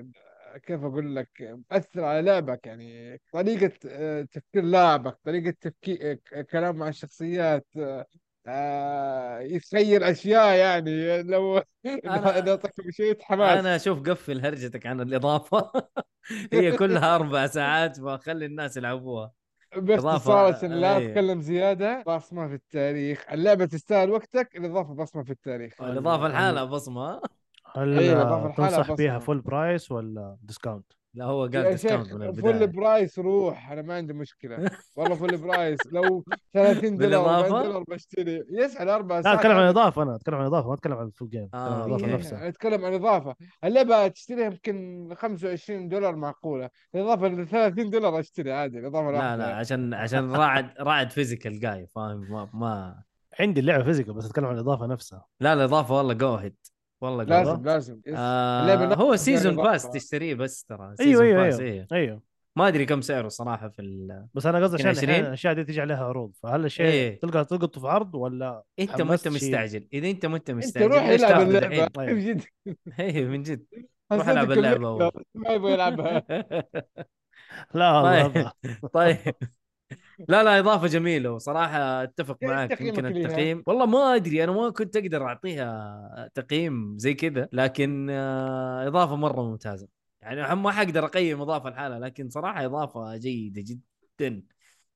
[0.55, 1.29] آه، كيف أقول لك
[1.71, 2.67] مأثر على لعبك.
[2.67, 7.67] يعني طريقة آه تفكير لاعبك طريقة تفكير آه كلام مع الشخصيات
[8.47, 11.61] آه يتخيل أشياء يعني لو
[12.07, 13.59] أنا- لو طقم شوية حماس.
[13.59, 15.71] أنا أشوف قفل هرجتك عن الإضافة.
[16.53, 19.33] هي كلها أربع ساعات فخلي الناس يلعبوها.
[19.77, 21.11] باختصار عشان لا أي.
[21.11, 23.25] أتكلم زيادة بصمة في التاريخ.
[23.33, 25.83] اللعبة تستاهل وقتك الإضافة بصمة في التاريخ.
[25.83, 27.21] الإضافة لحالها بصمة
[27.77, 28.93] هل أيوة، الحالة تنصح.
[28.93, 32.65] بيها فول برايس ولا ديسكاونت؟ لا هو قال يا ديسكاونت شيخ من فول البداية.
[32.67, 34.57] برايس روح أنا ما عندي مشكلة.
[34.97, 35.79] والله فول برايس.
[35.93, 36.25] لو
[36.55, 38.45] 30 دولار 40 بالإضافة؟ دولار بشتري.
[38.51, 41.11] يسعى أربع لا ساعات أتكلم عن الإضافة أنا أتكلم عن الإضافة ما أتكلم عن ال
[41.11, 41.49] full game.
[41.55, 42.15] آه، الإضافة okay.
[42.17, 42.49] نفسها.
[42.49, 43.35] أتكلم عن اضافه
[43.65, 46.71] اللعبه تشتريها يمكن 25 دولار معقولة.
[46.95, 49.37] الإضافة ل 30 دولار أشتري عادي الإضافة لا.
[49.37, 53.03] لا عشان عشان راعد راعد physical جاي فاهم؟ ما, ما.
[53.41, 55.27] عندي اللعبة physical بس أتكلم عن الإضافة نفسها.
[55.41, 56.57] لا الإضافة والله go ahead
[57.01, 57.63] والله جو لازم.
[57.65, 58.01] لازم.
[58.17, 59.57] آه هو season.
[59.57, 61.87] pass تشتريه بس ترى أيوه season أيوه pass أيوه إيه.
[61.93, 62.23] أيوه
[62.57, 64.27] ما أدري كم سعره صراحة في ال...
[64.35, 65.05] بس أنا قصدي عشان 20.
[65.05, 67.19] الأحيان الأشياء دي تيجي عليها عروض فهل الشيء إيه.
[67.21, 69.29] تلقى تلقطه في عرض ولا أنت ما أنت.
[69.29, 72.19] مستعجل إذا أنت ما أنت أنت مستعجل روح العب اللعبة طيب.
[72.27, 72.43] جد
[73.01, 73.67] إيه من جد
[74.13, 75.11] روح العب اللعبة.
[75.35, 76.25] ما يبغى يلعبها
[77.75, 78.53] لا والله.
[78.93, 79.17] طيب
[80.29, 84.71] لا لا إضافة جميلة وصراحة أتفق إيش معك يمكن؟ التقييم والله ما أدري أنا ما
[84.71, 89.89] كنت أقدر أعطيها تقييم زي كذا لكن آه، إضافة مرة ممتازة.
[90.23, 94.43] يعني ما حقدر أقيم إضافة لحالها لكن صراحة إضافة جيدة جدا.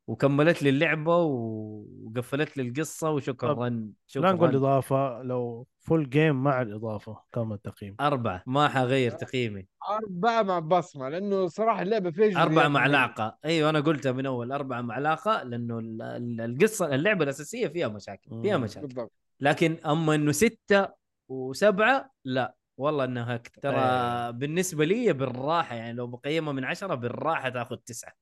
[0.06, 6.62] وكملت لي اللعبة وقفلت لي القصة وشكرا شكرا لا نقول إضافة لو فول جيم مع
[6.62, 9.66] الإضافة كم التقييم؟ أربعة ما حغير تقييمي.
[9.90, 12.68] أربعة مع بصمة لأنه صراحة اللعبة فيها أربعة مهمة.
[12.68, 17.89] معلقة أيوة أنا قلتها من أول أربعة معلقة لأنه ال- ال- القصة اللعبة الأساسية فيها
[17.89, 18.56] مشاكل فيها.
[18.56, 18.86] مشاكل.
[18.86, 19.12] بالضبط.
[19.40, 20.89] لكن أما إنه ستة
[21.28, 24.31] وسبعة لا والله أكثر ترى إيه.
[24.31, 28.12] بالنسبة لي بالراحة يعني لو بقيمها من عشرة بالراحة تاخذ تسعة.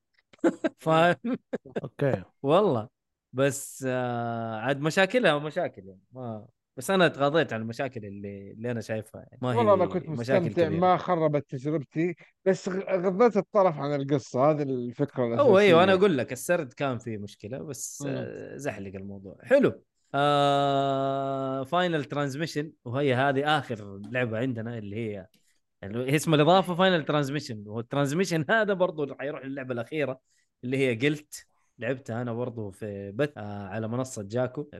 [0.79, 1.39] فاهم؟
[1.83, 2.23] أوكي.
[2.43, 2.89] والله.
[3.33, 6.01] بس آه عاد مشاكلها مشاكل يعني.
[6.13, 6.47] ما
[6.77, 9.39] بس أنا تغاضيت عن المشاكل اللي اللي أنا شايفها يعني.
[9.43, 10.69] ما هي والله أنا كنت مستمتع كبيرة.
[10.69, 12.15] ما خربت تجربتي.
[12.45, 16.99] بس غضيت الطرف عن القصة هذه الفكرة الأساسية هو أيوه أنا أقول لك السرد كان
[16.99, 18.05] فيه مشكلة بس.
[18.07, 19.37] آه، زحلق الموضوع.
[19.43, 19.83] حلو.
[20.15, 25.27] آه Final Transmission وهي هذه آخر لعبة عندنا اللي هي
[25.83, 30.21] يعني هي اسم الإضافة Final Transmission وال Transmission هذا برضو حيروح للعبة الأخيرة
[30.65, 31.47] اللي هي قلت
[31.79, 34.71] لعبتها أنا برضو في بث آه على منصة Jaco.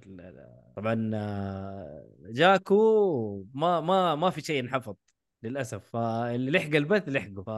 [0.77, 4.95] طبعا آه Jaco ما ما ما في شيء انحفظ.
[5.43, 5.91] للأسف.
[5.93, 7.43] فاللي لحق البث لحقه.
[7.43, 7.51] ف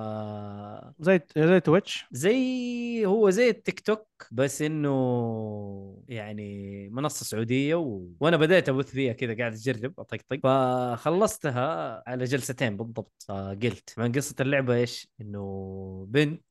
[1.04, 8.06] زي زي Twitch؟ زي هو زي التيك توك بس إنه يعني منصة سعودية و...
[8.20, 13.26] وأنا بديت أبث فيها كذا قاعد أجرب اطقطق فخلصتها على جلستين بالضبط.
[13.62, 16.44] قلت من قصة اللعبة إيش؟ إنه بنت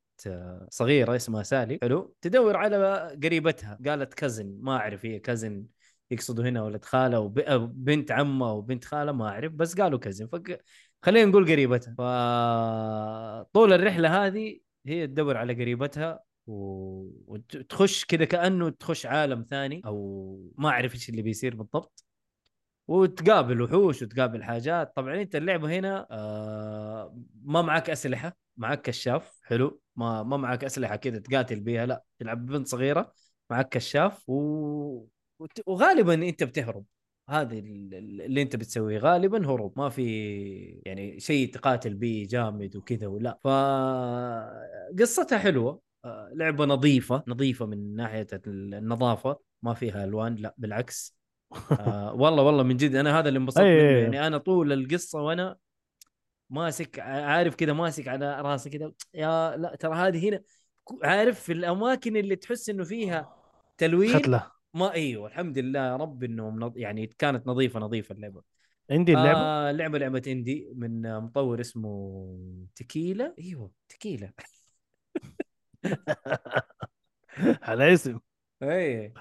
[0.70, 3.80] صغيرة اسمها سالي حلو تدور على قريبتها.
[3.86, 5.66] قالت كزن ما أعرف هي كزن
[6.12, 10.58] يقصدوا هنا ولد خالة وبنت عمة وبنت خالة ما أعرف بس قالوا كزن فق...
[11.04, 11.96] خلينا نقول قريبتها.
[13.44, 20.70] فطول الرحلة هذه هي تدور على قريبتها وتخش كذا كأنه تخش عالم ثاني أو ما
[20.70, 22.06] أعرف إيش اللي بيصير بالضبط.
[22.88, 24.96] وتقابل وحوش وتقابل حاجات.
[24.96, 29.82] طبعا أنت اللعبة هنا آه ما معك أسلحة معك كشاف حلو.
[29.96, 32.04] ما ما معك أسلحة كذا تقاتل بيها لا.
[32.20, 33.14] تلعب بنت صغيرة
[33.50, 35.06] معك كشاف و...
[35.66, 36.86] وغالبا أنت بتهرب.
[37.30, 40.04] هذه ال- ال- اللي انت بتسويه غالبا هروب ما في
[40.86, 43.40] يعني شيء تقاتل به جامد وكذا ولا.
[43.44, 51.16] فقصتها حلوة آه، لعبة نظيفة نظيفة من ناحية النظافة ما فيها ألوان لا بالعكس.
[51.80, 53.72] آه والله والله من جد أنا هذا اللي انبسطت منه.
[53.72, 55.56] يعني أنا طول القصة وأنا
[56.50, 60.42] ماسك عارف كذا ماسك على راسه كذا يا لا ترى هذه هنا
[61.04, 63.36] عارف في الأماكن اللي تحس إنه فيها
[63.78, 64.52] تلوين؟ ختلة.
[64.74, 66.78] ما أيوه الحمد لله يا رب إنه منظ...
[66.78, 68.44] يعني كانت نظيفة نظيفة اللعبة.
[68.92, 72.38] عندي اللعبة؟ آه لعبة لعبة indie من مطور اسمه
[72.76, 73.36] Tequila.
[73.40, 74.34] أيوه Tequila.
[77.64, 78.20] على اسم.
[78.64, 79.14] اي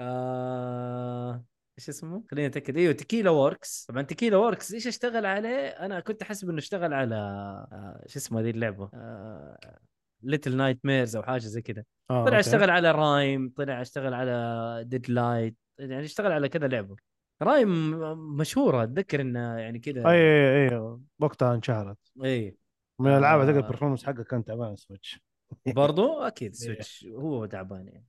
[0.00, 1.44] آه...
[1.78, 2.76] إيش اسمه؟ خليني أتأكد.
[2.76, 7.14] أيوه Tequila Works طبعا Tequila Works إيش اشتغل عليه؟ أنا كنت أحسب إنه اشتغل على
[7.14, 8.04] آه...
[8.06, 9.78] شو اسمه هذه اللعبة؟ آه...
[10.24, 11.84] Little Nightmares أو حاجة زي كذا.
[12.10, 12.38] آه، طلع.
[12.40, 16.96] اشتغل على Rime طلع اشتغل على Deadlight يعني اشتغل على كذا لعبة.
[17.42, 17.68] Rime
[18.36, 20.10] مشهورة أتذكر إنه يعني كذا.
[20.10, 21.98] أي أي أي وقتها انشهرت.
[22.24, 22.56] إي.
[23.00, 23.44] من الألعاب آه.
[23.44, 25.20] هذيك ال performance حقه كان تعبان Switch
[25.76, 26.20] برضو.
[26.20, 28.06] أكيد Switch هو تعبان يعني.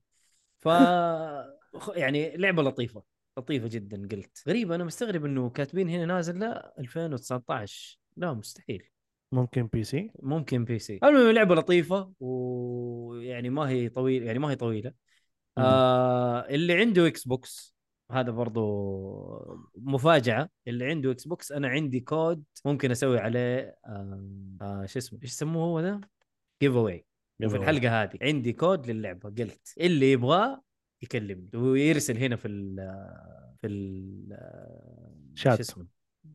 [0.58, 0.66] ف
[2.02, 3.02] يعني لعبة لطيفة
[3.38, 4.42] لطيفة جدا قلت.
[4.48, 8.88] غريب أنا مستغرب إنه كاتبين هنا نازل لا 2019 لا مستحيل.
[9.32, 10.10] ممكن PC.
[10.22, 10.98] ممكن PC.
[11.04, 14.92] المهم لعبة لطيفة ويعني ما هي طويله يعني ما هي طويلة.
[15.58, 17.76] آه اللي عنده Xbox
[18.10, 20.48] هذا برضو مفاجأة.
[20.66, 24.22] اللي عنده Xbox أنا عندي كود ممكن أسوي عليه آه
[24.62, 26.00] آه شو اسمه إيش يسموه هو ذا
[26.62, 27.06] giveaway
[27.44, 30.62] وفي الحلقة هذه عندي كود للعبة قلت اللي يبغاه
[31.02, 31.50] يكلمني.
[31.54, 32.76] ويرسل هنا في ال
[33.60, 34.38] في ال
[35.34, 35.56] شات.
[35.56, 35.86] شو اسمه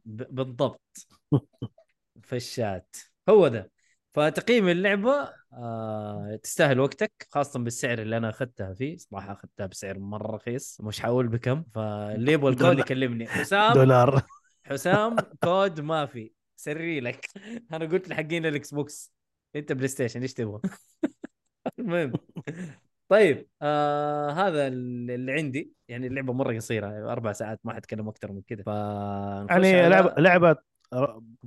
[0.06, 1.08] بالضبط.
[2.24, 2.96] في الشات
[3.30, 3.72] هو ده.
[4.14, 8.98] فتقييم اللعبة آه تستاهل وقتك خاصة بالسعر اللي أنا أخذتها فيه.
[8.98, 11.64] صراحة أخذتها بسعر مرة رخيص مش حقول بكم.
[11.76, 12.80] فاللي يبغى الكود.
[12.80, 13.28] يكلمني.
[13.28, 14.22] حسام؟ دولار.
[14.64, 16.32] حسام كود ما في.
[16.56, 17.26] سري لك.
[17.74, 19.14] أنا قلت لحقين ال Xbox.
[19.56, 20.62] أنت PlayStation إيش تبغى؟
[21.80, 22.14] المهم.
[23.10, 25.74] طيب آه هذا اللي عندي.
[25.88, 28.64] يعني اللعبة مرة قصيرة أربع ساعات ما حتكلم أكثر من كذا.
[28.64, 28.68] ف
[29.50, 30.56] يعني لعبه لعبة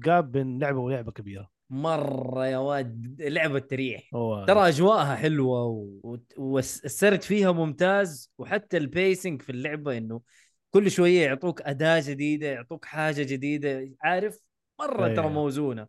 [0.05, 1.51] قاب بين لعبة ولعبة كبيرة.
[1.71, 4.11] مرة يا واد لعبة تريح.
[4.47, 6.01] ترى أجواءها حلوة و...
[6.03, 6.16] و...
[6.37, 8.33] والسرد فيها ممتاز.
[8.39, 10.21] وحتى ال pacing في اللعبة إنه
[10.71, 14.41] كل شوية يعطوك أداة جديدة يعطوك حاجة جديدة عارف؟
[14.81, 15.15] مرة أيه.
[15.15, 15.87] ترى موزونة.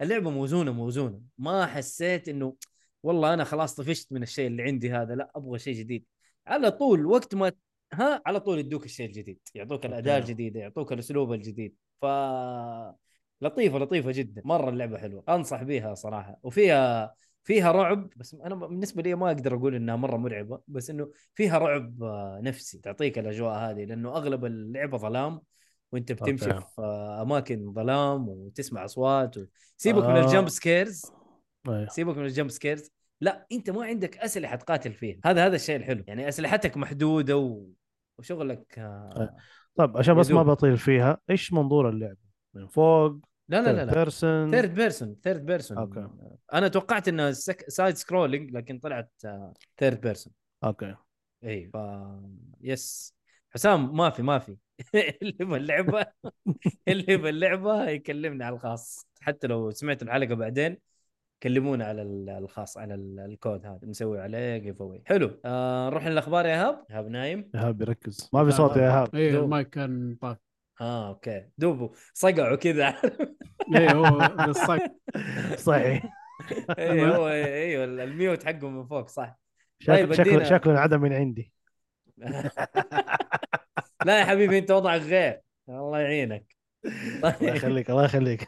[0.00, 1.20] اللعبة موزونة موزونة.
[1.38, 2.54] ما حسيت إنه
[3.02, 6.04] والله أنا خلاص طفشت من الشيء اللي عندي هذا لا أبغى شيء جديد.
[6.46, 7.52] على طول وقت ما
[7.94, 10.24] ها على طول يدوك الشيء الجديد يعطوك الأداة أوكي.
[10.24, 12.06] الجديدة يعطوك الأسلوب الجديد ف
[13.40, 17.14] لطيفة لطيفة جدا مرة اللعبة حلوة أنصح بيها صراحة وفيها
[17.44, 21.58] فيها رعب بس أنا بالنسبة لي ما أقدر أقول إنها مرة مرعبة بس إنه فيها
[21.58, 25.40] رعب آه، نفسي تعطيك الأجواء هذه لأنه أغلب اللعبة ظلام
[25.92, 26.66] وأنت بتمشي okay.
[26.76, 26.82] في
[27.22, 29.44] أماكن ظلام وتسمع أصوات و...
[29.76, 30.24] سيبك من آه.
[30.24, 31.12] ال jump scares
[31.68, 31.86] أيوه.
[31.86, 32.90] سيبك من ال jump scares
[33.20, 37.66] لا أنت ما عندك أسلحة تقاتل فيها هذا هذا الشيء الحلو يعني أسلحتك محدودة و...
[38.18, 39.36] وشغلك آه...
[39.76, 40.42] طب عشان بس ما.
[40.42, 42.16] بطيل فيها إيش منظور اللعبة؟
[42.54, 43.18] من فوق
[43.48, 43.94] لا لا لا لا.
[43.94, 46.08] person third person third person okay.
[46.52, 47.70] أنا توقعت انها سك...
[47.70, 49.12] side scrolling لكن طلعت
[49.78, 50.32] third person
[50.64, 50.94] okay.
[51.44, 51.76] إي ف
[52.60, 53.14] yes
[53.50, 54.56] حسام ما في ما في.
[55.22, 56.06] اللي يبى اللعبه
[56.88, 59.08] اللي يبى اللعبه يكلمني على الخاص.
[59.20, 60.78] حتى لو سمعت الحلقة بعدين
[61.42, 65.40] كلمونا على ال- الخاص على ال- الكود هذا نسوي عليه giveaway حلو.
[65.44, 69.30] آه نروح للأخبار يا ايهاب ايهاب نايم؟ ايهاب بيركز ما في صوت يا ايهاب اي
[69.38, 70.36] المايك كان طاف.
[70.80, 71.46] آه okay.
[71.58, 72.88] دوبه صقعوا كذا.
[73.76, 74.78] اي هو بالصق.
[75.66, 76.04] صحيح.
[76.78, 79.38] اي هو أيوه ال mute حقه من فوق صح.
[79.86, 80.44] طيب، شكله.
[80.44, 81.52] شكله انعدم من عندي.
[84.06, 85.40] لا يا حبيبي أنت وضعك غير.
[85.68, 86.56] الله يعينك.
[86.84, 88.46] الله يخليك الله يخليك.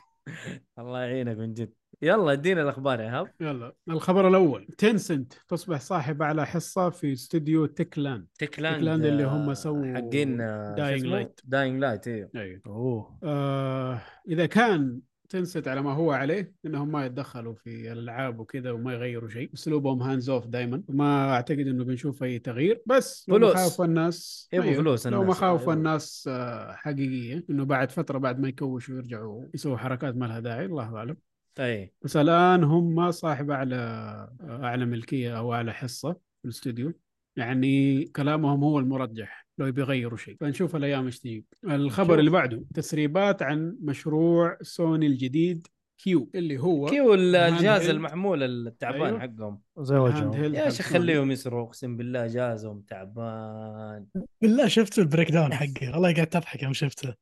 [0.79, 1.73] الله يعينك من جد.
[2.03, 7.67] يلا ادينا الأخبار يا ايهاب يلا الخبر الأول Tencent تصبح صاحب على حصة في استوديو
[7.67, 10.39] Techland Techland Techland اللي هم آه، سووا حقين
[10.77, 11.41] Dying Light.
[11.45, 17.07] Dying Light أيوه أيوه أوه آه إذا كان Tencent على ما هو عليه إنهم ما
[17.07, 22.23] يتدخلوا في الالعاب وكذا وما يغيروا شيء أسلوبهم hands off دائما ما أعتقد إنه بنشوف
[22.23, 23.53] أي تغيير بس لو فلوس.
[23.55, 24.83] مخاوف الناس يبغوا أيوه.
[24.83, 25.37] فلوس لو الناس.
[25.37, 25.75] مخاوف أيوه.
[25.75, 26.31] الناس
[26.71, 31.17] حقيقية إنه بعد فترة بعد ما يكوشوا ويرجعوا يسووا حركات ما لها داعي الله أعلم
[31.61, 33.77] اي بس الآن هم صاحب أعلى
[34.43, 36.93] أعلى ملكية أو أعلى حصة في الاستوديو.
[37.37, 40.37] يعني كلامهم هو المرجح لو بيغيروا شيء.
[40.41, 41.45] فنشوف الأيام إيش تجيب.
[41.65, 42.19] الخبر شوف.
[42.19, 45.67] اللي بعده تسريبات عن مشروع سوني الجديد
[45.99, 49.21] Q اللي هو Q الجهاز المحمول التعبان أيوه.
[49.21, 49.61] حقهم.
[49.79, 50.55] زي وجههم.
[50.55, 50.87] يا شيخ.
[50.87, 54.07] خليهم يسروا أقسم بالله جهازهم تعبان.
[54.43, 57.15] بالله شفت ال breakdown حقه والله قاعد تضحك يوم شفته.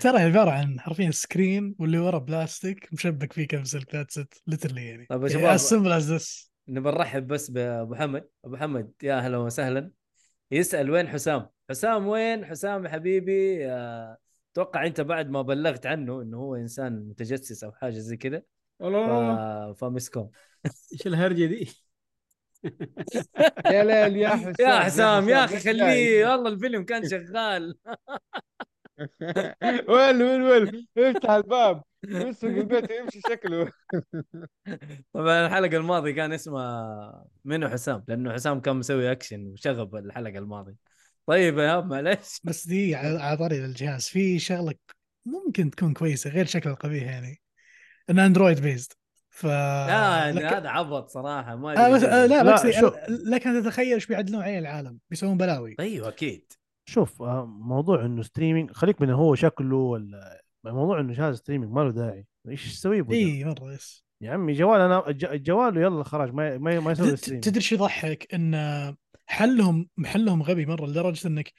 [0.00, 4.86] ترى عبارة عن حرفيا screen واللي ورا بلاستيك مشبك فيه كم سلك that's it literally
[4.86, 5.06] يعني.
[5.06, 5.44] طيب يا شباب.
[5.44, 8.28] as simple as this نبى نرحب بس بأبو حمد.
[8.44, 9.90] أبو حمد يا أهلا وسهلا.
[10.50, 14.18] يسأل وين حسام؟ حسام وين؟ حسام يا حبيبي آه
[14.52, 18.42] أتوقع أنت بعد ما بلغت عنه إنه هو إنسان متجسس أو حاجة زي كذا
[18.80, 19.78] والله ف...
[19.78, 20.30] فمسكوه
[20.92, 21.68] إيش الهرجة دي؟
[23.72, 27.74] يا ليل يا حسام يا حسام يا أخي خليه؟ والله الفيلم كان شغال.
[29.88, 33.72] وين وين وين افتح الباب يسرق البيت ويمشي شكله.
[35.14, 40.76] طبعا الحلقة الماضية كان اسمها منو حسام لأنه حسام كان مسوي اكشن وشغب الحلقة الماضية.
[41.26, 44.06] طيب يا معلش بس دي على طاري الجهاز.
[44.08, 44.74] في شغله
[45.26, 47.40] ممكن تكون كويسة غير شكله القبيح يعني.
[48.10, 48.92] انه Android based
[49.30, 50.44] ف لا يعني لك...
[50.44, 52.94] هذا عبط صراحة ما آه بس آه لا لا، بس شوف.
[53.08, 54.98] لك ان تتخيل إيش بيعدلون عليه العالم.
[55.10, 55.76] بيسوون بلاوي.
[55.80, 56.52] أيوه أكيد.
[56.88, 61.80] شوف آه، موضوع إنه streaming خليك من هو شكله ولا موضوع إنه جهاز streaming ما
[61.80, 62.26] له داعي.
[62.48, 64.04] إيش تسوي بو ده؟ اي مرة yes.
[64.20, 67.74] يا عمي جوال أنا الج- الجوال يلا خلاص ما ما, ما يسوي streaming تدري شو
[67.74, 68.94] يضحك؟ إن
[69.26, 71.52] حلهم محلهم غبي مرة لدرجة إنك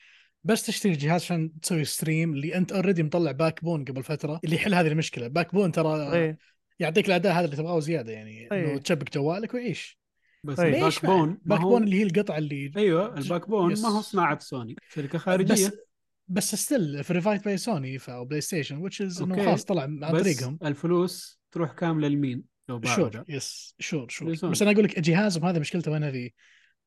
[0.44, 4.74] بس تشتري جهاز عشان تسوي ستريم اللي أنت already مطلع Backbone قبل فترة اللي يحل
[4.74, 5.28] هذه المشكلة.
[5.28, 6.38] Backbone ترى إيه
[6.80, 8.80] يعطيك الأداء هذا اللي تبغاه زيادة يعني إنه أي.
[8.80, 9.99] تشبك جوالك ويعيش.
[10.44, 10.60] بس.
[10.60, 13.82] ليش ال Backbone؟ ما Back هو bone اللي هي القطعة اللي أيوه ال Backbone yes.
[13.82, 15.54] ما هو صناعة سوني شركة خارجية.
[15.68, 15.72] بس
[16.28, 19.46] بس still verified by سوني أو بلاي ستيشن which is إنه.
[19.46, 20.60] خلاص طلع عن بس طريقهم.
[20.64, 23.24] الفلوس تروح كاملة لمين؟ لو sure.
[23.30, 24.30] Yes sure sure.
[24.30, 24.52] Listen.
[24.52, 26.30] بس أنا أقول لك جهازهم هذا مشكلته وين هذه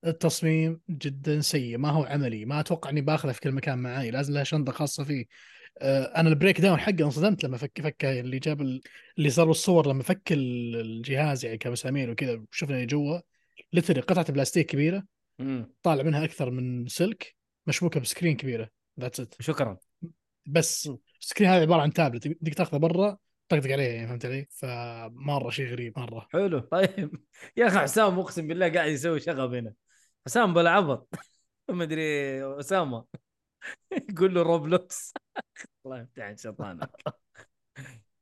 [0.06, 2.44] التصميم جدا سيء ما هو عملي.
[2.44, 5.24] ما أتوقع إني بأخذه في كل مكان معي لازم لها شنطة خاصة فيه.
[5.78, 8.80] آه، أنا ال breakdown حقه انصدمت لما فك فك اللي جاب ال...
[9.18, 13.18] اللي صار الصور لما فك ال- الجهاز يعني كمسامير وكذا وشفنا اللي جوا.
[13.72, 15.04] literally قطعة بلاستيك كبيرة
[15.38, 15.72] مم.
[15.82, 17.36] طالع منها أكثر من سلك
[17.66, 18.68] مشبوكة ب screen كبيرة.
[19.00, 19.78] That's it شكرا.
[20.46, 20.90] بس
[21.20, 23.18] ال screen هذا عبارة عن تابلت بدك تاخذه برا
[23.48, 26.28] طقطق عليه يعني فهمت علي؟ فمرة شيء غريب مرة.
[26.32, 26.58] حلو.
[26.58, 27.24] طيب.
[27.56, 29.74] يا أخي حسام أقسم بالله قاعد يسوي شغب هنا.
[30.26, 31.08] حسام بلا عبط.
[31.68, 32.02] ما أدري
[32.60, 33.04] أسامة.
[34.10, 35.12] يقول له Roblox.
[35.86, 36.90] الله يفتح شيطانك.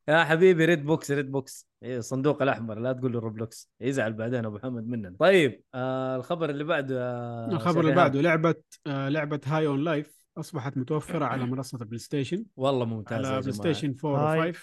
[0.08, 1.68] يا حبيبي red box red box.
[1.82, 5.16] إيه الصندوق الأحمر لا تقول له Roblox يزعل بعدين أبو محمد مننا.
[5.18, 8.54] طيب آه الخبر اللي بعده آه الخبر اللي بعده لعبة
[8.86, 13.52] آه لعبة High on Life أصبحت متوفرة على منصة البلاي ستيشن والله ممتاز على بلاي
[13.52, 14.52] ستيشن 4 هاي.
[14.52, 14.56] و5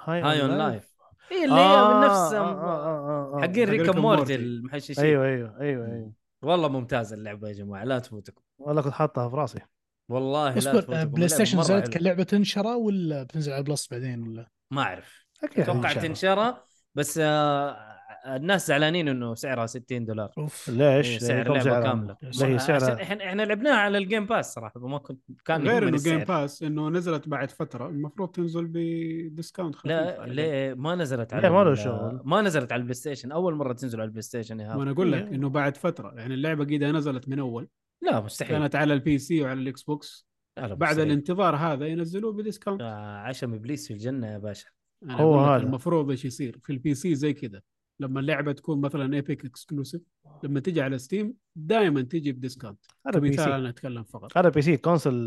[0.00, 0.94] High on Life
[1.32, 3.40] اي اللي آه، هي من نفس آه، آه، آه،.
[3.40, 4.34] حقين حق Rick Rick and and Morty.
[4.34, 5.04] المحششين.
[5.04, 6.12] أيوه أيوه أيوه أيوه.
[6.42, 8.42] والله ممتازة اللعبة يا جماعة لا تفوتكم.
[8.58, 9.60] والله كنت حاطها في راسي.
[10.08, 11.88] والله لا تفوتكم بلاي ستيشن نزلت.
[11.88, 15.92] كلعبه تنشرى ولا بتنزل على ال Plus بعدين ولا؟ ما أعرف أتوقع.
[15.92, 16.56] تنشرى
[16.94, 17.94] بس آه
[18.26, 22.54] الناس زعلانين إنه سعرها 60 دولار أوف ليش؟ إيه، سعر لعبة سعرها؟ كاملة لا هي
[22.54, 25.94] عشان سعرها إحنا إحنا لعبناها على ال Game Pass صراحة ما كنت كان غير انه
[25.94, 26.16] السعر.
[26.16, 31.34] Game Pass إنه نزلت بعد فترة المفروض تنزل ب discount خفيف لا ليه ما نزلت
[31.34, 32.20] على لا، ما له شغل.
[32.24, 34.90] ما نزلت على البلاي ستيشن أول مرة تنزل على البلاي ستيشن يا ما هاب أنا
[34.90, 35.28] أقول لك إيه.
[35.34, 37.68] إنه بعد فترة يعني اللعبة قيدة نزلت من أول
[38.02, 41.00] لا مستحيل كانت على ال PC وعلى الاكس بوكس بعد مستحيل.
[41.00, 42.82] الانتظار هذا ينزلوه ب discount.
[42.82, 44.66] آه، عشم إبليس في الجنة يا باشا.
[45.02, 45.62] أنا هو أقول لك هذا.
[45.62, 47.60] المفروض إيش يصير؟ في ال PC زي كذا.
[48.00, 50.02] لما اللعبة تكون مثلا Epic exclusive
[50.42, 52.78] لما تيجي على Steam دائما تيجي ب discount.
[53.06, 54.38] هذا PC أنا أتكلم فقط.
[54.38, 55.26] هذا بي سي كونسل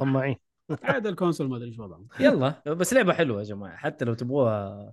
[0.00, 0.36] طماعين.
[0.82, 3.76] عاد ال console ما أدري إيش وضعه يلا بس لعبة حلوة يا جماعة.
[3.76, 4.92] حتى لو تبغوها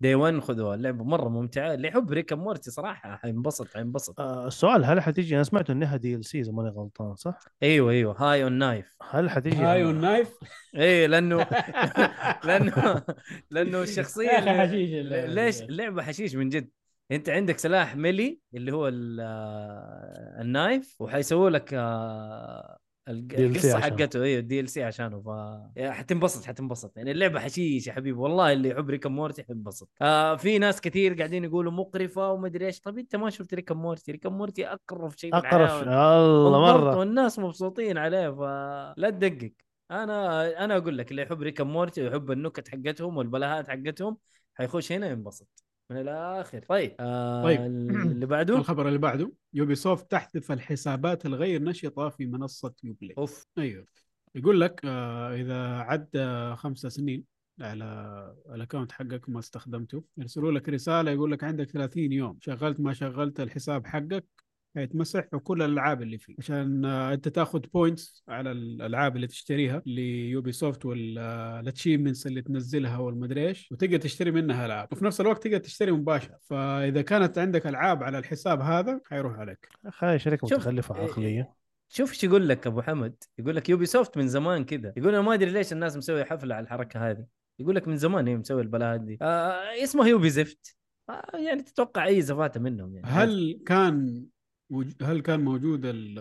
[0.00, 0.74] day 1 خذوها.
[0.74, 1.74] اللعبة مرة ممتعة.
[1.74, 4.20] اللي يحب Rick and Morty صراحة حينبسط حينبسط.
[4.20, 8.16] آه، السؤال هل حتيجي أنا سمعت إنها DLC إذا ماني غلطان صح؟ أيوه أيوه.
[8.22, 10.34] High on Knife هل حتيجي High on Knife
[10.74, 11.36] إيه لأنه
[12.44, 13.02] لأنه
[13.50, 14.90] لأنه الشخصية حشيش
[15.26, 15.62] ليش.
[15.62, 16.70] اللعبة حشيش من جد.
[17.10, 22.78] أنت عندك سلاح melee اللي هو ال- آه، ال knife وحيسووا لك آه،
[23.08, 23.80] القصة.
[23.80, 25.28] حقته أيوه ال DLC عشانه ف
[25.80, 26.96] حتنبسط حتنبسط.
[26.96, 29.88] يعني اللعبة حشيش يا حبيبي والله اللي يحب Rick and Morty حينبسط.
[30.02, 32.80] آه في ناس كثير قاعدين يقولوا مقرفة وما ادري إيش.
[32.80, 36.60] طب أنت ما شفت Rick and Morty Rick and Morty أقرف شيء في أقرف الله
[36.60, 36.96] مرة.
[36.96, 39.52] والناس مبسوطين عليه فلا تدقق.
[39.90, 44.16] أنا أنا أقول لك اللي يحب Rick and Morty ويحب النكت حقتهم والبلاهات حقتهم
[44.54, 45.65] حيخش هنا ينبسط.
[45.90, 46.62] من الآخر.
[46.68, 47.60] طيب آه طيب.
[48.12, 53.46] اللي بعده؟ الخبر اللي بعده Ubisoft تحذف الحسابات الغير نشطة في منصة Uplay أوف.
[53.58, 53.86] أيوه.
[54.34, 57.24] يقول لك آه إذا عدى خمسة سنين
[57.60, 57.84] على
[58.54, 62.92] ال account حقك ما استخدمته يرسلوا لك رسالة يقول لك عندك 30 يوم شغلت ما
[62.92, 64.24] شغلت الحساب حقك
[64.76, 66.34] حيتمسح وكل الألعاب اللي فيه.
[66.38, 72.98] عشان آه، أنت تاخذ points على الألعاب اللي تشتريها ل Ubisoft وال achievements اللي تنزلها
[72.98, 74.88] والمدري إيش وتقدر تشتري منها ألعاب.
[74.92, 76.38] وفي نفس الوقت تقدر تشتري مباشرة.
[76.42, 79.68] فإذا كانت عندك ألعاب على الحساب هذا حيروح عليك.
[79.88, 81.52] خلي شركه شوف، متخلفة إيه، عقلية.
[81.88, 83.14] شوف إيش يقول لك أبو حمد.
[83.38, 86.64] يقول لك Ubisoft من زمان كذا يقول أنا ما أدري ليش الناس مسوية حفلة على
[86.64, 87.24] الحركة هذه.
[87.58, 89.18] يقول لك من زمان هي مسوي البلاهات دي.
[89.22, 90.76] آه اسمه يوبي زفت
[91.10, 93.06] آه يعني تتوقع أي زفاتة منهم يعني.
[93.06, 94.24] هل كان
[95.02, 96.18] هل كان موجود ال-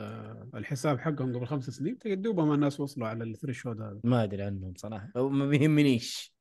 [0.56, 4.00] الحساب حقهم قبل خمس سنين؟ دوبهم الناس وصلوا على ال threshold هذا.
[4.04, 5.12] ما أدري عنهم صراحة.
[5.18, 6.34] أو ما بيهمنيش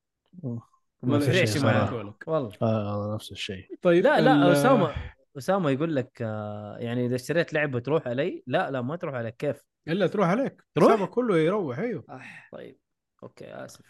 [0.42, 0.60] ولا
[1.02, 1.18] ما.
[1.64, 2.28] معي لك.
[2.28, 2.52] والله.
[2.62, 3.66] آه نفس الشيء.
[3.82, 4.94] طيب لا لا اسامه
[5.38, 9.36] اسامه يقول لك آه، يعني إذا اشتريت لعبة تروح علي؟ لا لا ما تروح عليك.
[9.36, 10.62] كيف؟ إلا تروح عليك.
[10.74, 12.04] تروح؟ حسابك كله يروح أيوه.
[12.10, 12.76] أح طيب.
[13.22, 13.80] Okay آسف.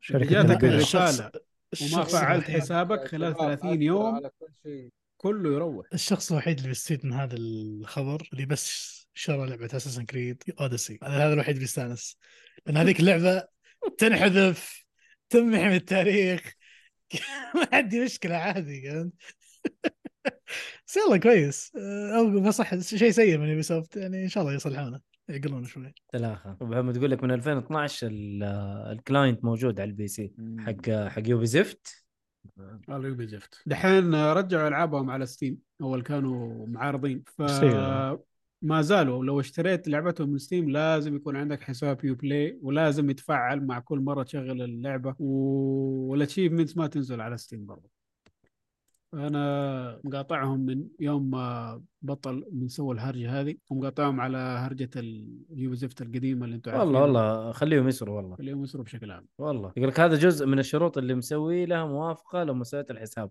[0.00, 1.30] شركة جاتك الرسالة.
[1.92, 4.14] وما فعلت حسابك خلال شباب، 30 أذكر يوم.
[4.14, 4.90] على كل شيء.
[5.16, 5.86] كله يروح.
[5.94, 11.32] الشخص الوحيد اللي بيستفيد من هذا الخبر اللي بس شرى لعبة Assassin's Creed Odyssey هذا
[11.32, 12.18] الوحيد اللي بيستانس
[12.66, 13.48] لأن هذيك اللعبة
[13.98, 14.84] تنحذف
[15.28, 16.52] تمحي من التاريخ.
[17.54, 19.12] ما عندي مشكلة عادي فهمت؟
[20.86, 21.72] بس يلا كويس.
[21.76, 25.94] آه، أو بصح شيء سيء من Ubisoft يعني إن شاء الله يصلحونه يقلون شوي.
[26.12, 28.42] ثلاثة محمد تقول لك من 2012 ال-
[28.92, 32.05] ال client موجود على ال PC حق حق يوبي زفت
[33.26, 37.24] زفت دحين رجعوا ألعابهم على Steam أول كانوا معارضين.
[37.26, 37.42] ف.
[38.62, 43.78] ما زالوا لو اشتريت لعبتهم من Steam لازم يكون عندك حساب Uplay ولازم يتفعل مع
[43.78, 47.95] كل مرة تشغل اللعبة وال achievements ما تنزل على Steam برضه
[49.14, 55.76] أنا مقاطعهم من يوم ما بطل من سوى الهرجة هذه ومقاطعهم على هرجة ال Ubi
[55.76, 58.36] زفت القديمة اللي أنتم والله والله خليهم يسروا والله.
[58.40, 59.26] اليوم يسروا بشكل عام.
[59.38, 59.72] والله.
[59.76, 63.30] يقول لك هذا جزء من الشروط اللي مسوي لها موافقة لما سويت الحساب.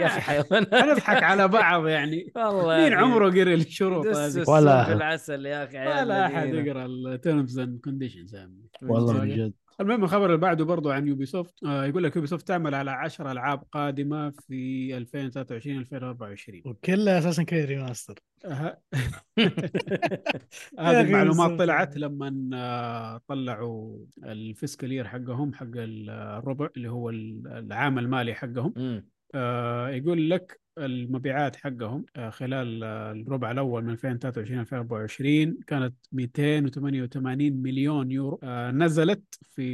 [0.00, 2.32] يا أخي حيوان نضحك على بعض يعني.
[2.36, 2.92] والله مين.
[2.92, 4.92] عمره قرا الشروط هذه؟ ولا.
[4.92, 6.54] العسل يا أخي عيال ولا أحد.
[6.54, 8.36] يقرأ ال terms and conditions
[8.82, 9.20] والله.
[9.20, 9.52] من جد.
[9.80, 13.62] المهم الخبر اللي بعده برضو عن Ubisoft آه يقول لك Ubisoft تعمل على 10 ألعاب
[13.72, 18.14] قادمة في 2023 2024 وكلها Assassin's Creed remaster
[20.78, 21.58] هذه المعلومات.
[21.58, 29.02] طلعت لما آه، طلعوا ال fiscal year حقهم حق الربع اللي هو العام المالي حقهم.
[29.34, 37.52] آه، يقول لك المبيعات حقهم آه، خلال آه، الربع الأول من 2023 2024 كانت 288
[37.52, 39.66] مليون يورو آه، نزلت في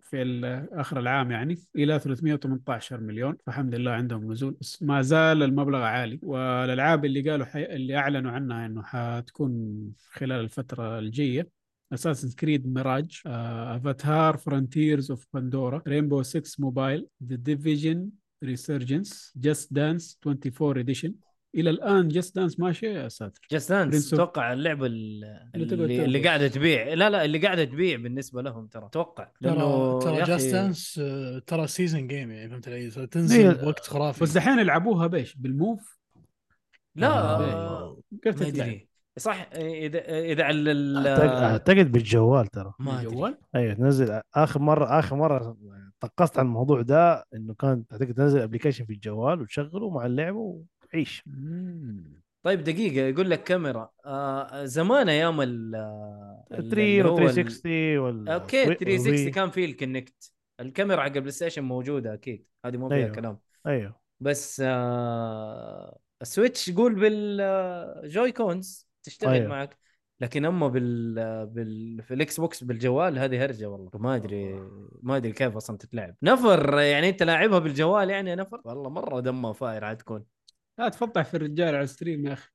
[0.00, 6.18] في آخر العام يعني إلى 318 مليون فالحمد لله عندهم نزول ما زال المبلغ عالي.
[6.22, 7.64] والألعاب اللي قالوا حي...
[7.64, 11.60] اللي أعلنوا عنها إنه حتكون خلال الفترة الجاية
[11.92, 18.10] Assassin's Creed Mirage Avatar Frontiers of Pandora Rainbow 6 Mobile The Division
[18.44, 21.14] Resurgence Just Dance 24 Edition
[21.54, 23.40] إلى الآن Just Dance ماشية يا ساتر.
[23.50, 26.04] Just Dance أتوقع اللعبة ال- اللي اللي.
[26.04, 26.94] اللي قاعدة تبيع.
[26.94, 28.86] لا لا اللي قاعدة تبيع بالنسبة لهم ترى.
[28.86, 31.00] أتوقع ترى ترى Just Dance
[31.46, 33.62] ترى season game يعني فهمت علي؟ تنزل إيه.
[33.64, 34.24] بوقت خرافي.
[34.24, 35.98] بس دحين يلعبوه بإيش؟ بال Move؟
[36.94, 37.08] لا.
[37.08, 38.00] آه.
[38.22, 38.88] كيف أدري.
[39.18, 42.72] صح إذا إذا على ال- أعتقد- أعتقد بالجوال ترى.
[42.78, 43.06] ما أدري.
[43.08, 45.56] الجوال أيوه تنزل آخر مرة آخر مرة
[46.00, 50.38] طقست عن الموضوع ده إنه كان اعتقد تنزل ابلكيشن في الجوال وتشغله مع اللعبة
[50.94, 51.22] وعيش
[52.42, 55.74] طيب دقيقة يقول لك كاميرا آه زمان أيام ال
[56.52, 59.30] ال- 3 اللي و هو 360 ولا أوكي وي- 360 وي.
[59.30, 63.14] كان فيه الكونكت الكاميرا حق البلاي ستيشن موجودة أكيد هذه ما فيها أيوه.
[63.14, 69.48] كلام أيوه بس آه ال Switch يقول بال Joy-Cons تشتغل أيوه.
[69.48, 69.78] معك
[70.20, 71.14] لكن أما بال
[71.46, 73.90] بال في ال Xbox بالجوال هذه هرجة والله.
[73.94, 74.54] ما أدري
[75.02, 76.14] ما أدري كيف أصلا تتلعب.
[76.22, 80.24] نفر يعني أنت لاعبها بالجوال يعني يا نفر؟ والله مرة دمها فاير عاد تكون.
[80.78, 82.50] لا تفضح في الرجال على ال stream يا أخي.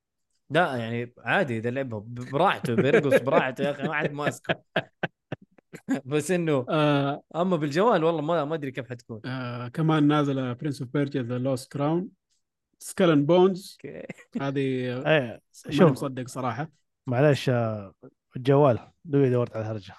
[0.50, 4.62] لا يعني عادي إذا لعبها براحته بيرقص براحته يا أخي ما حد ماسكه.
[6.06, 7.22] بس إنه آه.
[7.36, 9.22] أما بالجوال والله ما ما أدري كيف حتكون.
[9.26, 12.10] آه كمان نازلة Prince of Persia The Lost Crown
[12.80, 13.78] Skull Bones
[14.42, 15.04] هذه
[15.70, 15.92] شوف.
[15.92, 16.85] مصدق صراحة.
[17.08, 17.52] معلش
[18.36, 19.94] الجوال دوبي دورت على الهرجة.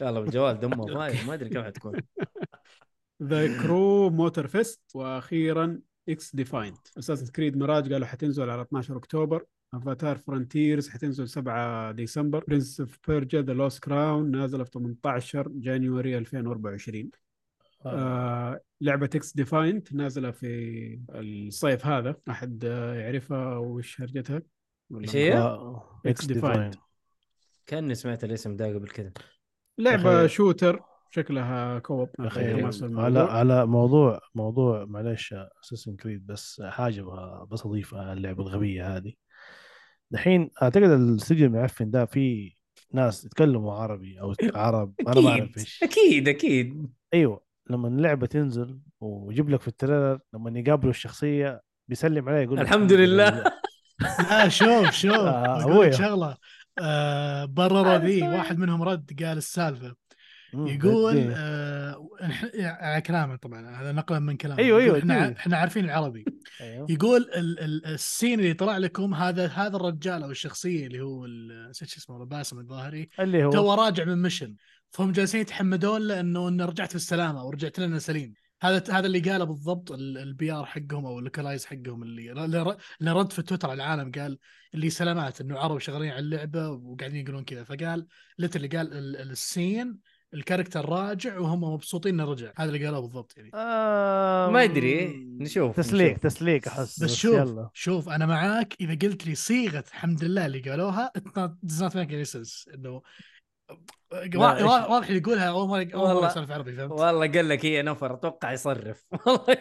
[0.00, 2.00] لا لا بالجوال دمه فاير ما أدري كيف حتكون.
[3.22, 9.44] The Crew Motorfest وأخيرا XDefiant Assassin's Creed Mirage قالوا حتنزل على 12 أكتوبر.
[9.74, 12.44] Avatar Frontiers حتنزل 7 ديسمبر.
[12.48, 17.10] Prince of Persia The Lost Crown نازله في 18 January 2024
[17.86, 22.16] آه لعبة XDefiant نازلة في الصيف هذا.
[22.30, 22.64] أحد
[22.94, 24.42] يعرفها وش هرجتها؟
[24.92, 25.58] ولا إيش هي؟
[26.06, 26.26] XDefiant.
[26.26, 26.70] Defiant
[27.66, 29.12] كأني سمعت الاسم ده قبل كده
[29.78, 30.28] لعبة أخي.
[30.28, 33.18] shooter شكلها co-op على.
[33.20, 37.02] على موضوع موضوع معلش Assassin's Creed بس حاجة
[37.50, 39.12] بس أضيفها اللعبة الغبية هذه
[40.10, 42.54] دحين أعتقد الاستوديو المعفن ده في
[42.92, 48.78] ناس يتكلموا عربي أو عرب أنا ما أعرف إيش أكيد أكيد أيوه لما اللعبة تنزل
[49.00, 53.44] ويجيب لك في التريلر لما يقابلوا الشخصية بيسلم عليه يقول لك الحمد لله.
[54.30, 55.12] لا شوف شوف.
[55.12, 55.88] آه، بقول أبويا.
[55.88, 56.36] لك شغلة.
[56.78, 59.94] آه برروا ذي واحد منهم رد قال السالفة.
[60.54, 61.34] يقول اديني.
[61.36, 62.08] آه
[62.60, 64.58] على كلامه طبعا هذا نقلا من كلامه.
[64.58, 66.24] أيوه، يقول أيوه، إحنا عارفين العربي.
[66.60, 66.86] أيوه.
[66.90, 71.26] يقول ال ال السين اللي طلع لكم هذا هذا الرجال أو الشخصية اللي هو
[71.72, 73.50] شو اسمه باسم الظاهري اللي هو.
[73.50, 74.54] تو راجع من mission
[74.90, 78.34] فهم جالسين يتحمدون له انه إنه رجعت بالسلامة ورجعت لنا سليم.
[78.62, 82.32] هذا هذا اللي قاله بالضبط ال PR حقهم أو ال localize حقهم اللي
[83.00, 84.38] اللي رد في تويتر على العالم قال
[84.74, 87.64] اللي سلامات إنه عرب شغالين على اللعبة وقاعدين يقولون كذا.
[87.64, 88.06] فقال
[88.40, 89.98] اللي قال ال- ال- ال scene
[90.34, 92.52] ال character راجع وهم مبسوطين إنه رجع.
[92.56, 93.50] هذا اللي قالوه بالضبط يعني.
[93.54, 96.22] آه ما ادري نشوف تسليك نشوف.
[96.22, 97.70] تسليك أحس بس شوف يلا.
[97.74, 101.12] شوف أنا معاك إذا قلت لي صيغة الحمد لله اللي قالوها
[101.66, 102.74] does not make any sense.
[102.74, 103.02] إنه
[104.34, 105.48] واضح اللي يقولها.
[105.48, 109.04] أول مره أول مرة يسولف عربي فهمت؟ والله قال لك هي نفر أتوقع يصرف.
[109.26, 109.56] والله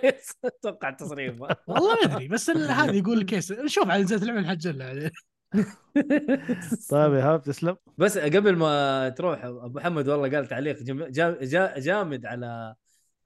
[0.45, 5.11] أتوقع تصريف والله ما أدري بس هذا يقول الكيس شوف على نزلت اللعبة نحجلها يعني.
[6.89, 7.77] طيب يا هاب تسلم.
[7.97, 11.03] بس قبل ما تروح أبو محمد والله قال تعليق جم...
[11.03, 11.37] جا...
[11.41, 11.79] جا...
[11.79, 12.75] جامد على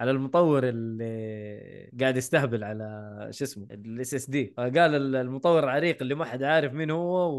[0.01, 6.15] على المطور اللي قاعد يستهبل على شو اسمه ال SSD قال ال- المطور العريق اللي
[6.15, 7.34] ما حد عارف مين هو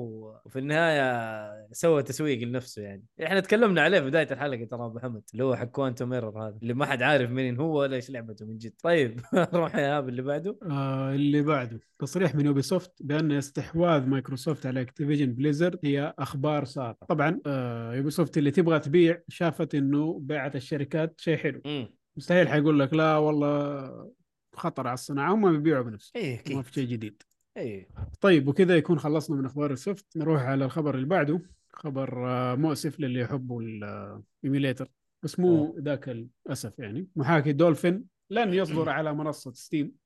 [0.45, 3.05] وفي النهاية سوى تسويق لنفسه يعني.
[3.23, 6.59] إحنا تكلمنا عليه في بداية الحلقة ترى أبو محمد اللي هو حق Quantum Error هذا
[6.63, 8.73] اللي ما حد عارف مين هو ولا إيش لعبته من جد.
[8.83, 9.21] طيب
[9.55, 10.57] روح يا هاب اللي بعده.
[10.71, 11.81] آه اللي بعده.
[11.99, 18.39] تصريح من Ubisoft بأن استحواذ مايكروسوفت على Activision Blizzard هي أخبار ساقطه طبعا آه Ubisoft
[18.39, 21.61] اللي تبغى تبيع شافت إنه بيعه الشركات شيء حلو.
[21.67, 24.13] امم مستحيل حيقول لك لا والله
[24.53, 27.23] خطر على الصناعة هم بيبيعوا بنفسهم إيه ما في شيء جديد.
[27.57, 27.89] إيه.
[28.21, 31.41] طيب وكذا يكون خلصنا من أخبار ال soft نروح على الخبر اللي بعده
[31.73, 34.89] خبر آه، مؤسف للي يحبوا ال emulator
[35.23, 37.09] بس مو ذاك الأسف يعني.
[37.17, 40.06] محاكي دولفين لن يصدر على منصة Steam آه،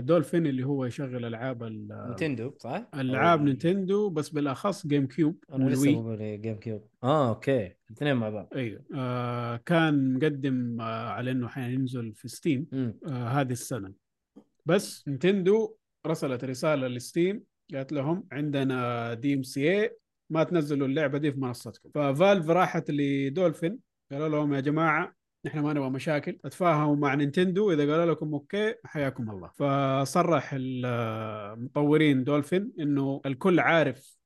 [0.00, 6.16] دولفين اللي هو يشغل ألعاب ال- Nintendo صح؟ ألعاب Nintendo بس بالأخص GameCube أنا لسه
[6.36, 6.88] GameCube.
[7.02, 7.72] آه okay.
[7.90, 8.48] الاثنين مع بعض.
[8.54, 8.84] أيوه.
[8.94, 12.66] آه كان مقدم آه على إنه حينزل في Steam
[13.08, 13.92] آه هذه السنة.
[14.66, 15.74] بس Nintendo
[16.06, 17.42] رسلت رسالة ل Steam
[17.74, 19.96] قالت لهم عندنا DMCA
[20.30, 21.90] ما تنزلوا اللعبة دي في منصتكم.
[21.94, 23.78] ف Valve راحت لدولفين
[24.12, 25.15] قالوا لهم يا جماعة
[25.46, 26.32] نحن ما نبغى مشاكل.
[26.32, 27.72] تفاهموا مع Nintendo.
[27.72, 29.50] إذا قالوا لكم okay حياكم الله.
[29.54, 34.16] فصرح المطورين دولفين إنه الكل عارف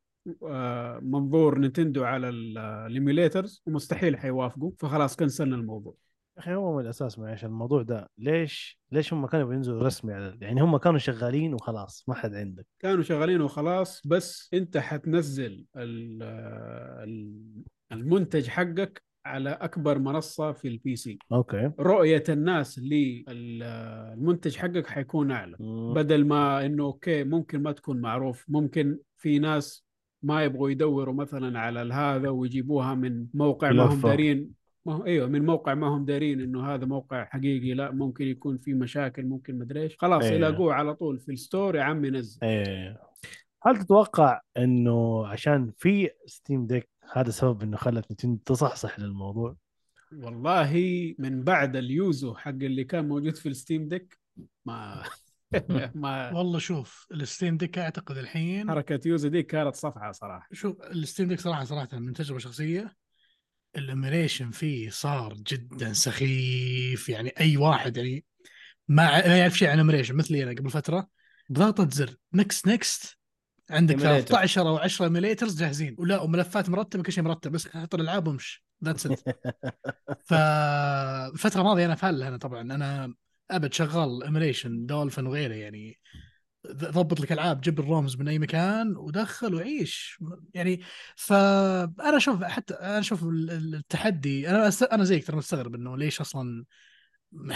[0.46, 4.70] آه، منظور نينتندو على ال emulators ومستحيل حيوافقوا.
[4.78, 5.94] فخلاص كنسلنا الموضوع.
[6.38, 8.10] أخي هو من الأساس معلش الموضوع ده.
[8.18, 12.66] ليش ليش هم كانوا بينزلوا رسمي على يعني هم كانوا شغالين وخلاص ما حد عندك.
[12.78, 21.18] كانوا شغالين وخلاص بس أنت حتنزل ال- المنتج حقك على أكبر منصة في ال PC
[21.32, 21.70] okay.
[21.80, 25.56] رؤية الناس للمنتج حقك حيكون أعلى.
[25.60, 25.94] مم.
[25.94, 28.44] بدل ما إنه okay ممكن ما تكون معروف.
[28.48, 29.86] ممكن في ناس
[30.22, 34.00] ما يبغوا يدوروا مثلا على هذا ويجيبوها من موقع ما هم.
[34.00, 34.50] دارين.
[34.86, 37.74] ما هو أيوه من موقع ما هم دارين إنه هذا موقع حقيقي.
[37.74, 39.96] لا ممكن يكون في مشاكل ممكن مدري إيش.
[39.98, 40.36] خلاص أيوة.
[40.36, 42.38] يلاقوه على طول في ال store يا عمي نزل.
[42.42, 43.00] إيه.
[43.62, 49.56] هل تتوقع إنه عشان في Steam Deck هذا سبب إنه خلت نينتندو تصحصح للموضوع.
[50.12, 50.74] والله
[51.18, 54.18] من بعد ال Yuzu حق اللي كان موجود في ال Steam Deck
[54.64, 55.04] ما
[55.94, 60.48] ما والله شوف ال Steam Deck أعتقد الحين حركة Yuzu دي كانت صفعة صراحة.
[60.52, 62.96] شوف ال Steam Deck صراحة صراحة من تجربة شخصية
[63.76, 68.24] ال emulation فيه صار جدا سخيف يعني أي واحد يعني
[68.88, 71.08] ما يعرف شيء عن emulation مثلي أنا قبل فترة.
[71.50, 73.18] بضغطه زر next next
[73.70, 74.00] عندك Emulator.
[74.00, 78.64] 13 أو 10 emulators جاهزين ولا وملفات مرتبه كل شيء مرتب بس حط الألعاب وامش
[78.84, 79.20] that's it
[80.28, 83.14] فالفتره الماضية أنا فال أنا طبعا أنا
[83.50, 85.98] أبد شغال emulation دولفين وغيره يعني
[86.72, 90.18] ضبط لك ألعاب جيب ال ROMs من أي مكان ودخل وعيش
[90.54, 90.80] يعني
[91.16, 94.70] فانا أشوف حتى أنا أشوف ال- ال- التحدي أنا.
[94.92, 96.64] أنا زيك ترى مستغرب إنه ليش أصلا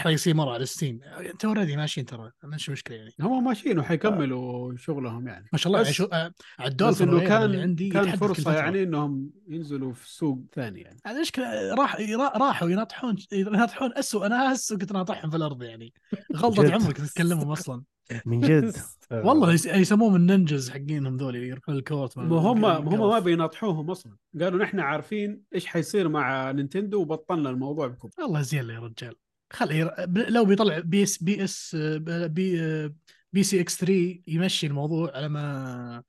[0.06, 3.10] يصير مرة على ستيم انت already ماشيين ترى ما عندش مشكلة يعني.
[3.20, 5.48] هم ماشيين وحيكملوا شغلهم يعني.
[5.52, 6.32] ما شاء الله شو آه،
[6.64, 8.54] الدولفين إنه كان عندي كان فرصة.
[8.54, 10.98] يعني إنهم ينزلوا في سوق ثاني يعني.
[11.06, 15.92] المشكلة راح را- راحوا يناطحون يناطحون اسوء أنا هسه كنت ناطحهم في الأرض يعني.
[16.36, 16.74] غلطة.
[16.74, 17.82] عمرك تتكلمهم أصلا.
[18.26, 18.72] من جد.
[19.26, 24.16] والله يس- يسموهم النينجز حقينهم ذول يروحون الكورت ما هم هم ما بيناطحوهم أصلا.
[24.40, 28.08] قالوا نحن عارفين إيش حيصير مع نينتندو وبطلنا الموضوع بكم.
[28.18, 29.14] الله زين يا رجال.
[29.54, 31.76] خلي ير- ب- لو بيطلع بي اس بي اس
[32.06, 32.88] بي
[33.32, 36.02] بي سي إكس 3 يمشي الموضوع على ما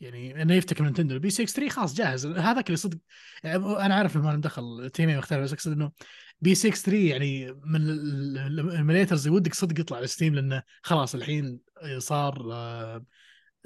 [0.00, 1.14] يعني إنه يفتك من نينتندو.
[1.14, 2.26] البي سي إكس 3 خلاص جاهز.
[2.26, 2.98] هذاك اللي صدق
[3.44, 5.92] يعني أنا عارف إنه ما مدخل team ين مختلف بس أقصد إنه
[6.40, 7.80] RPCS3 يعني من
[8.60, 11.60] ال emulators ودك صدق يطلع على ستيم لأنه خلاص الحين
[11.98, 13.04] صار آه،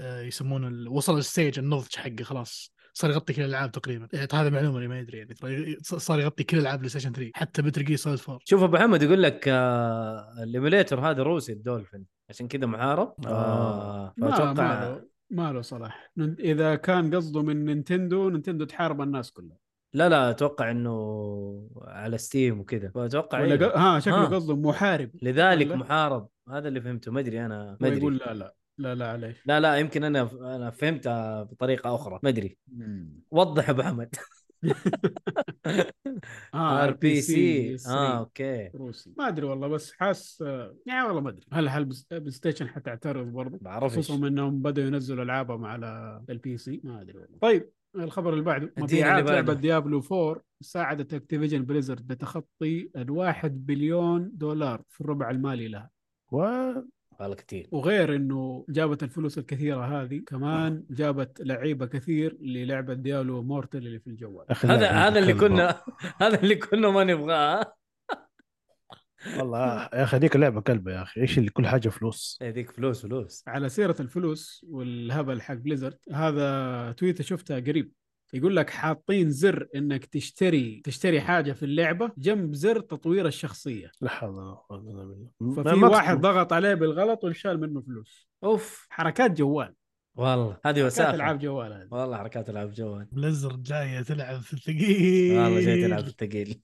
[0.00, 2.71] آه، يسمونه وصل ال stage النضج حقه خلاص.
[2.94, 4.08] صار يغطي كل الألعاب تقريبا.
[4.12, 5.34] يعني هذا معلومة اللي ما يدري يعني.
[5.34, 8.76] ترى صار يغطي كل ألعاب بلاي ستيشن 3 حتى Metal Gear Solid 4 شوف أبو
[8.76, 12.04] محمد يقول لك آه ال emulator هذا روسي الدولفين.
[12.30, 13.14] عشان كذا محارب.
[13.26, 14.14] آه.
[14.16, 16.12] ما ما فاتوقع له ما له صلاح.
[16.38, 19.56] إذا كان قصده من نينتندو نينتندو تحارب الناس كلها.
[19.94, 22.90] لا لا أتوقع إنه على ستيم وكذا.
[22.90, 23.76] فأتوقع ولا إيه.
[23.76, 24.26] ها شكله ها.
[24.26, 25.10] قصده محارب.
[25.22, 26.28] لذلك ولا؟ محارب.
[26.48, 27.12] هذا اللي فهمته.
[27.12, 28.26] ما أدري أنا ما يقول أدري.
[28.26, 28.54] لا لا.
[28.78, 32.20] لا لا عليه لا لا يمكن أنا أنا فهمتها بطريقة أخرى.
[32.22, 32.58] ما أدري.
[33.30, 34.14] وضح أبو حمد.
[36.54, 38.70] ار بي سي آه أوكي.
[38.74, 39.14] روسي.
[39.18, 41.46] ما أدري والله بس حاس آه، يعني والله ما أدري.
[41.52, 47.00] هل هل بلاي ستيشن حتعترض برضه خصوصا إنهم بدأوا ينزلوا ألعابهم على ال PC ما
[47.00, 47.38] أدري والله.
[47.40, 48.72] طيب الخبر اللي بعده.
[48.78, 49.24] مبيعات.
[49.24, 55.90] لعبة ديابلو 4 ساعدت اكتيفيجن بليزرد بتخطي الواحد بليون دولار في الربع المالي لها.
[56.32, 56.44] و...
[57.20, 63.78] والله كثير وغير إنه جابت الفلوس الكثيرة هذه كمان جابت لعيبة كثير للعبه Diablo Immortal
[63.78, 64.46] اللي في الجوال.
[64.64, 65.34] هذا هذا اللي.
[65.34, 65.82] كنا
[66.22, 67.74] هذا اللي كنا ما نبغاه.
[69.38, 71.20] والله يا أخي هذيك اللعبه كلبه يا أخي.
[71.20, 72.38] إيش اللي كل حاجة فلوس.
[72.42, 73.44] هذيك فلوس فلوس.
[73.46, 77.92] على سيرة الفلوس والهبل حق بليزرد هذا تويتة شفتها قريب.
[78.34, 83.90] يقول لك حاطين زر إنك تشتري تشتري حاجة في اللعبة جنب زر تطوير الشخصية.
[84.00, 85.30] لا حول ولا قوة إلا بالله.
[85.40, 88.28] ما- ففي ما واحد ضغط عليه بالغلط وانشال منه فلوس.
[88.44, 88.86] أوف.
[88.90, 89.74] حركات جوال.
[90.14, 91.14] والله هذه حركات وساخة.
[91.14, 91.88] ألعاب جوال هذه.
[91.90, 93.06] والله حركات ألعاب جوال.
[93.12, 95.38] بليزرد جاية تلعب في الثقيل.
[95.38, 96.60] والله جاي تلعب الثقيل.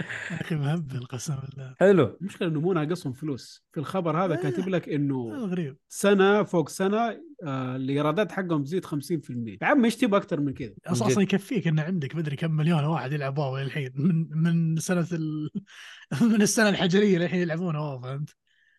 [0.00, 1.74] يا أخي مهبل قسم بالله.
[1.80, 2.16] حلو.
[2.20, 3.64] المشكلة إنه مو ناقصهم فلوس.
[3.72, 4.42] في الخبر هذا آه.
[4.42, 5.76] كاتب لك إنه غريب.
[5.88, 10.74] سنة فوق سنة آه الإيرادات حقهم تزيد 50% يا عم إيش تبغى أكثر من كذا؟
[10.86, 15.06] أصلا أصلا يكفيك ان عندك مدري كم مليون واحد يلعب WoW الحين من من سنة
[15.12, 15.50] ال...
[16.32, 18.36] من السنة الحجرية للحين يلعبون WoW فهمت؟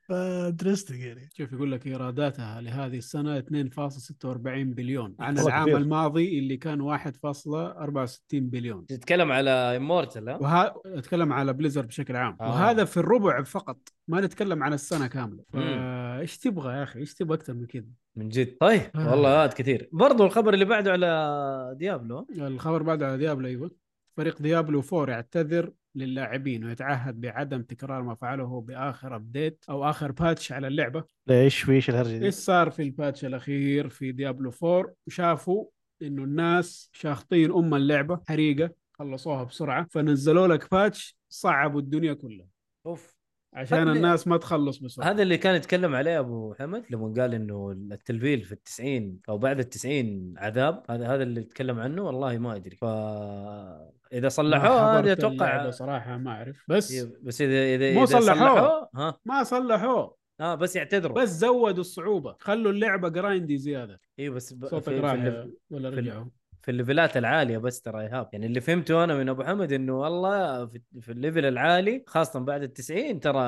[0.07, 1.29] ف interesting يعني.
[1.37, 5.15] شوف يقول لك إيراداتها لهذه السنة 2.46 بليون.
[5.19, 5.77] عن العام كثير.
[5.77, 8.85] الماضي اللي كان 1.64 بليون.
[8.85, 12.37] تتكلم على Immortal ها؟ وها أتكلم على بليزرد بشكل عام.
[12.41, 12.49] آه.
[12.49, 13.77] وهذا في الربع فقط.
[14.07, 15.43] ما نتكلم عن السنة كاملة.
[15.53, 15.61] مم.
[15.61, 18.57] فايش تبغى يا أخي؟ إيش تبغى أكثر من كذا؟ من جد.
[18.59, 19.11] طيب آه.
[19.11, 19.89] والله هذا كثير.
[19.91, 22.27] برضو الخبر اللي بعده على ديابلو.
[22.37, 23.71] الخبر بعد على ديابلو أيوه.
[24.17, 30.51] فريق ديابلو 4 يعتذر للاعبين ويتعهد بعدم تكرار ما فعله بآخر update أو آخر patch
[30.51, 31.03] على اللعبة.
[31.27, 35.65] ليش؟ في إيش الهرجة دي؟ إيش صار في ال patch الأخير في ديابلو 4 شافوا
[36.01, 42.47] إنه الناس شاخطين أم اللعبة حريقة خلصوها بسرعة فنزلوا لك باتش صعبوا الدنيا كلها.
[42.85, 43.14] أوف.
[43.55, 45.09] عشان هذا- الناس ما تخلص بسرعة.
[45.09, 49.59] هذا اللي كان يتكلم عليه أبو حمد لما قال إنه التلفيل في التسعين أو بعد
[49.59, 52.75] التسعين عذاب هذا هذا اللي يتكلم عنه والله ما أدري.
[52.75, 56.63] فاذا ما صلحوه حضرت أتوقع صراحة ما أعرف.
[56.67, 58.89] بس إيه، بس اذا اذا مو صلحوه.
[58.95, 60.15] ها؟ ما صلحوه.
[60.39, 61.21] آه بس يعتذروا.
[61.21, 62.35] بس زودوا الصعوبة.
[62.39, 63.99] خلوا اللعبة جرايندي زيادة.
[64.19, 64.65] أيوه بس ب...
[64.65, 65.51] صوتك في.
[65.69, 66.25] ولا رجعوا؟
[66.65, 68.29] في ال level ات العالية بس ترى إيهاب.
[68.33, 72.39] يعني اللي فهمته أنا من أبو حمد إنه والله في, في ال level العالي خاصة
[72.39, 73.39] بعد التسعين ترى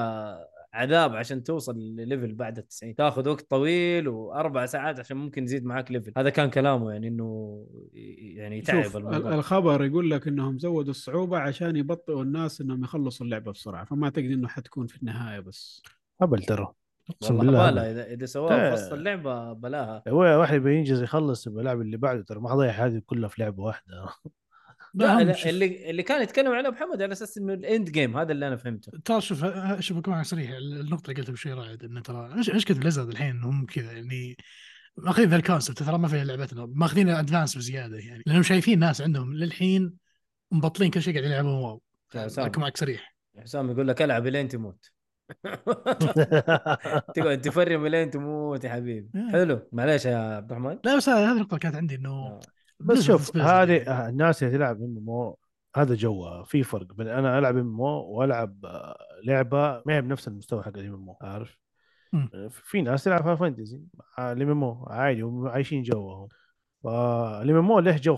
[0.74, 2.96] عذاب عشان توصل لل level بعد التسعين.
[2.96, 7.66] تاخذ وقت طويل وأربع ساعات عشان ممكن يزيد معاك level هذا كان كلامه يعني إنه
[8.36, 12.84] يعني يتعب شوف ال- الموضوع الخبر يقول لك إنهم زودوا الصعوبة عشان يبطئوا الناس إنهم
[12.84, 15.84] يخلصوا اللعبة بسرعة فما تقدر إنه حتكون في النهاية بس.
[16.22, 16.74] هبل ترى.
[17.10, 17.92] أقسم والله بالله.
[17.92, 20.04] اذا إذا سووها في وسط اللعبة بلاها.
[20.08, 24.10] هو واحد binges يخلص باللعب اللي بعده ترى ما حضيع هذه كلها في لعبة واحدة.
[24.94, 28.32] لا, اللي اللي كان يتكلم عليه أبو حمد على أساس إنه ال end game هذا
[28.32, 28.92] اللي أنا فهمته.
[29.06, 32.50] ترى شوف ه- شوف بكون معك صريح النقطة اللي قلتها بشوي رائد إنه ترى مش
[32.50, 34.38] مشكله Blizzard الحين هم كذا يعني
[34.98, 39.02] ماخذين ذا ال concept ترى ما في لعبتنا ماخذين advance بزيادة يعني لأنهم شايفين ناس
[39.02, 39.94] عندهم للحين
[40.52, 41.82] مبطلين كل شيء قاعد يلعبون WoW.
[42.16, 43.16] بكون معك صريح.
[43.40, 44.92] حسام يقول لك ألعب لين تموت.
[47.16, 49.32] تقعد تفرم لين تموت يا حبيبي إيه.
[49.32, 52.40] حلو معليش يا عبد الرحمن لا بس هذه النقطه كانت عندي إنه آه.
[52.80, 54.10] بس شوف هذه يعني.
[54.10, 55.38] الناس اللي تلعب MMO
[55.76, 60.64] هذا جوها في فرق بين أنا ألعب MMO وألعب آه، لعبة ما هي بنفس المستوى
[60.64, 61.60] حق ال MMO عارف.
[62.50, 63.82] في ناس تلعب Fantasy
[64.20, 66.28] ال MMO عادي هم عايشين جوهم
[66.84, 68.18] فال MMO له جو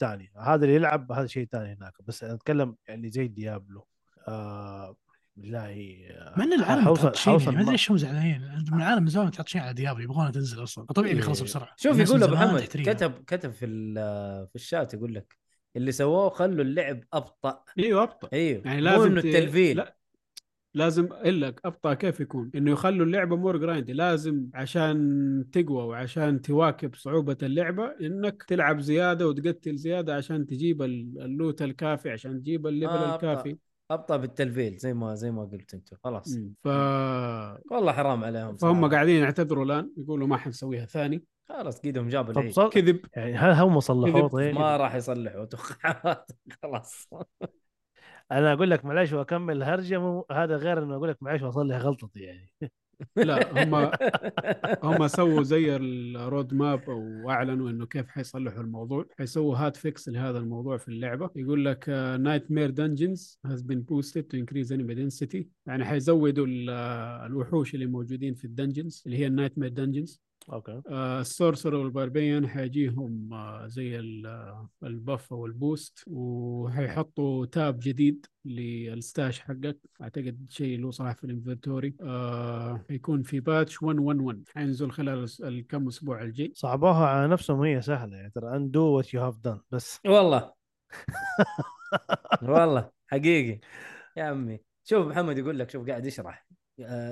[0.00, 3.86] ثاني هذا اللي يلعب هذا شيء ثاني هناك بس أتكلم يعني زي Diablo
[4.28, 4.96] آه
[5.36, 8.40] بالله آه، مع ان العالم حوصل- يعني ما أدري ليش هم زعلانين
[8.72, 10.84] من العالم من زمان متعطشين على Diablo يبغونها تنزل أصلا.
[10.84, 11.68] طبيعي بيخلصوا بسرعة.
[11.76, 12.60] شوف يقول من ابو محمد.
[12.62, 15.36] كتب كتب في ال- في الشات يقول لك
[15.76, 17.64] اللي سووه خلوا اللعب أبطأ.
[17.78, 18.28] إيوه أبطأ.
[18.32, 19.76] إيوه يعني لازم إنه التلفيل.
[19.76, 19.96] لا
[20.74, 22.50] لازم أقول لك أبطأ كيف يكون.
[22.54, 29.28] إنه يخلوا اللعبة more grindy لازم عشان تقوى وعشان تواكب صعوبة اللعبة إنك تلعب زيادة
[29.28, 33.56] وتقتل زيادة عشان تجيب ال- ال loot الكافي عشان تجيب ال level آه، الكافي.
[33.90, 36.38] أبطأ بالتلفيل زي ما زي ما قلت أنت خلاص.
[36.64, 36.66] ف
[37.72, 38.94] والله حرام عليهم فهم صراحة.
[38.94, 42.70] قاعدين يعتذروا الآن يقولوا ما حنسويها ثاني خلاص قيدهم جابوا طب العيد صل...
[42.70, 44.30] كذب يعني هل هم صلحوه كذب.
[44.30, 46.16] طيب؟ ما راح يصلحوا أتوقع
[46.62, 47.08] خلاص
[48.32, 52.20] أنا أقول لك معلش وأكمل الهرجه مو هذا غير إنه أقول لك معلش وأصلح غلطتي
[52.20, 52.50] يعني
[53.16, 53.90] لا هم
[54.84, 56.88] هم سووا زي ال road map
[57.24, 59.06] واعلنوا إنه كيف حيصلحوا الموضوع.
[59.18, 61.30] حيسووا hotfix لهذا الموضوع في اللعبة.
[61.36, 61.88] يقول لك
[62.20, 65.44] nightmare dungeons has been boosted to increase enemy density.
[65.66, 66.70] يعني حيزودوا ال-
[67.26, 70.82] الوحوش اللي موجودين في ال dungeons اللي هي ال nightmare dungeons okay.
[70.90, 77.46] ال sorcerer وال barbarian حيجيهم آه، زي ال- آه، ال buff أو ال boost وحيحطوا
[77.46, 79.78] tab جديد لل stash حقك.
[80.02, 81.94] أعتقد شيء له صراحة في ال inventory.
[82.02, 86.52] آه حيكون في patch 111 حينزل خلال الكم أسبوع الجاي.
[86.54, 90.00] صعبوها على نفسهم هي سهلة يعني ترى undo what you have done بس.
[90.06, 90.52] والله.
[92.42, 93.60] والله حقيقي.
[94.16, 96.46] يا عمي شوف محمد يقول لك شوف قاعد يشرح.
[96.49, 96.49] آه،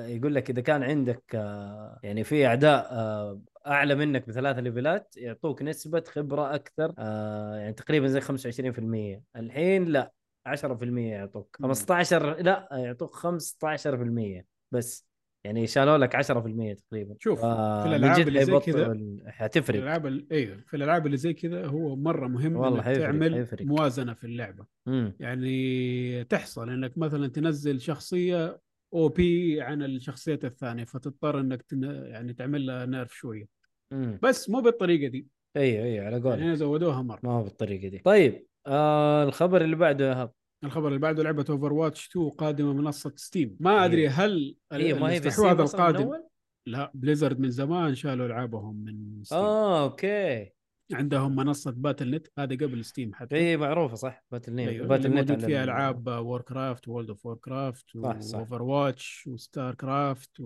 [0.09, 5.62] يقول لك إذا كان عندك آه، يعني في أعداء آه، أعلى منك بثلاث ليفلات يعطوك
[5.62, 10.12] نسبة خبرة أكثر آه، يعني تقريبا زي 25% الحين لا
[10.47, 11.66] 10% يعطوك مم.
[11.66, 15.07] 15 لا يعطوك 15% بس
[15.45, 17.89] يعني شالوا لك 10% تقريبا شوف، آه، في
[18.20, 18.97] جد اللي زي كذا،
[19.27, 22.99] حتفرق الألعاب ال- أيوه في الألعاب اللي زي كذا هو مرة مهم والله إنك حيفرق-
[23.07, 23.66] تعمل حيفرق.
[23.66, 25.16] موازنة في اللعبة مم.
[25.20, 28.61] يعني تحصل إنك مثلا تنزل شخصية
[28.95, 31.82] OP عن الشخصيات الثانية فتضطر إنك تن...
[31.85, 33.47] يعني تعمل لها nerf شوية.
[33.93, 34.19] مم.
[34.23, 35.27] بس مو بالطريقة دي.
[35.56, 36.39] أيوه أيوه على قولك.
[36.39, 37.20] يعني زودوها مرة.
[37.23, 37.98] ما هو بالطريقة دي.
[37.98, 40.32] طيب آه الخبر اللي بعده يا هب.
[40.65, 45.16] الخبر اللي بعده لعبة Overwatch 2 قادمه منصة Steam ما أدري هل إيه ما هي
[45.19, 46.23] الاستحواذ القادم؟
[46.66, 50.53] لا Blizzard من زمان شالوا العابهم من Steam آه okay.
[50.93, 53.36] عندهم منصة Battle.net هذه قبل Steam حتى.
[53.36, 57.86] اي معروفة صح Battle.net أيوه Battle.net موجود فيها ال- ألعاب Warcraft و World of Warcraft
[58.02, 58.39] صح، صح.
[58.39, 60.43] و Overwatch و StarCraft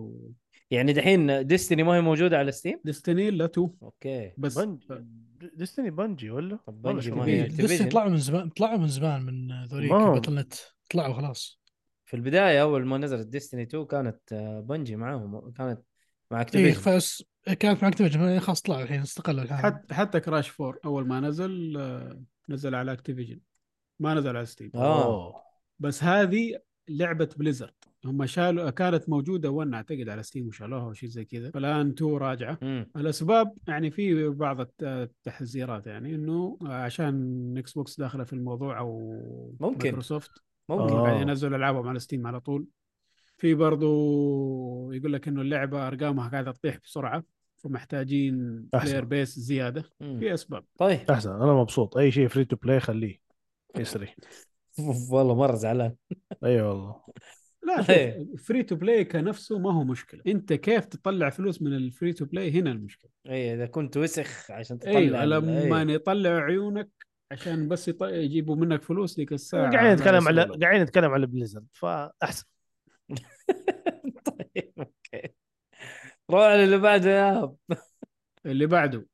[0.71, 3.71] يعني دحين Destiny ما هي موجودة على Steam و Destiny لا two.
[3.83, 4.33] okay.
[4.39, 4.87] بس Bungie.
[5.55, 7.93] Destiny Bungie ولا؟ Bungie ما؟ هي Destiny Activision.
[7.93, 10.55] طلعوا من زمان طلعوا من زمان من ذوليك Battle.net.
[10.91, 11.63] طلعوا خلاص.
[12.05, 14.19] في البداية أول ما نزلت Destiny 2 كانت
[14.69, 15.83] Bungie معاهم كانت
[16.33, 17.25] مع Activision فاس
[17.59, 19.59] كانت مع Activision خلاص طلعوا الحين استقلوا الحين.
[19.59, 23.41] حتى حتى Crash four أول ما نزل آه، نزل على Activision
[24.01, 25.05] ما نزل على Steam آه.
[25.05, 25.35] أوه.
[25.79, 27.73] بس هذه لعبة Blizzard
[28.05, 31.51] هم شالوا كانت موجودة 1 أعتقد على Steam وشالوها أو شيء زي كذا.
[31.51, 32.59] فالان 2 راجعة.
[32.63, 32.91] مم.
[32.97, 38.99] الأسباب يعني في بعض الت- التحذيرات يعني إنه عشان Xbox داخلة في الموضوع أو
[39.61, 39.79] ممكن.
[39.83, 40.31] مايكروسوفت
[40.69, 40.95] ممكن.
[40.97, 41.09] آه.
[41.09, 42.67] يعني ينزلوا ألعابهم على Steam على طول.
[43.43, 47.25] في برضو يقول لك إنه اللعبة أرقامها قاعدة تطيح بسرعة
[47.57, 48.67] فمحتاجين.
[48.73, 50.19] player base زيادة مم.
[50.19, 50.65] في أسباب.
[50.79, 51.11] طيب.
[51.11, 51.31] أحسن.
[51.31, 51.97] أنا مبسوط.
[51.97, 53.19] أي شيء free to play خليه
[53.77, 54.09] يسري.
[55.13, 55.95] والله مرة زعلان.
[56.45, 57.03] أي والله.
[57.63, 57.83] لا
[58.39, 60.23] free to play كنفسه ما هو مشكلة.
[60.27, 64.51] أنت كيف تطلع فلوس من ال free to play هنا المشكلة؟ أي إذا كنت وسخ
[64.51, 65.95] عشان تطلع ال- لما إيه.
[65.95, 66.91] يطلعوا عيونك
[67.33, 70.43] عشان بس يط- يجيبوا منك فلوس ديك الساعة قاعدين نتكلم على.
[70.63, 72.45] قاعدين نتكلم على Blizzard فأحسن.
[76.31, 77.57] روح اللي بعده يا هب
[78.47, 79.07] اللي بعده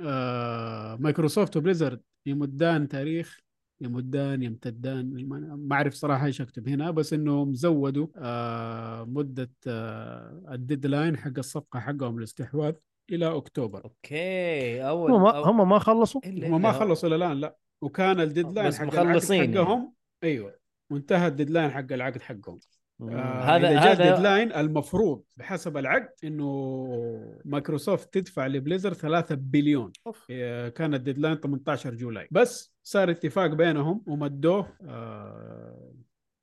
[0.00, 3.40] آه Microsoft و Blizzard يمدان تاريخ
[3.80, 5.28] يمدان يمتدان.
[5.68, 11.32] ما أعرف صراحة إيش أكتب هنا بس إنهم زودوا آه مدة آه ال deadline حق
[11.38, 12.74] الصفقة حقهم الاستحواذ
[13.10, 13.84] إلى أكتوبر.
[13.84, 14.82] okay.
[14.88, 17.56] أول هم ما أو- هم ما خلصوا؟ هم ما خلصوا إلى الآن لا.
[17.82, 19.64] وكان ال deadline بس حق العقد مخلصين يعني.
[19.64, 19.92] حقهم
[20.22, 20.58] أيوه
[20.90, 22.58] وانتهى ال deadline حق العقد حقهم.
[23.00, 28.94] آه هذا اذا جاء هذا ال deadline المفروض بحسب العقد إنه مايكروسوفت تدفع ل Blizzard
[28.94, 29.92] 3 بليون.
[30.30, 32.28] آه، كان ال deadline 18 July.
[32.30, 35.92] بس صار اتفاق بينهم ومدوه آه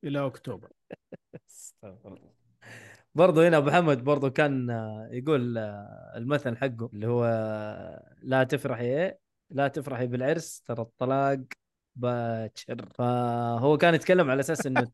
[0.03, 0.69] إلى أكتوبر.
[1.49, 2.33] استغفر الله.
[3.15, 7.25] برضه هنا أبو محمد برضه كان آه، يقول آه، المثل حقه اللي هو
[8.21, 9.19] لا تفرحي إيه
[9.49, 11.39] لا تفرحي بالعرس ترى الطلاق
[11.95, 12.85] باكر.
[12.95, 14.91] فهو كان يتكلم على أساس إنه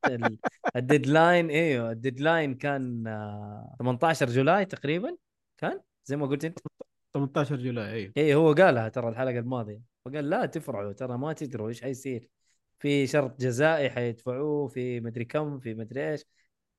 [0.75, 5.17] ال deadline إيوه ال deadline كان آه، 18 July تقريبا
[5.57, 6.59] كان؟ زي ما قلت أنت.
[7.13, 9.81] 18 July أيوه اي هو قالها ترى الحلقة الماضية.
[10.05, 12.29] فقال لا تفرحوا ترى ما تدروا إيش حيصير.
[12.79, 16.25] في شرط جزائي حيدفعوه في مدري كم في مدري إيش.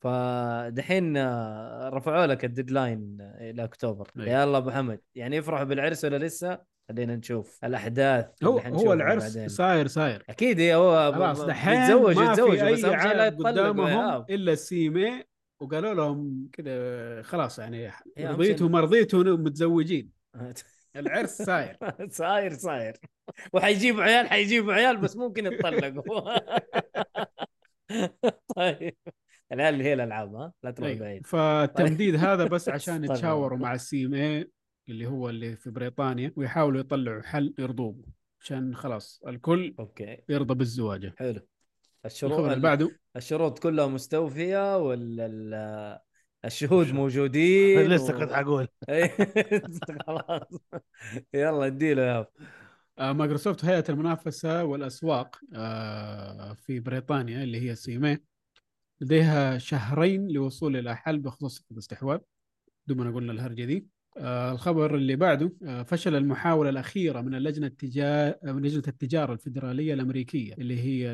[0.00, 4.10] فدحين آه، رفعوا لك ال deadline آه، إلى أكتوبر.
[4.18, 4.22] أي.
[4.22, 9.48] يلا أبو حمد يعني يفرحوا بالعرس ولا لسه؟ خلينا نشوف الأحداث هو هو العرس بعدين.
[9.48, 10.24] صاير صاير.
[10.28, 14.30] أكيد إيه، هو خلاص دحين يتزوج في بس اهم شيء لا هاب.
[14.30, 15.24] إلا ال CMA
[15.60, 20.10] وقالوا لهم كذا خلاص يعني رضيتوا ما رضيتوا متزوجين.
[20.96, 21.76] العرس صاير.
[22.08, 22.96] صاير صاير.
[23.52, 26.38] وحيجيبوا عيال حيجيبوا عيال بس ممكن يتطلقوا.
[28.56, 28.96] طيب.
[29.52, 31.00] العيال اللي هي الألعاب ها؟ لا تروح أيوة.
[31.00, 31.26] بعيد.
[31.26, 33.58] فالتمديد هذا بس عشان استغفر يتشاوروا.
[33.58, 34.50] مع ال CMA
[34.90, 38.04] اللي هو اللي في بريطانيا ويحاولوا يطلعوا حل يرضوه
[38.40, 40.16] عشان خلاص الكل okay.
[40.28, 41.12] يرضى بالزواج.
[41.16, 41.40] حلو.
[42.06, 45.98] الشروط اللي بعده؟ الشروط كلها مستوفية ولا ال-
[46.44, 48.68] الشهود موجودين لسه و- كنت حقول.
[48.88, 49.16] إيه،
[50.06, 50.60] خلاص.
[51.34, 52.26] يلا اديله يا
[52.98, 58.18] آه، مايكروسوفت هيئة المنافسة والأسواق آه، في بريطانيا اللي هي CMA
[59.00, 62.18] لديها شهرين لوصول إلى حل بخصوص الاستحواذ
[62.86, 63.86] دوبنا قلنا الهرجة دي.
[64.18, 70.54] الخبر اللي بعده آه، فشل المحاولة الأخيرة من اللجنة التجار من لجنة التجارة الفدرالية الأمريكية
[70.54, 71.12] اللي هي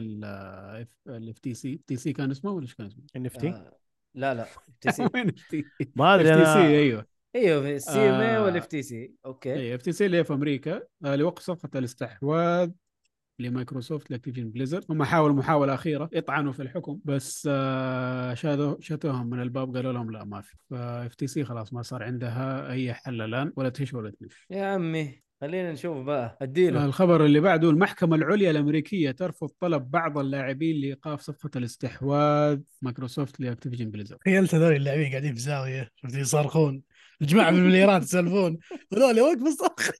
[1.08, 3.78] ال FTC TC كان اسمه ولا إيش كان اسمه؟ NFT آه،
[4.14, 5.09] لا لا اف تي سي
[5.97, 7.06] ما أدري اف تي سي أيوه.
[7.36, 8.44] أيوه ال CMA آه.
[8.44, 9.54] وال FTC okay.
[9.55, 12.70] اي FTC اللي هي في أمريكا آه، لوقف صفقه الاستحواذ
[13.38, 14.84] لمايكروسوفت لأكتيفيجن بليزرد.
[14.90, 20.10] هم حاولوا محاولة أخيرة يطعنوا في الحكم بس آه، شاتوا شاتوهم من الباب قالوا لهم
[20.10, 20.54] لا ما في.
[20.70, 25.26] ف FTC خلاص ما صار عندها أي حل الآن ولا تهش ولا تنش يا عمي
[25.40, 26.38] خلينا نشوف بقى.
[26.42, 26.84] أديله.
[26.84, 33.90] الخبر اللي بعده المحكمة العليا الأمريكية ترفض طلب بعض اللاعبين لإيقاف صفقة الاستحواذ مايكروسوفت لأكتيفيجن
[33.90, 34.18] بليزرد.
[34.18, 36.82] تخيلت هذول اللاعبين قاعدين في زاوية شفت يصرخون
[37.22, 38.58] الجماعة بالمليارات يسولفون.
[38.92, 39.90] هذول وقف الصرخ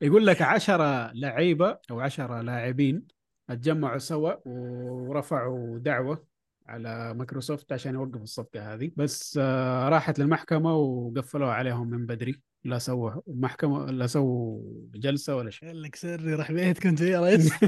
[0.00, 3.06] يقول لك عشرة لعيبة أو عشرة لاعبين
[3.50, 6.26] اتجمعوا سوا ورفعوا دعوة
[6.66, 8.90] على مايكروسوفت عشان يوقفوا الصفقة هذه.
[8.96, 12.40] بس آه، راحت للمحكمة وقفلوها عليهم من بدري.
[12.64, 14.62] لا سووا محكمة لا سووا
[14.94, 15.68] جلسة ولا شيء.
[15.68, 17.52] قال لك سري راح بيتكم أنت يا ريس.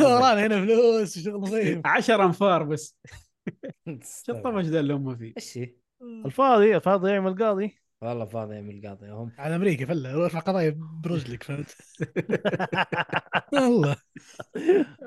[0.00, 1.80] ورانا هنا فلوس وشغل نظيف.
[1.84, 2.96] عشر أنفار بس.
[4.26, 5.58] شو الطفش ده اللي هم فيه؟ إيش؟
[6.02, 7.85] الفاضي الفاضي يعمل قاضي.
[8.02, 9.32] والله فاضي يعمل قاضي هم.
[9.38, 11.76] على أمريكا فله ارفع قضايا برجلك فهمت؟
[13.52, 13.96] والله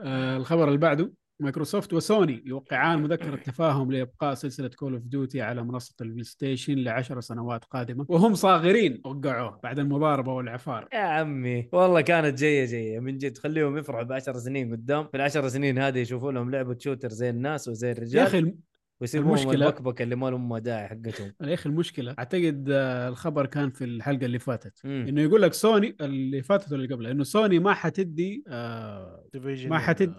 [0.04, 5.64] آه، الخبر اللي بعده مايكروسوفت وسوني يوقعان مذكرة تفاهم لإبقاء سلسلة Call of Duty على
[5.64, 8.06] منصة ال PlayStation لعشر سنوات قادمة.
[8.10, 10.88] وهم صاغرين وقعوه بعد المضاربة والعفار.
[10.94, 13.00] يا عمي والله كانت جاية جاية.
[13.00, 15.08] من جد خليهم يفرحوا بعشر سنين قدام.
[15.08, 18.56] في العشر سنين هذه يشوفوا لهم لعبة shooter زي الناس وزي يا الرجال أخي
[19.00, 21.34] الم- ويسيبوهم المشكلة- البكبكه اللي ما لهم داعي حقتهم.
[21.42, 24.82] يا أخي المشكلة أعتقد آه، الخبر كان في الحلقة اللي فاتت.
[24.84, 25.06] مم.
[25.10, 29.24] إنه يقول لك سوني اللي فاتت ولا اللي قبلها إنه سوني ما حتدي آه
[29.66, 30.16] ما حتد-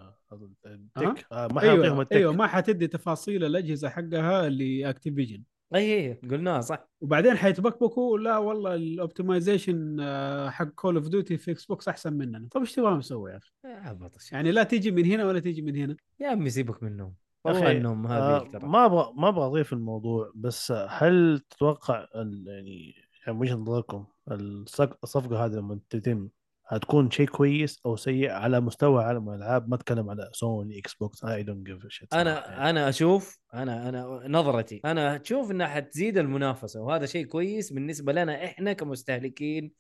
[0.67, 2.13] ال tech آه، ما حيعطيهم أيوه ال tech.
[2.17, 5.43] أيوه ما حتدي تفاصيل الأجهزة حقها لاكتيفيجن
[5.75, 6.89] أي أي قلناها صح.
[7.01, 9.97] وبعدين حيتبكبكوا لا والله ال optimization
[10.51, 12.49] حق Call of Duty في Xbox أحسن مننا.
[12.51, 14.17] طب إيش تبغى نسوي يا أخي؟ عبط.
[14.33, 15.97] يعني لا تيجي من هنا ولا تيجي من هنا.
[16.21, 17.15] يا عمي سيبك منهم.
[17.47, 18.69] أخي، إنهم آه، هذه ترى.
[18.69, 22.95] ما أبغى ما أبغى أضيف الموضوع بس هل تتوقع يعني
[23.27, 24.07] يعني وجهة نظركم
[25.05, 26.29] الصفقة هذه لما تتم
[26.67, 31.43] هتكون شيء كويس أو سيء على مستوى عالم الألعاب؟ ما أتكلم على سوني Xbox I
[31.43, 37.07] don't give shit أنا أنا أشوف أنا أنا نظرتي أنا أشوف إنها حتزيد المنافسة وهذا
[37.07, 39.73] شيء كويس بالنسبة لنا إحنا كمستهلكين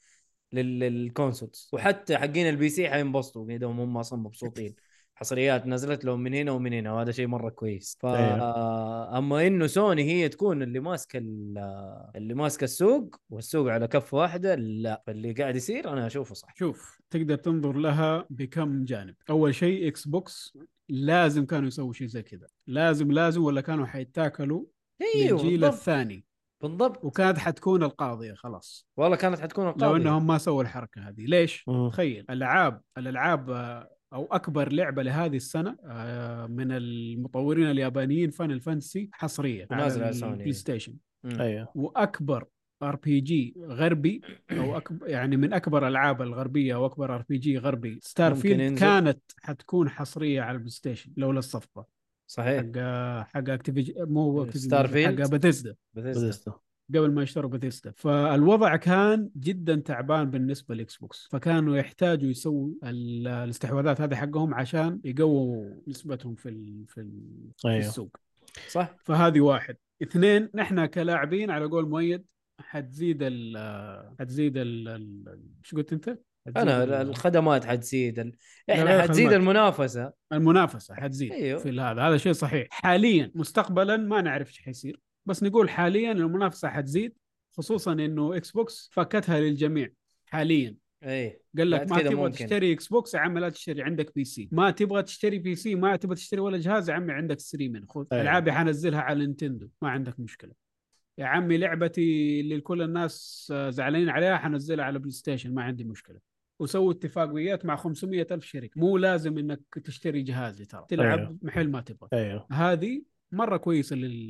[0.53, 4.75] لل- لل consoles وحتى حقين ال PC حينبسطوا كذا هم أصلا مبسوطين.
[5.25, 7.97] حصريات نزلت لهم من هنا ومن هنا وهذا شيء مرة كويس.
[8.01, 9.19] ف أيوه.
[9.19, 14.55] أما إنه سوني هي تكون اللي ماسكة ال- اللي ماسكة السوق والسوق على كف واحدة
[14.55, 16.55] لا اللي قاعد يصير أنا أشوفه صح.
[16.57, 19.15] شوف تقدر تنظر لها بكم جانب.
[19.31, 22.47] أول شيء Xbox لازم كانوا يسووا شيء زي كذا.
[22.67, 24.65] لازم لازم ولا كانوا حيتاكلوا
[25.17, 25.73] أيوه بالضبط.
[25.73, 26.25] الثاني.
[26.63, 27.05] بالضبط.
[27.05, 28.87] وكانت حتكون القاضية خلاص.
[28.97, 29.97] والله كانت حتكون لو القاضية.
[29.97, 31.25] إنهم ما سووا الحركة هذه.
[31.27, 31.65] ليش.
[31.91, 39.09] تخيل الألعاب الألعاب آه، أو أكبر لعبة لهذه السنة آه، من المطورين اليابانيين فاينل Fantasy
[39.13, 40.33] حصرية ونازلة على.
[40.33, 40.95] ال PlayStation.
[41.25, 42.45] أيوه وأكبر
[42.83, 44.21] RPG غربي
[44.51, 48.79] أو أكبر يعني من أكبر الألعاب الغربية أو أكبر RPG غربي Starfield.
[48.79, 51.87] كانت حتكون حصرية على ال PlayStation لولا الصفقة
[52.27, 52.79] صحيح حق
[53.29, 55.23] حق اكتيفيجن مو Starfield.
[55.23, 56.61] حق باتيسدا بثيسدا بثيستا
[56.95, 61.29] قبل ما يشتروا بثيستا فالوضع كان جدا تعبان بالنسبة لل Xbox.
[61.33, 67.11] فكانوا يحتاجوا يسووا ال- الاستحواذات هذه حقهم عشان يقووا نسبتهم في ال في, ال
[67.57, 67.79] في أيوه.
[67.79, 68.17] السوق.
[68.69, 68.97] صح.
[69.05, 69.77] فهذه واحد.
[70.03, 72.25] اثنين نحن كلاعبين على قول مؤيد
[72.61, 74.89] حتزيد ال حتزيد ال
[75.65, 76.19] إيش قلت أنت؟
[76.57, 78.33] أنا ال- الخدمات حتزيد
[78.71, 79.33] إحنا حتزيد.
[79.33, 80.13] المنافسة.
[80.33, 81.59] المنافسة حتزيد أيوه.
[81.59, 82.03] في هذا.
[82.03, 82.67] هذا شيء صحيح.
[82.71, 85.01] حاليا مستقبلا ما نعرف إيش حيصير.
[85.27, 87.15] بس نقول حاليا المنافسة حتزيد
[87.57, 89.91] خصوصا إنه Xbox فكتها للجميع
[90.27, 90.77] حاليا.
[91.05, 92.33] اي قال لك ما تبغى ممكن.
[92.33, 96.41] تشتري Xbox يا عمي لا تشتري عندك PC ما تبغى تشتري PC ما تبغى تشتري
[96.41, 98.23] ولا جهاز يا عمي عندك streaming خذ أيوه.
[98.23, 100.53] ألعابي حنزلها على نينتندو ما عندك مشكلة.
[101.19, 106.19] يا عمي لعبتي اللي كل الناس آه، زعلانين عليها حنزلها على PlayStation ما عندي مشكلة.
[106.61, 108.81] وسووا اتفاقيات مع 500 ألف شركة.
[108.81, 110.87] مو لازم إنك تشتري جهاز ترى.
[110.89, 111.39] تلعب أيوه.
[111.43, 112.09] محل ما تبغى.
[112.13, 112.47] أيوه.
[112.53, 113.03] هذه
[113.33, 114.29] مرة كويسة لل...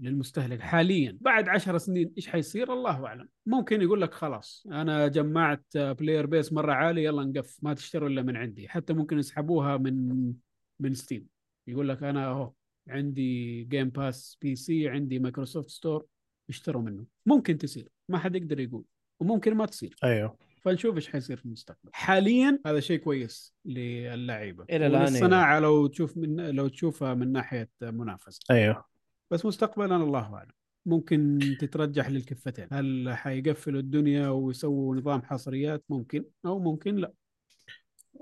[0.00, 1.18] للمستهلك حاليا.
[1.20, 3.28] بعد عشر سنين إيش حيصير؟ الله أعلم.
[3.46, 8.22] ممكن يقول لك خلاص أنا جمعت player base مرة عالي يلا نقف ما تشتروا إلا
[8.22, 8.68] من عندي.
[8.68, 10.32] حتى ممكن يسحبوها من
[10.80, 11.26] من Steam
[11.68, 12.52] يقول لك أنا أهو
[12.88, 16.06] عندي Game Pass PC عندي Microsoft Store
[16.48, 17.04] اشتروا منه.
[17.26, 18.84] ممكن تصير ما حد يقدر يقول
[19.20, 19.96] وممكن ما تصير.
[20.04, 20.36] أيوه.
[20.64, 21.90] فنشوف إيش حيصير في المستقبل.
[21.92, 24.64] حاليا هذا شيء كويس للعيبة.
[24.70, 28.40] إلى الآن الصناعه لو تشوف من لو تشوفها من ناحية منافسة.
[28.50, 28.84] أيوه.
[29.30, 30.52] بس مستقبلا الله أعلم.
[30.86, 32.68] ممكن تترجح للكفتين.
[32.72, 37.12] هل حيقفلوا الدنيا ويسووا نظام حصريات؟ ممكن أو ممكن لا.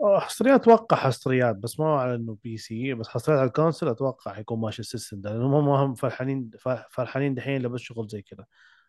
[0.01, 4.33] آه، حصريات أتوقع حصريات بس ما على إنه PC بس حصريات على ال console أتوقع
[4.33, 6.51] حيكون ماشي ال system ده لانهم هم هم فرحانين
[6.91, 8.47] فرحانين دحين لبس شغل زي كذا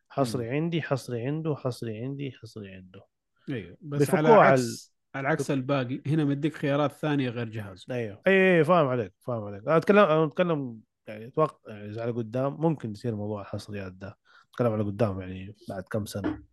[0.09, 3.12] حصري عندي حصري عنده حصري عندي حصري عنده.
[3.49, 6.01] أيوه بس على عكس على عكس الباقي.
[6.07, 7.85] هنا مديك خيارات ثانية غير جهاز.
[7.91, 8.21] أيوه.
[8.27, 9.61] اي اي فاهم عليك فاهم عليك.
[9.63, 14.17] أنا اتكلم أنا أتكلم يعني أتوقع يعني إذا على قدام ممكن يصير موضوع الحصريات ده.
[14.51, 16.43] أتكلم على قدام يعني بعد كم سنة.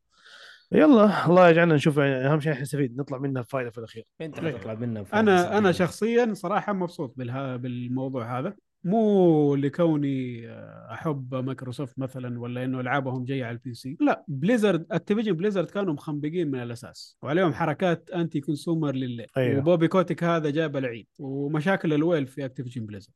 [0.72, 4.04] يلا الله يجعلنا نشوف يعني أهم شيء نستفيد نطلع منها الفائده في الأخير.
[4.20, 5.72] أنت حتطلع منها فايدة أنا أنا.
[5.72, 8.54] شخصيا صراحة مبسوط بالها بالموضوع هذا.
[8.84, 14.86] مو لكوني آه، أحب مايكروسوفت مثلا ولا إنه ألعابهم جاية على ال PC لا Blizzard
[14.90, 17.18] Activision Blizzard كانوا مخنبقين من الأساس.
[17.22, 19.26] وعليهم حركات anti consumer لليل.
[19.36, 19.58] أيوه.
[19.58, 21.06] و Bobby Kotick هذا جاب العيد.
[21.18, 23.14] ومشاكل الويل في Activision Blizzard.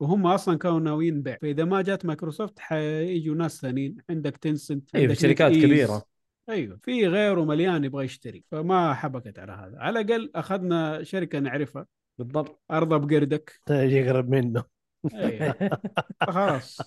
[0.00, 1.38] وهم أصلا كانوا ناويين بيع.
[1.42, 3.96] فإذا ما جات مايكروسوفت حيجوا ناس ثانيين.
[4.10, 5.52] عندك Tencent أيوه شركات.
[5.52, 6.02] كبيرة.
[6.48, 8.44] أيوه في غيره مليان يبغى يشتري.
[8.50, 9.78] فما حبكت على هذا.
[9.78, 11.86] على الأقل أخذنا شركة نعرفها.
[12.18, 12.60] بالضبط.
[12.70, 13.60] أرضى بقردك.
[13.70, 14.73] يجي أقرد منه.
[16.30, 16.80] خلاص.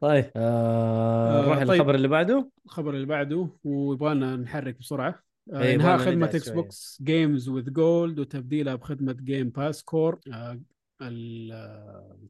[0.00, 1.70] طيب آه آه، نروح طيب.
[1.70, 2.50] للخبر اللي بعده.
[2.66, 5.22] الخبر اللي بعده ويبغانا نحرك بسرعة.
[5.52, 10.20] آه، إيه، انهاء يبغانا خدمة Xbox Games with Gold وتبديلها بخدمة Game Pass Core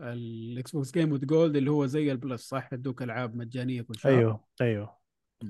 [0.02, 3.94] ال Xbox Game with Gold اللي هو زي ال Plus صح؟ يدوك ألعاب مجانية كل
[3.98, 4.12] شهر.
[4.12, 4.98] أيوه أيوه.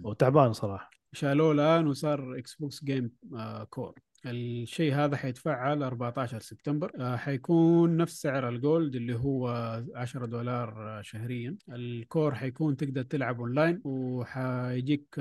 [0.04, 0.90] وتعبان صراحة.
[1.12, 3.94] شالوه الآن وصار Xbox Game آه، Core
[4.26, 6.92] الشيء هذا حيتفعل 14 سبتمبر.
[7.00, 9.48] آه، حيكون نفس سعر ال Gold اللي هو
[9.94, 11.56] 10 دولار آه، شهريا.
[11.68, 15.20] ال Core حيكون تقدر تلعب أونلاين وحيجيك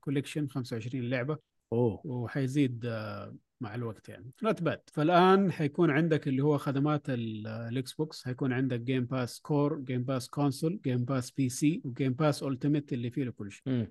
[0.00, 1.38] collection 25 لعبة
[1.72, 2.00] أوه.
[2.04, 4.30] وحيزيد آه، مع الوقت يعني.
[4.42, 9.40] not bad فالآن حيكون عندك اللي هو خدمات ال- ال Xbox حيكون عندك Game Pass
[9.40, 13.86] Core Game Pass Console Game Pass PC و Game Pass Ultimate اللي فيه كل شيء.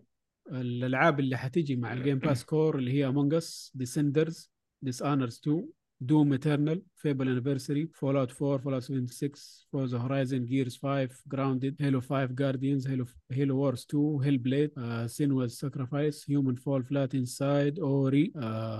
[0.52, 4.52] الألعاب اللي حتيجي مع ال Game Pass Core اللي هي Among Us Descenders
[4.82, 5.70] Dishonored 2
[6.02, 9.32] Doom Eternal Fable Anniversary Fallout 4 Fallout 76
[9.72, 14.72] Forza Horizon Gears 5 Grounded Halo 5 Guardians Halo Halo Wars 2 Hellblade
[15.06, 18.34] Senua's Sacrifice Human Fall Flat Inside Ori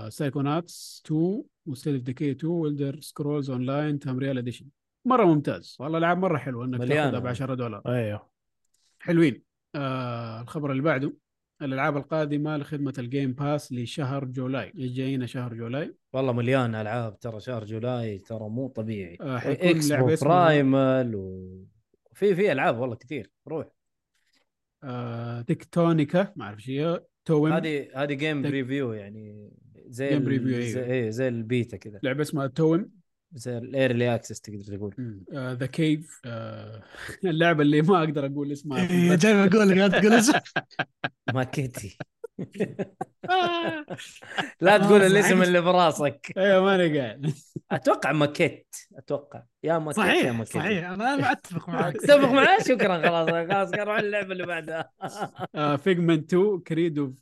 [0.08, 4.66] Psychonauts 2 و State of Decay 2 و Elder Scrolls Online Tamriel Edition
[5.04, 5.76] مرة ممتاز.
[5.80, 6.78] والله العاب مرة حلوة إنك.
[6.78, 7.82] تأخذها ب 10 دولار.
[7.86, 8.28] أيوه.
[8.98, 9.42] حلوين.
[9.74, 11.12] آه الخبر اللي بعده.
[11.62, 14.72] الألعاب القادمة لخدمة ال Game Pass لشهر July.
[14.78, 19.18] إيش جاينا شهر July؟ والله مليان ألعاب ترى شهر July ترى مو طبيعي.
[19.20, 23.30] آه، Exoprimal وفي في ألعاب والله كثير.
[23.48, 23.66] روح.
[24.84, 27.00] آه Techtonica ما أعرف شيء.
[27.24, 27.52] Toem.
[27.52, 29.50] هذه هذه game تك- preview يعني
[29.86, 30.92] زي game preview، زي, أيوه.
[30.92, 32.00] إيه زي البيتا كذا.
[32.02, 32.90] لعبة اسمها Toem.
[33.34, 35.24] زي ال early access تقدر تقول.
[35.32, 36.20] The Cave
[37.24, 39.14] اللعبة اللي ما أقدر أقول اسمها إيه،.
[39.14, 40.32] جاي بقول لك قاعد تقول اسم
[41.34, 41.98] ماكيتي.
[44.60, 45.42] لا تقول آه، الاسم صحيح.
[45.46, 46.32] اللي براسك.
[46.36, 47.32] أيوه ماني قاعد.
[47.70, 49.42] أتوقع ماكيت أتوقع.
[49.64, 50.54] يا ماكيت يا صحيح ماكيت.
[50.54, 50.90] صحيح.
[50.90, 54.90] أنا أتفق معك أتفق معاه شكرا خلاص خلاص نروح اللعبة اللي بعدها.
[55.76, 57.12] Figment 2 Creed of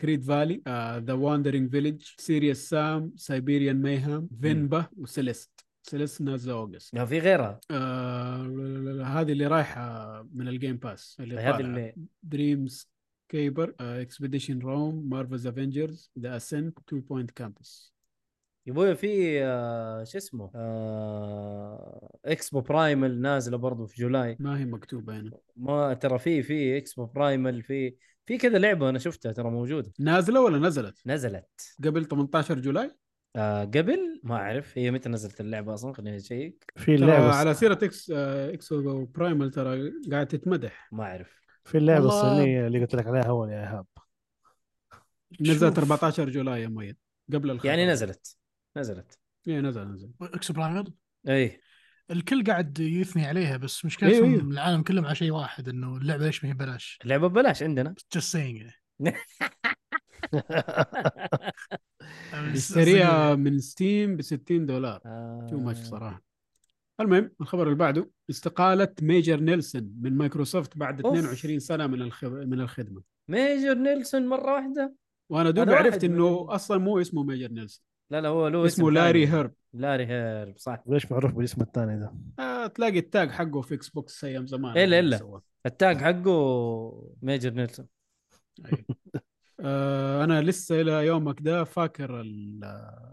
[0.00, 0.62] Creed Valley
[1.06, 5.50] The Wandering Village Serious Sam Siberian Mayhem Venba و Celeste
[5.82, 7.60] Celeste نازلة August لا في غيرها.
[7.70, 11.60] آه هذه اللي رايحة من ال Game Pass اللي هذه.
[11.60, 17.94] اللي Dreamscaper Expeditions Rome Marvel's Avengers The Ascent Two Point Campus
[18.66, 24.36] يا أبوي في آه، شو اسمه آه، Exoprimal نازلة برضو في July.
[24.40, 25.30] ما هي مكتوبة هنا.
[25.56, 27.94] ما ترى في في Exoprimal في
[28.26, 29.92] في كذا لعبة أنا شفتها ترى موجودة.
[29.98, 31.76] نازلة ولا نزلت؟ نزلت.
[31.84, 32.90] قبل 18 July؟
[33.36, 34.78] آه قبل؟ ما أعرف.
[34.78, 36.72] هي متى نزلت اللعبة أصلا؟ خليني أشيك.
[36.76, 37.34] في اللعبة.
[37.34, 40.88] على سيرة إكس آه، Exoprimal ترى قاعد تتمدح.
[40.92, 41.39] ما أعرف.
[41.64, 43.86] في اللعبة والله- الصينية اللي قلت لك عليها اول يا إيهاب.
[45.40, 45.78] نزلت شوف.
[45.78, 46.96] 14 July يا مؤيد
[47.32, 47.68] قبل الخبر.
[47.68, 48.36] يعني نزلت
[48.76, 49.18] نزلت.
[49.48, 50.10] إيه نزل نزل.
[50.22, 50.84] Exoprimal
[51.28, 51.60] اي
[52.10, 54.42] الكل قاعد يثني عليها بس مشكلتهم أيوه،.
[54.42, 57.94] العالم كلهم على شيء واحد إنه اللعبة ليش ما هي ببلاش؟ اللعبة ببلاش عندنا.
[58.16, 58.72] Just saying
[62.34, 64.98] اشتريها من Steam ب 60 دولار.
[65.50, 65.84] too much آه.
[65.84, 66.29] صراحة.
[67.00, 71.16] المهم الخبر اللي بعده استقالة Major Nelson من مايكروسوفت بعد أوف.
[71.16, 72.24] 22 سنة من الخ...
[72.24, 74.94] من الخدمة Major Nelson مرة واحدة
[75.30, 78.88] وأنا دوب عرفت إنه من- أصلا مو اسمه Major Nelson لا لا هو له اسمه
[78.88, 79.26] اسم Larry.
[79.28, 83.74] Hryb Larry Hryb صح ليش معروف بالاسم الثاني ده؟ آه تلاقي ال tag حقه في
[83.74, 85.16] Xbox أيام زمان إلا.
[85.16, 85.42] سواه.
[85.66, 87.86] ال tag حقه Major Nelson
[88.66, 88.84] أيوة.
[89.60, 92.64] آه أنا لسه إلى يومك ده فاكر ال-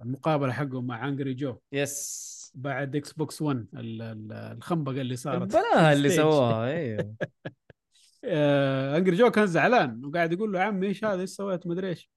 [0.03, 5.93] المقابلة حقه مع Angry Joe يس بعد Xbox 1 ال- ال- الخنبقة اللي صارت بلاها
[5.93, 6.09] اللي.
[6.09, 7.15] سواها أيوه.
[8.25, 12.09] آه Angry Joe كان زعلان وقاعد يقول له عمي إيش هذا؟ إيش سويت؟ مدري إيش.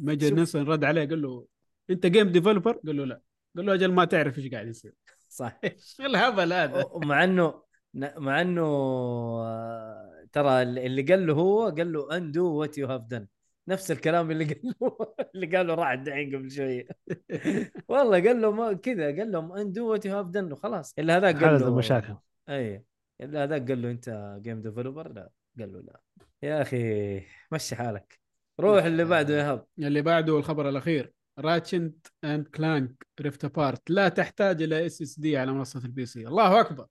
[0.00, 0.38] Major شوف.
[0.38, 1.46] نيلسون رد عليه قال له
[1.90, 3.20] أنت game developer قال له لا.
[3.56, 4.92] قال له أجل ما تعرف إيش قاعد يصير.
[5.28, 5.58] صح.
[5.64, 7.62] إيش الهبل هذا؟ مع إنه
[7.94, 13.26] مع إنه آه، ترى اللي قال له هو قال له undo what you have done
[13.68, 14.96] نفس الكلام اللي قال له
[15.34, 16.86] اللي قاله راعد دحين قبل شوية.
[17.88, 20.94] والله قال له ما كذا قال لهم undo what you have done وخلاص.
[20.98, 22.14] إلا هذاك قال له المشاكل.
[22.48, 22.84] اي
[23.20, 25.30] إلا هذاك قال له أنت game developer لا.
[25.58, 26.00] قال له لا.
[26.42, 27.22] يا أخي
[27.52, 28.20] مشي حالك.
[28.60, 31.12] روح اللي بعده يا إيهاب اللي بعده الخبر الأخير.
[31.38, 36.26] Ratchet and Clank Rift Apart لا تحتاج إلى SSD على منصة ال PC.
[36.26, 36.86] الله أكبر.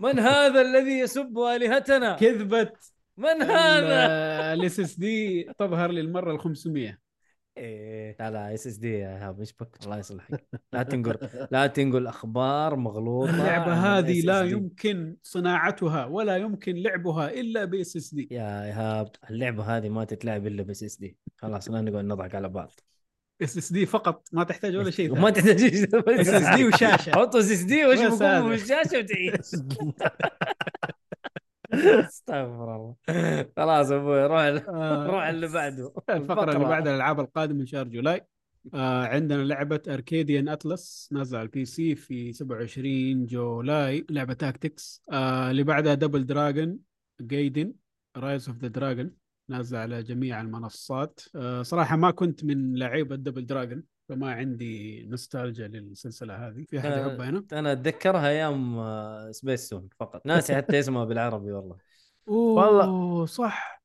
[0.00, 2.72] من هذا الذي يسب آلهتنا؟ كذبه
[3.18, 6.98] من هذا؟ ال SS D تظهر للمره ال 500
[7.56, 10.46] إيه لا لا SSD يا إيهاب إيش بك؟ الله يصلحك.
[10.72, 14.42] لا تنقل لا تنقل أخبار مغلوطة اللعبة هذه لا.
[14.42, 20.62] يمكن صناعتها ولا يمكن لعبها إلا ب SSD يا إيهاب اللعبة هذه ما تتلعب إلا
[20.62, 22.80] ب SSD خلاص لا نقعد نضحك على بعض.
[23.42, 27.12] SSD فقط ما تحتاج ولا شيء ما تحتاج SSD وشاشة.
[27.12, 28.38] حط SSD هذا.
[28.38, 29.50] بكون بالشاشه وتعيش.
[32.08, 32.94] استغفر الله.
[33.56, 35.92] خلاص أبوي روح آه، روح اللي بعده.
[36.10, 38.26] الفقرة اللي بعدها الألعاب القادمة من شهر July.
[38.74, 45.50] آه عندنا لعبة Arcadian Atlas نازلة على ال PC في 27 July لعبة tactics آه
[45.50, 46.78] اللي بعدها Double Dragon
[47.20, 47.72] Gaiden
[48.16, 49.10] Rise of the Dragon
[49.48, 51.20] نازلة على جميع المنصات.
[51.34, 56.90] آه صراحة ما كنت من لعيبة Double Dragon فما عندي نوستالجيا للسلسلة هذه في أحد
[56.90, 61.76] آه، يحبها هنا أنا أتذكرها أيام آه، سبيس تون فقط ناسي حتى اسمها بالعربي والله
[62.28, 63.26] أوه والله.
[63.26, 63.82] صح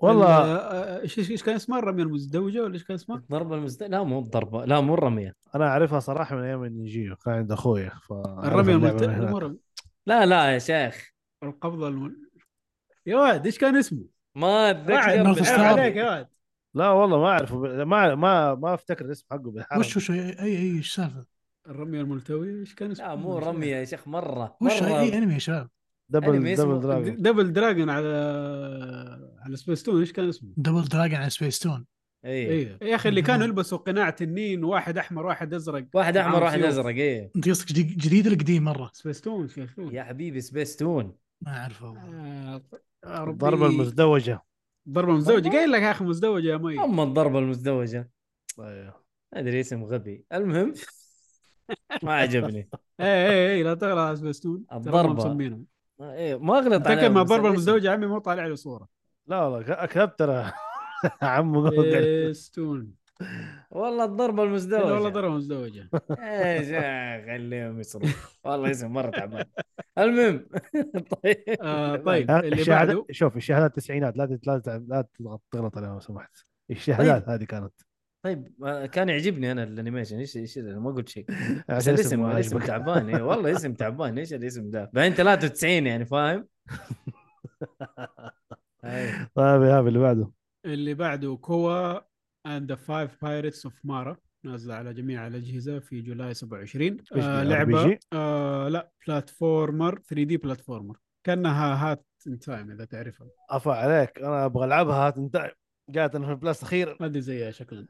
[0.00, 3.54] والله ال- آه، إيش إيش إيش كان اسمها الرمية المزدوجة ولا إيش كان اسمها؟ الضربة
[3.56, 3.82] المزد...
[3.82, 7.34] لا مو الضربة لا مو الرمية أنا أعرفها صراحة من أيام ال Neo Geo كان
[7.34, 8.74] عند اخويا ف الرمية.
[8.74, 9.52] الملت...
[10.06, 11.12] لا لا يا شيخ
[11.42, 12.16] القبضة الم...
[13.06, 14.04] يا واد إيش كان اسمه؟
[14.34, 15.60] ما أتذكر.
[15.60, 16.28] عليك يا واد
[16.74, 20.28] لا والله ما اعرفه ب- ما ما ما أفتكر الاسم حقه بالحرف وش وش أي
[20.28, 21.26] أي أي إيش السالفه؟
[21.68, 25.34] الرمية الملتوية إيش كان اسمه؟ لا مو رمية يا شيخ مرة وش مرة اي أنمي
[25.34, 25.68] يا شباب؟
[26.08, 28.08] Double Double Dragon Double Dragon على
[29.40, 31.86] على سبيس تون إيش كان اسمه؟ Double Dragon على سبيس تون
[32.24, 36.44] اي يا أخي اللي كانوا يلبسوا قناع تنين واحد أحمر واحد أزرق واحد أحمر معاهم
[36.44, 36.64] واحد.
[36.64, 41.56] أزرق اي أنت قصدك جديد, ولا قديم مرة؟ سبيس تون يا حبيبي سبيس تون ما
[41.56, 42.62] أعرفه والله.
[43.04, 43.30] آه،.
[43.30, 44.42] الضربة المزدوجة
[44.88, 46.84] ضربة مزدوجة قايل لك يا أخي مزدوجة يا مي.
[46.84, 48.10] أما الضربة المزدوجة.
[48.60, 49.02] أيوه.
[49.34, 50.24] أدري اسم غبي.
[50.32, 50.74] المهم
[52.02, 52.68] ما عجبني.
[53.00, 55.12] إيه إيه إيه لا تغلط على سبيس تون ترى هم الضربة.
[55.14, 55.66] مسمينهم
[56.00, 57.48] إيه ما أغلط عليهم، ما الضربه.
[57.48, 58.88] المزدوجه عمي مو طالع له صورة.
[59.26, 60.52] لا والله ك- كذبت ترى.
[61.22, 61.92] عمو Google
[62.24, 62.94] Spacetoon
[63.70, 64.94] والله الضربة المزدوجة.
[64.94, 69.44] والله ضربه مزدوجه إيش يا خليهم يصرف والله اسم مرة تعبان.
[69.98, 70.46] المهم
[71.22, 71.36] طيب.
[71.62, 74.38] آه طيب اللي بعده؟ شوف الشهادات التسعينات لا
[74.88, 76.36] لا تضغط تغلط عليها لو سمحت.
[76.70, 77.72] الشهادات هذه كانت.
[78.24, 80.18] طيب آه، كان يعجبني أنا الأنيميشن.
[80.18, 81.24] إيش إيش أنا ما قلت شيء.
[81.68, 82.58] بس عشان الاسم اسمه الاسم.
[82.58, 83.14] تعبان.
[83.14, 84.18] إيه والله اسم تعبان.
[84.18, 86.46] إيش الاسم ده؟ بعدين 93 يعني فاهم؟
[88.84, 89.26] أي.
[89.34, 90.30] طيب يا اللي بعده؟
[90.64, 91.98] اللي بعده Koa.
[92.46, 97.42] and the Five Pirates of Mara نازلة على جميع الأجهزة في July 27 إيش آه
[97.42, 103.26] لعبة؟ آه لا platformer 3D platformer كأنها Hat in Time إذا تعرفها.
[103.50, 105.50] افا عليك أنا أبغى ألعبها Hat in Time
[105.88, 107.86] جات لنا في ال Plus أخيرا ما أدري زيها شكلا.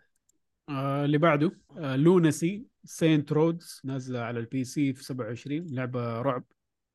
[0.68, 6.44] آه اللي بعده آه Lunacy Saint Rhodes نازلة على ال PC في 27 لعبة رعب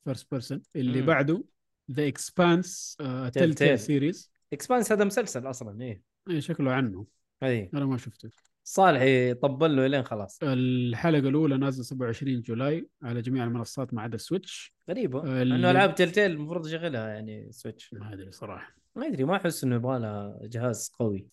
[0.05, 1.05] first person اللي مم.
[1.07, 1.43] بعده
[1.91, 2.97] The Expanse
[3.33, 3.57] Tell Telltale.
[3.57, 3.79] Tell.
[3.79, 6.01] Series Expanse هذا مسلسل أصلا إيه.
[6.29, 7.05] إيه شكله عنه.
[7.43, 7.69] إي.
[7.73, 8.29] أنا ما شفته.
[8.63, 10.39] صالح يطبل له لين خلاص.
[10.43, 15.41] الحلقة الأولى نازلة 27 July على جميع المنصات ما عدا ال Switch غريبة.
[15.41, 18.75] اللي- إنه ألعاب Telltale المفروض يشغلها يعني Switch ما أدري صراحة.
[18.95, 21.27] ما أدري ما أحس إنه يبغى لها جهاز قوي.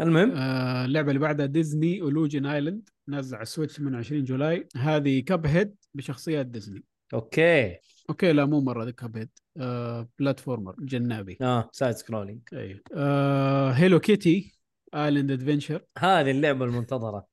[0.00, 4.68] المهم؟ آه اللعبة اللي بعدها Disney Illusion Island نازلة على ال Switch من 20 July.
[4.76, 6.84] هذه Cuphead بشخصيات ديزني
[7.14, 7.76] okay.
[8.10, 11.38] okay لا مو مرة زي Cuphead آه platformer جنابي.
[11.40, 14.57] آه side scrolling أيوه آه Hello Kitty
[14.94, 17.26] Island Adventure هذه اللعبة المنتظرة.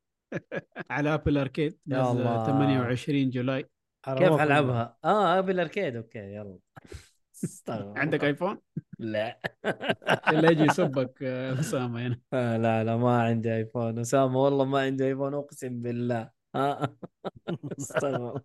[0.89, 2.45] على Apple Arcade يا الله.
[2.45, 3.69] 28 July.
[4.05, 6.59] كيف حلعبها؟ آه بال Arcade okay يلا.
[7.69, 8.23] عندك.
[8.23, 8.59] iPhone؟
[8.99, 9.39] لا.
[10.27, 12.19] اللي يجي يسبك آه، أسامة هنا.
[12.33, 16.29] آه لا لا ما عندي iPhone أسامة والله ما عندي iPhone أقسم بالله.
[16.55, 16.95] آه.
[17.79, 18.41] استغفر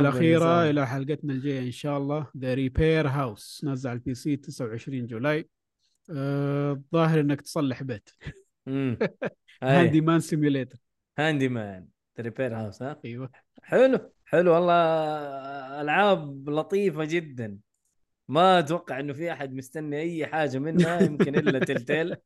[0.00, 0.70] الأخيرة أسامة.
[0.70, 2.26] إلى حلقتنا الجاية إن شاء الله.
[2.36, 5.48] The Repair House نزل على ال PC 29 July.
[6.10, 8.10] الظاهر إنك تصلح بيت.
[9.62, 10.78] handyman simulator
[11.18, 11.88] handyman
[12.20, 13.30] repair house ها؟ أيوه.
[13.62, 14.74] حلو حلو والله.
[15.80, 17.58] ألعاب لطيفة جدا.
[18.28, 22.16] ما أتوقع إنه في أحد مستني أي حاجة منها يمكن إلا Telltale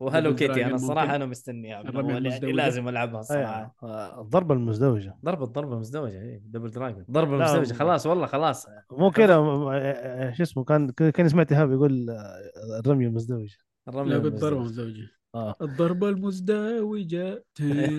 [0.00, 1.16] و Hello Kitty أنا الصراحه.
[1.16, 2.52] أنا مستنيها يعني المزدوجة.
[2.52, 3.20] لازم ألعبها.
[3.20, 8.06] الصراحه آه، الضربه المزدوجة ضربة ضربة مزدوجة اي Double Dragon ضربة لا، مزدوجة م- خلاص
[8.06, 13.56] والله خلاص مو كذا م- شو اسمه كان كان سمعت إيهاب يقول آه، الرمية المزدوجة
[13.88, 14.88] الرمية لا بالضربة المزدوجة.
[14.90, 17.98] مزدوجه آه الضربة المزدوجة تنين.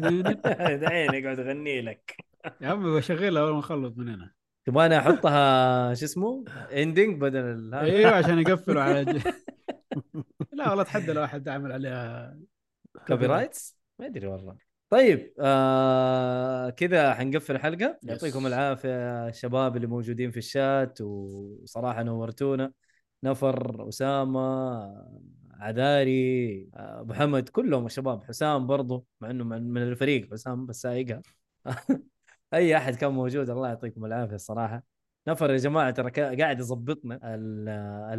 [0.81, 2.15] دحين يقعد يغني لك
[2.61, 4.31] يا عمي بشغلها اول ما اخلص من هنا
[4.65, 6.43] تبغاني أحطها شو اسمه؟
[6.73, 9.21] ending بدل أيوه عشان يقفلوا على ج...
[10.53, 12.37] لا والله اتحدى لو أحد عمل عليها
[13.07, 14.57] copyrights ما أدري والله.
[14.89, 17.99] طيب آه كذا حنقفل الحلقة.
[18.03, 22.71] يعطيكم العافية الشباب اللي موجودين في الشات وصراحة نورتونا.
[23.23, 24.41] نفر أسامة
[25.51, 31.21] عذاري أبو حمد كلهم الشباب حسام برضو مع إنه من من الفريق حسام بس سايقها.
[32.53, 34.83] أي أحد كان موجود الله يعطيكم العافية الصراحة.
[35.27, 37.69] نفر يا جماعة ترى قاعد يظبطنا ال-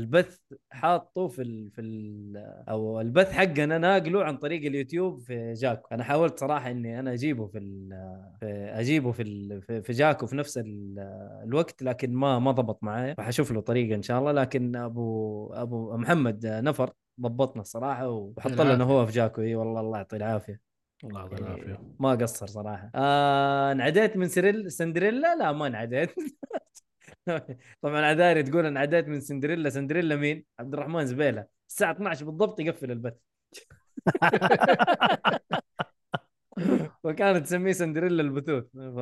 [0.00, 0.38] البث
[0.70, 2.36] حاطه في ال في ال
[2.68, 5.88] أو البث حقنا ناقله عن طريق اليوتيوب في جاكو.
[5.94, 7.58] أنا حاولت صراحة إني أنا أجيبه في,
[8.40, 10.98] في أجيبه في ال- في جاكو في نفس ال-
[11.44, 13.14] الوقت لكن ما ما ضبط معايا.
[13.14, 14.32] فحشوف له طريقة إن شاء الله.
[14.32, 16.90] لكن أبو أبو محمد نفر
[17.20, 18.84] ضبطنا الصراحة وحط لنا.
[18.84, 19.40] هو في جاكو.
[19.40, 20.71] إي والله الله يعطيه العافية.
[21.04, 21.80] الله يعطيه العافية.
[22.00, 22.90] ما قصر صراحة.
[22.94, 26.10] آه انعديت من سريل سندريلا؟ لا ما انعديت.
[27.82, 29.70] طبعا عذاري تقول انعديت من سندريلا.
[29.70, 31.46] سندريلا مين؟ عبد الرحمن زبيلة.
[31.68, 33.14] الساعة 12 بالضبط يقفل البث.
[37.04, 38.64] وكانت تسميه سندريلا البثوث.
[38.74, 38.98] ف...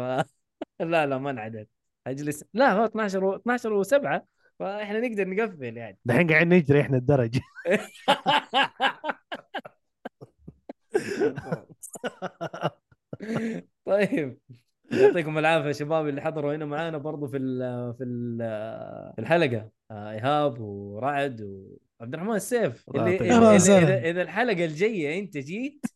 [0.81, 1.69] لا لا ما انعديت.
[2.07, 2.45] أجلس.
[2.55, 3.35] لا هو 12 و...
[3.37, 4.21] 12 و7
[4.59, 5.99] فإحنا نقدر نقفل يعني.
[6.05, 7.41] دحين قاعدين نجري إحنا الدرج.
[13.87, 14.39] طيب
[14.93, 17.59] يعطيكم العافية يا شباب اللي حضروا هنا معانا برضو في ال
[17.95, 18.39] في ال
[19.15, 19.71] في الحلقة.
[19.91, 21.41] آه، إيهاب ورعد
[22.01, 22.85] وعبد الرحمن السيف.
[22.95, 23.57] اللي إذا.
[23.57, 25.87] إذا, إذا, إذا الحلقة الجاية أنت جيت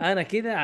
[0.00, 0.54] أنا كذا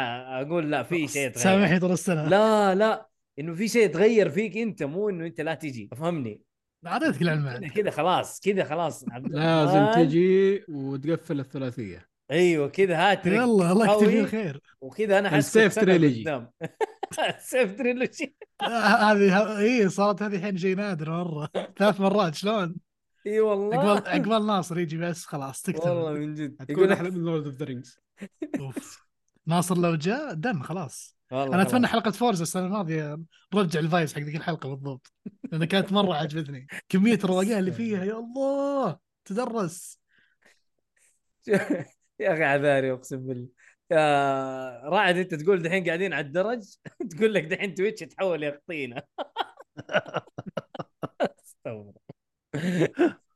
[0.43, 1.45] أقول لا في شيء يتغير.
[1.45, 2.29] سامحني طول السنة.
[2.29, 3.09] لا لا
[3.39, 5.89] إنه في شيء يتغير فيك أنت مو إنه أنت لا تجي.
[5.93, 6.43] أفهمني؟
[6.87, 7.69] اعطيتك العلم.
[7.69, 9.05] كذا خلاص كذا خلاص.
[9.09, 12.12] لازم تجي وتقفل الثلاثية.
[12.33, 14.61] أيوه كذا هاتريك يلا الله يكتب الخير.
[14.81, 16.23] وكذا أنا السيف trilogy.
[16.23, 16.51] قدام.
[17.39, 21.49] السيف trilogy هذه اي صارت هذه الحين شيء نادر مرة.
[21.79, 22.77] ثلاث مرات شلون؟
[23.27, 23.77] إي والله.
[23.77, 26.57] عقبال عقبال ناصر يجي بس خلاص والله تكتب من جد.
[26.57, 27.99] تكون يقول أحلى من Lord of the Rings
[28.61, 29.03] أوف.
[29.47, 31.17] ناصر لو جاء done خلاص.
[31.33, 31.63] والله أنا.
[31.63, 33.19] أتمنى حلقة فورزا السنة الماضية
[33.55, 35.13] نرجع ال vibes حق ذيك الحلقة بالضبط.
[35.53, 36.67] لانها كانت مرة عجبتني.
[36.89, 38.99] كمية الرواقان اللي فيها يا الله!
[39.25, 39.99] تدرس.
[42.21, 43.49] يا أخي عذاري أقسم بالله.
[43.91, 46.77] يا رعد أنت تقول دحين قاعدين على الدرج؟
[47.11, 49.03] تقول لك دحين Twitch تحول يقطينا
[51.21, 51.93] أستغفر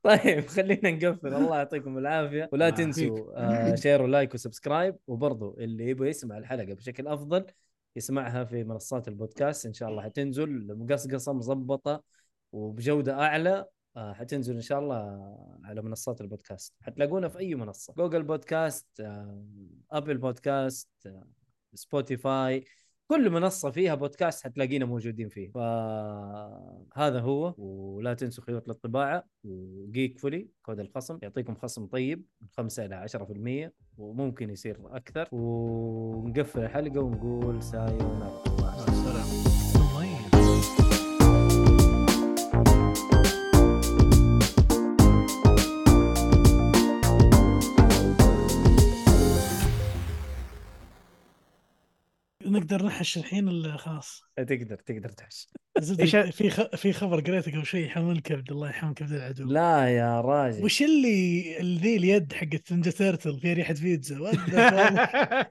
[0.03, 1.33] طيب خلينا نقفل.
[1.33, 2.49] الله يعطيكم العافية.
[2.51, 4.95] ولا الله تنسوا آه share و like و subscribe.
[5.07, 7.45] وبرضو اللي يبغى يسمع الحلقة بشكل أفضل
[7.95, 9.65] يسمعها في منصات البودكاست.
[9.65, 12.03] إن شاء الله حتنزل مقصقصه مظبطة
[12.51, 13.65] وبجودة أعلى.
[13.97, 14.95] آه، حتنزل إن شاء الله
[15.63, 16.73] على منصات البودكاست.
[16.81, 17.93] حتلاقونا في أي منصة.
[17.97, 19.45] Google Podcast آه،
[19.91, 21.27] Apple Podcast آه،
[21.73, 22.63] Spotify.
[23.07, 25.51] كل منصة فيها بودكاست حتلاقينا موجودين فيه.
[25.51, 32.85] فهذا هو ولا تنسوا خيوط للطباعة وجيك فولي كود الخصم يعطيكم خصم طيب من 5
[32.85, 35.29] إلى 10% وممكن يصير أكثر.
[35.31, 38.46] ونقفل الحلقة ونقول さようなら
[52.71, 54.21] نقدر نحش الحين ولا خلاص.
[54.37, 55.47] تقدر تقدر تحش.
[55.79, 56.75] إيش- في خ...
[56.75, 59.45] في خبر قريته قبل شوي يحمل الكبد الله يحمل كبد العدو.
[59.45, 60.63] لا يا راجل.
[60.63, 64.31] وش اللي ذي اليد حقت نينجا تيرتل فيها ريحة بيتزا؟